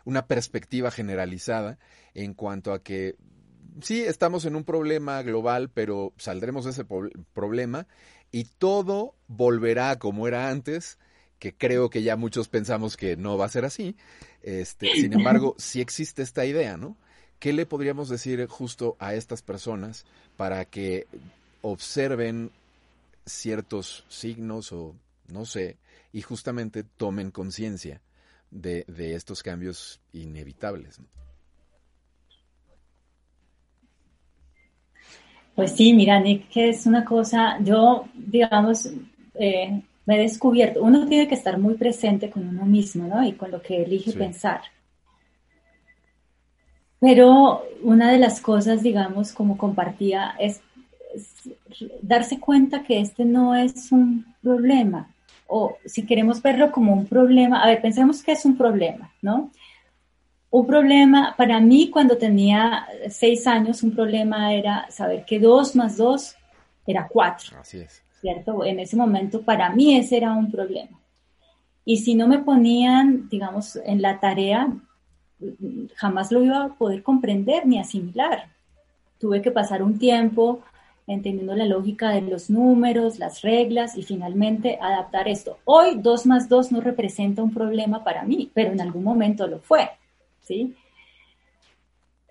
una 0.06 0.28
perspectiva 0.28 0.92
generalizada 0.92 1.80
en 2.14 2.34
cuanto 2.34 2.74
a 2.74 2.84
que 2.84 3.16
sí, 3.82 4.02
estamos 4.02 4.46
en 4.46 4.56
un 4.56 4.64
problema 4.64 5.22
global, 5.22 5.70
pero 5.70 6.14
saldremos 6.18 6.66
de 6.66 6.72
ese 6.72 6.86
problema 7.34 7.88
y 8.32 8.46
todo 8.46 9.16
volverá 9.28 9.98
como 10.00 10.28
era 10.28 10.50
antes, 10.50 10.98
que 11.40 11.54
creo 11.54 11.90
que 11.90 12.04
ya 12.04 12.16
muchos 12.16 12.50
pensamos 12.50 12.98
que 12.98 13.18
no 13.18 13.38
va 13.38 13.46
a 13.46 13.50
ser 13.50 13.66
así. 13.66 13.96
Este, 14.44 14.92
sin 14.94 15.14
embargo, 15.14 15.56
sí 15.58 15.82
existe 15.82 16.22
esta 16.22 16.46
idea, 16.46 16.78
¿no? 16.78 16.98
¿Qué 17.40 17.54
le 17.54 17.66
podríamos 17.66 18.10
decir 18.10 18.46
justo 18.48 18.98
a 19.00 19.16
estas 19.16 19.42
personas 19.42 20.06
para 20.36 20.66
que 20.66 21.08
observen 21.62 22.52
ciertos 23.26 24.06
signos 24.10 24.72
o 24.72 24.96
no 25.28 25.46
sé, 25.46 25.78
y 26.12 26.22
justamente 26.22 26.84
tomen 26.84 27.32
conciencia 27.32 28.02
de, 28.52 28.84
de, 28.88 29.16
estos 29.16 29.44
cambios 29.44 30.02
inevitables? 30.12 31.00
Pues 35.60 35.74
sí, 35.74 35.94
mira, 35.94 36.22
Nick, 36.22 36.48
que 36.48 36.70
es 36.70 36.86
una 36.86 37.04
cosa, 37.04 37.58
yo, 37.62 38.06
digamos, 38.16 38.90
eh, 39.36 39.82
me 40.06 40.16
he 40.16 40.22
descubierto, 40.22 40.82
uno 40.82 41.06
tiene 41.06 41.28
que 41.28 41.36
estar 41.36 41.58
muy 41.58 41.74
presente 41.74 42.30
con 42.30 42.48
uno 42.48 42.66
mismo, 42.66 43.06
¿no? 43.08 43.22
Y 43.28 43.34
con 43.34 43.52
lo 43.52 43.62
que 43.62 43.84
elige 43.84 44.14
pensar. 44.14 44.62
Pero 47.02 47.62
una 47.84 48.10
de 48.10 48.20
las 48.20 48.40
cosas, 48.40 48.82
digamos, 48.82 49.34
como 49.34 49.58
compartía, 49.58 50.34
es, 50.40 50.62
darse 52.02 52.40
cuenta 52.40 52.84
que 52.84 53.02
este 53.02 53.26
no 53.26 53.54
es 53.54 53.92
un 53.92 54.34
problema. 54.42 55.10
O 55.46 55.76
si 55.84 56.06
queremos 56.06 56.42
verlo 56.42 56.72
como 56.72 56.94
un 56.94 57.06
problema, 57.06 57.62
a 57.62 57.68
ver, 57.68 57.82
pensemos 57.82 58.24
que 58.24 58.32
es 58.32 58.46
un 58.46 58.56
problema, 58.56 59.12
¿no? 59.22 59.52
Un 60.52 60.66
problema, 60.66 61.36
para 61.38 61.60
mí 61.60 61.90
cuando 61.90 62.18
tenía 62.18 62.88
seis 63.10 63.46
años, 63.46 63.84
un 63.84 63.92
problema 63.92 64.54
era 64.54 64.90
saber 64.90 65.24
que 65.26 65.40
dos 65.40 65.76
más 65.76 65.98
dos 65.98 66.36
era 66.88 67.08
cuatro. 67.08 67.58
Así 67.60 67.80
es. 67.80 68.02
¿Cierto? 68.20 68.66
En 68.66 68.80
ese 68.80 68.96
momento 68.96 69.42
para 69.42 69.70
mí 69.70 69.96
ese 69.96 70.18
era 70.18 70.34
un 70.34 70.52
problema. 70.52 71.00
Y 71.86 71.98
si 71.98 72.16
no 72.16 72.28
me 72.28 72.40
ponían, 72.40 73.30
digamos, 73.30 73.76
en 73.78 74.02
la 74.02 74.20
tarea, 74.20 74.72
jamás 75.96 76.32
lo 76.32 76.44
iba 76.44 76.66
a 76.66 76.70
poder 76.70 77.04
comprender 77.04 77.66
ni 77.66 77.80
asimilar. 77.80 78.50
Tuve 79.20 79.42
que 79.42 79.52
pasar 79.52 79.84
un 79.84 79.98
tiempo 79.98 80.62
entendiendo 81.08 81.56
la 81.56 81.66
lógica 81.66 82.10
de 82.12 82.22
los 82.22 82.50
números, 82.50 83.18
las 83.18 83.42
reglas 83.42 83.98
y 83.98 84.04
finalmente 84.04 84.78
adaptar 84.80 85.28
esto. 85.28 85.58
Hoy 85.66 85.96
dos 85.98 86.26
más 86.26 86.48
dos 86.48 86.72
no 86.72 86.82
representa 86.82 87.42
un 87.42 87.54
problema 87.54 88.04
para 88.04 88.24
mí, 88.24 88.52
pero 88.54 88.72
en 88.72 88.82
algún 88.82 89.04
momento 89.04 89.48
lo 89.48 89.60
fue. 89.60 89.90
¿Sí? 90.44 90.76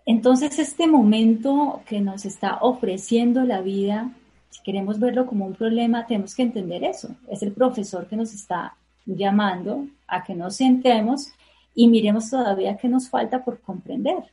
Entonces, 0.07 0.59
este 0.59 0.87
momento 0.87 1.83
que 1.87 2.01
nos 2.01 2.25
está 2.25 2.59
ofreciendo 2.63 3.45
la 3.45 3.61
vida, 3.61 4.11
si 4.49 4.63
queremos 4.63 4.99
verlo 4.99 5.27
como 5.27 5.45
un 5.47 5.55
problema, 5.55 6.07
tenemos 6.07 6.35
que 6.35 6.43
entender 6.43 6.83
eso. 6.83 7.15
Es 7.29 7.43
el 7.43 7.53
profesor 7.53 8.07
que 8.07 8.17
nos 8.17 8.33
está 8.33 8.75
llamando 9.05 9.87
a 10.07 10.25
que 10.25 10.35
nos 10.35 10.57
sentemos 10.57 11.33
y 11.75 11.89
miremos 11.89 12.31
todavía 12.31 12.77
qué 12.77 12.89
nos 12.89 13.09
falta 13.09 13.45
por 13.45 13.61
comprender. 13.61 14.25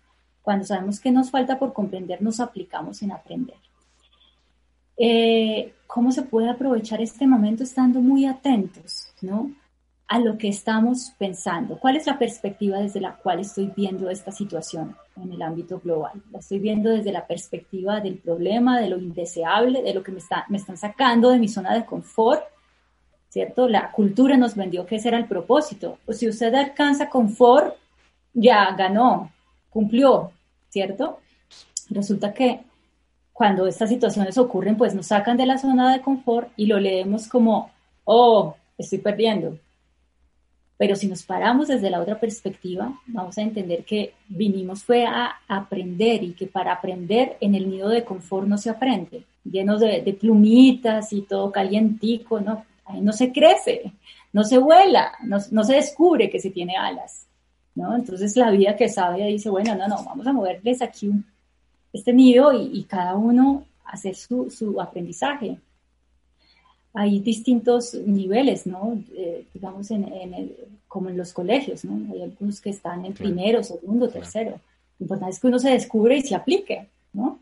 Cuando 0.42 0.64
sabemos 0.64 1.00
qué 1.00 1.12
nos 1.12 1.30
falta 1.30 1.60
por 1.60 1.74
comprender, 1.74 2.22
nos 2.22 2.40
aplicamos 2.40 3.02
en 3.02 3.12
aprender. 3.12 3.58
Eh, 4.98 5.74
¿Cómo 5.88 6.12
se 6.12 6.22
puede 6.22 6.50
aprovechar 6.50 7.02
este 7.02 7.28
momento 7.28 7.64
estando 7.64 8.00
muy 8.00 8.26
atentos, 8.26 9.10
¿no? 9.22 9.52
A 10.08 10.20
lo 10.20 10.38
que 10.38 10.48
estamos 10.48 11.14
pensando. 11.18 11.80
¿Cuál 11.80 11.96
es 11.96 12.06
la 12.06 12.20
perspectiva 12.20 12.80
desde 12.80 13.02
la 13.02 13.16
cual 13.16 13.40
estoy 13.40 13.72
viendo 13.76 14.10
esta 14.10 14.32
situación 14.32 14.96
en 15.16 15.32
el 15.32 15.42
ámbito 15.42 15.80
global? 15.80 16.22
La 16.32 16.40
estoy 16.40 16.60
viendo 16.60 16.92
desde 16.92 17.12
la 17.12 17.26
perspectiva 17.26 18.00
del 18.02 18.20
problema, 18.20 18.80
de 18.80 18.90
lo 18.90 19.00
indeseable, 19.00 19.82
de 19.82 19.94
lo 19.94 20.04
que 20.04 20.12
me, 20.12 20.20
está, 20.20 20.46
me 20.50 20.58
están 20.58 20.78
sacando 20.78 21.32
de 21.32 21.40
mi 21.40 21.48
zona 21.48 21.74
de 21.74 21.86
confort, 21.86 22.44
¿cierto? 23.30 23.68
La 23.68 23.92
cultura 23.92 24.38
nos 24.38 24.56
vendió 24.56 24.86
que 24.86 24.98
ese 24.98 25.08
era 25.08 25.18
el 25.18 25.26
propósito. 25.26 25.98
Pues 26.06 26.20
si 26.20 26.30
usted 26.30 26.54
alcanza 26.54 27.10
confort, 27.10 27.76
ya 28.34 28.76
ganó, 28.76 29.32
cumplió, 29.72 30.32
¿cierto? 30.70 31.20
Resulta 31.90 32.34
que 32.34 32.62
cuando 33.34 33.66
estas 33.66 33.90
situaciones 33.90 34.38
ocurren, 34.38 34.78
pues 34.78 34.94
nos 34.94 35.08
sacan 35.08 35.36
de 35.36 35.46
la 35.48 35.58
zona 35.58 35.92
de 35.92 36.02
confort 36.02 36.50
y 36.56 36.68
lo 36.68 36.80
leemos 36.80 37.28
como, 37.28 37.72
oh, 38.06 38.56
estoy 38.78 39.00
perdiendo, 39.00 39.58
pero 40.78 40.96
si 40.96 41.08
nos 41.08 41.24
paramos 41.24 41.70
desde 41.70 41.90
la 41.90 42.02
otra 42.02 42.20
perspectiva, 42.20 42.94
vamos 43.08 43.38
a 43.38 43.42
entender 43.42 43.86
que 43.86 44.14
vinimos 44.28 44.84
fue 44.84 45.06
a 45.06 45.40
aprender 45.48 46.24
y 46.24 46.34
que 46.34 46.48
para 46.48 46.74
aprender 46.74 47.38
en 47.40 47.56
el 47.56 47.70
nido 47.70 47.88
de 47.90 48.04
confort 48.04 48.48
no 48.48 48.58
se 48.58 48.70
aprende, 48.70 49.24
llenos 49.44 49.80
de, 49.80 50.18
plumitas 50.20 51.14
y 51.14 51.22
todo 51.22 51.52
calientico, 51.52 52.42
¿no? 52.42 52.66
Ahí 52.86 53.02
no 53.02 53.14
se 53.14 53.32
crece, 53.32 53.94
no 54.34 54.44
se 54.44 54.58
vuela, 54.58 55.14
no, 55.24 55.64
se 55.64 55.74
descubre 55.74 56.30
que 56.30 56.40
se 56.40 56.52
tiene 56.52 56.76
alas, 56.76 57.26
¿no? 57.74 57.96
Entonces 57.96 58.36
la 58.36 58.52
vida 58.52 58.76
que 58.76 58.90
sabe 58.90 59.26
dice, 59.28 59.50
bueno, 59.50 59.76
no, 59.76 59.88
no, 59.88 60.04
vamos 60.04 60.28
a 60.28 60.34
moverles 60.34 60.82
aquí 60.82 61.10
este 61.94 62.12
nido 62.12 62.52
y, 62.52 62.84
cada 62.84 63.16
uno 63.16 63.64
hacer 63.86 64.16
su, 64.16 64.52
su 64.52 64.82
aprendizaje 64.82 65.58
hay 66.96 67.20
distintos 67.20 67.94
niveles, 67.94 68.66
¿no? 68.66 68.98
Eh, 69.16 69.46
digamos, 69.54 69.92
en, 69.92 70.56
como 70.88 71.10
en 71.10 71.18
los 71.18 71.34
colegios, 71.34 71.84
¿no? 71.84 72.14
Hay 72.14 72.22
algunos 72.22 72.62
que 72.62 72.70
están 72.70 73.06
en 73.06 73.14
primero, 73.14 73.62
segundo, 73.64 74.08
tercero. 74.08 74.60
Lo 74.98 75.04
importante 75.04 75.34
es 75.34 75.40
que 75.42 75.48
uno 75.48 75.60
se 75.60 75.72
descubre 75.72 76.18
y 76.18 76.22
se 76.22 76.36
aplique, 76.36 76.88
¿no? 77.12 77.40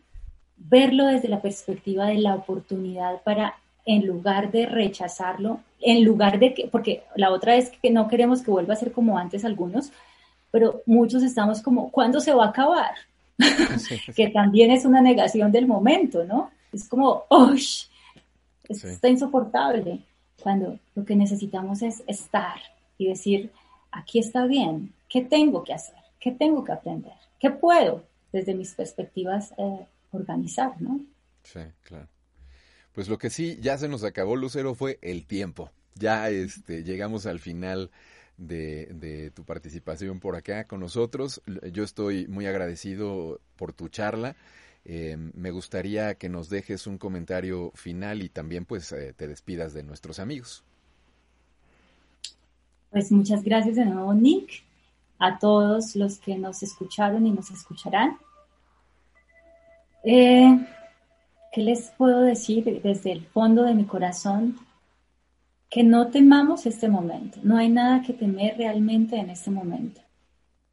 Verlo 0.58 1.06
desde 1.06 1.28
la 1.28 1.42
perspectiva 1.42 2.08
de 2.08 2.18
la 2.18 2.34
oportunidad 2.34 3.22
para, 3.22 3.56
en 3.86 4.08
lugar 4.08 4.52
de 4.52 4.66
rechazarlo, 4.66 5.60
en 5.80 6.04
lugar 6.04 6.40
de 6.40 6.56
que, 6.56 6.68
porque 6.68 7.04
la 7.16 7.32
otra 7.32 7.56
es 7.56 7.70
que 7.70 7.92
no 7.92 8.08
queremos 8.08 8.42
que 8.42 8.50
vuelva 8.50 8.74
a 8.74 8.78
ser 8.78 8.92
como 8.92 9.20
antes 9.20 9.46
algunos, 9.46 9.92
pero 10.50 10.82
muchos 10.88 11.22
estamos 11.22 11.62
como, 11.62 11.92
¿cuándo 11.92 12.20
se 12.22 12.34
va 12.34 12.46
a 12.46 12.50
acabar? 12.50 12.96
que 14.16 14.30
también 14.30 14.72
es 14.72 14.84
una 14.84 15.02
negación 15.02 15.52
del 15.52 15.68
momento, 15.68 16.24
¿no? 16.24 16.50
Es 16.72 16.90
como, 16.90 17.26
¡oh! 17.30 17.54
Está 18.70 19.10
insoportable. 19.10 20.04
Cuando 20.42 20.80
lo 20.96 21.06
que 21.06 21.16
necesitamos 21.16 21.82
es 21.82 22.04
estar 22.08 22.60
y 22.98 23.08
decir, 23.08 23.52
aquí 23.92 24.20
está 24.20 24.46
bien, 24.46 24.94
¿qué 25.10 25.22
tengo 25.22 25.64
que 25.64 25.74
hacer? 25.74 25.96
¿Qué 26.20 26.32
tengo 26.32 26.64
que 26.64 26.72
aprender? 26.72 27.14
¿Qué 27.40 27.50
puedo 27.50 28.04
desde 28.32 28.56
mis 28.56 28.74
perspectivas 28.74 29.54
eh, 29.58 29.86
organizar, 30.12 30.82
no? 30.82 31.00
Sí, 31.44 31.60
claro. 31.84 32.08
Pues 32.94 33.10
lo 33.10 33.18
que 33.18 33.30
sí 33.30 33.58
ya 33.62 33.78
se 33.78 33.90
nos 33.90 34.04
acabó, 34.04 34.36
Lucero, 34.36 34.76
fue 34.76 35.00
el 35.02 35.26
tiempo. 35.26 35.72
Ya 35.96 36.30
este, 36.30 36.84
llegamos 36.84 37.26
al 37.26 37.40
final 37.40 37.92
de, 38.38 38.88
de, 38.94 39.32
tu 39.32 39.44
participación 39.46 40.20
por 40.20 40.36
acá 40.36 40.66
con 40.66 40.80
nosotros. 40.80 41.42
Yo 41.72 41.84
estoy 41.84 42.28
muy 42.28 42.46
agradecido 42.46 43.40
por 43.56 43.74
tu 43.74 43.90
charla. 43.90 44.36
Eh, 44.86 45.16
me 45.18 45.52
gustaría 45.52 46.16
que 46.16 46.28
nos 46.28 46.50
dejes 46.50 46.88
un 46.88 46.98
comentario 46.98 47.72
final 47.74 48.22
y 48.22 48.30
también 48.30 48.66
pues 48.66 48.92
eh, 48.92 49.14
te 49.14 49.28
despidas 49.28 49.74
de 49.74 49.84
nuestros 49.84 50.20
amigos. 50.20 50.64
Pues 52.92 53.12
muchas 53.12 53.44
gracias 53.44 53.76
de 53.78 53.86
nuevo 53.86 54.14
Nick, 54.14 54.64
a 55.20 55.40
todos 55.40 55.96
los 55.96 56.20
que 56.20 56.38
nos 56.38 56.62
escucharon 56.64 57.26
y 57.26 57.32
nos 57.32 57.50
escucharán. 57.50 58.18
Eh, 60.04 60.68
¿Qué 61.54 61.62
les 61.62 61.92
puedo 61.92 62.22
decir 62.22 62.82
desde 62.84 63.14
el 63.14 63.26
fondo 63.26 63.64
de 63.64 63.74
mi 63.74 63.86
corazón? 63.86 64.60
Que 65.70 65.84
no 65.84 66.10
temamos 66.10 66.66
este 66.66 66.90
momento, 66.90 67.40
no 67.42 67.58
hay 67.58 67.70
nada 67.70 68.02
que 68.02 68.14
temer 68.14 68.58
realmente 68.58 69.16
en 69.16 69.30
este 69.30 69.50
momento. 69.50 70.02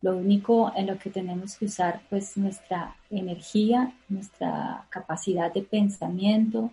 Lo 0.02 0.16
único 0.16 0.72
en 0.74 0.86
lo 0.86 0.98
que 0.98 1.10
tenemos 1.10 1.56
que 1.56 1.66
usar 1.66 2.00
pues 2.08 2.36
nuestra 2.36 2.96
energía, 3.10 3.92
nuestra 4.08 4.86
capacidad 4.88 5.52
de 5.52 5.62
pensamiento, 5.62 6.70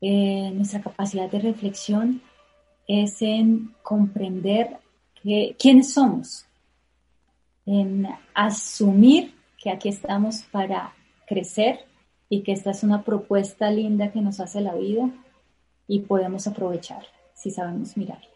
eh, 0.00 0.50
nuestra 0.54 0.82
capacidad 0.82 1.30
de 1.30 1.38
reflexión 1.38 2.20
es 2.86 3.22
en 3.22 3.74
comprender 3.82 4.76
quiénes 5.58 5.94
somos, 5.94 6.44
en 7.64 8.06
asumir 8.34 9.34
que 9.56 9.70
aquí 9.70 9.88
estamos 9.88 10.42
para 10.52 10.92
crecer 11.26 11.86
y 12.28 12.42
que 12.42 12.52
esta 12.52 12.72
es 12.72 12.82
una 12.82 13.02
propuesta 13.02 13.70
linda 13.70 14.12
que 14.12 14.20
nos 14.20 14.40
hace 14.40 14.60
la 14.60 14.74
vida 14.74 15.08
y 15.88 16.00
podemos 16.00 16.46
aprovechar 16.46 17.06
si 17.32 17.50
sabemos 17.50 17.96
mirarla. 17.96 18.28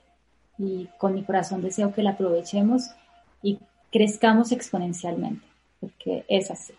Y 0.56 0.88
con 0.96 1.14
mi 1.14 1.22
corazón 1.22 1.60
deseo 1.60 1.92
que 1.92 2.02
la 2.02 2.10
aprovechemos 2.10 2.90
y 3.42 3.58
crezcamos 3.90 4.52
exponencialmente, 4.52 5.44
porque 5.80 6.24
es 6.28 6.50
así. 6.50 6.72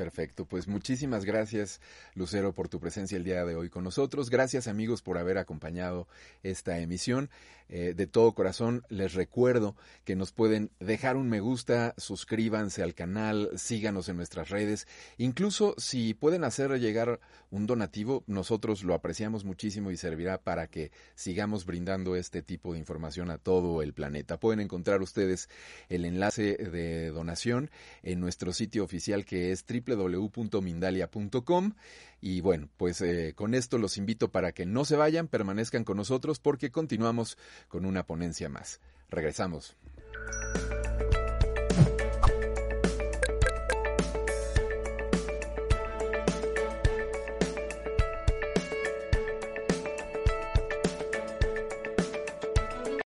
Perfecto, 0.00 0.46
pues 0.46 0.66
muchísimas 0.66 1.26
gracias 1.26 1.78
Lucero 2.14 2.54
por 2.54 2.70
tu 2.70 2.80
presencia 2.80 3.18
el 3.18 3.22
día 3.22 3.44
de 3.44 3.54
hoy 3.54 3.68
con 3.68 3.84
nosotros. 3.84 4.30
Gracias 4.30 4.66
amigos 4.66 5.02
por 5.02 5.18
haber 5.18 5.36
acompañado 5.36 6.08
esta 6.42 6.78
emisión. 6.78 7.28
Eh, 7.72 7.94
de 7.94 8.08
todo 8.08 8.34
corazón 8.34 8.82
les 8.88 9.14
recuerdo 9.14 9.76
que 10.04 10.16
nos 10.16 10.32
pueden 10.32 10.72
dejar 10.80 11.16
un 11.16 11.28
me 11.28 11.38
gusta, 11.38 11.94
suscríbanse 11.98 12.82
al 12.82 12.94
canal, 12.94 13.48
síganos 13.54 14.08
en 14.08 14.16
nuestras 14.16 14.48
redes. 14.48 14.88
Incluso 15.18 15.76
si 15.78 16.12
pueden 16.12 16.42
hacer 16.42 16.72
llegar 16.80 17.20
un 17.50 17.68
donativo, 17.68 18.24
nosotros 18.26 18.82
lo 18.82 18.94
apreciamos 18.94 19.44
muchísimo 19.44 19.92
y 19.92 19.96
servirá 19.96 20.42
para 20.42 20.66
que 20.66 20.90
sigamos 21.14 21.64
brindando 21.64 22.16
este 22.16 22.42
tipo 22.42 22.72
de 22.72 22.80
información 22.80 23.30
a 23.30 23.38
todo 23.38 23.82
el 23.82 23.92
planeta. 23.92 24.40
Pueden 24.40 24.58
encontrar 24.58 25.00
ustedes 25.00 25.48
el 25.88 26.04
enlace 26.04 26.56
de 26.56 27.10
donación 27.10 27.70
en 28.02 28.18
nuestro 28.18 28.52
sitio 28.52 28.82
oficial 28.82 29.24
que 29.24 29.52
es 29.52 29.64
www.mindalia.com. 29.96 31.72
Y 32.20 32.40
bueno, 32.40 32.68
pues 32.76 33.00
eh, 33.00 33.32
con 33.34 33.54
esto 33.54 33.78
los 33.78 33.96
invito 33.96 34.30
para 34.30 34.52
que 34.52 34.66
no 34.66 34.84
se 34.84 34.96
vayan, 34.96 35.28
permanezcan 35.28 35.84
con 35.84 35.96
nosotros 35.96 36.38
porque 36.38 36.70
continuamos 36.70 37.38
con 37.68 37.84
una 37.86 38.04
ponencia 38.04 38.48
más. 38.48 38.80
Regresamos. 39.08 39.76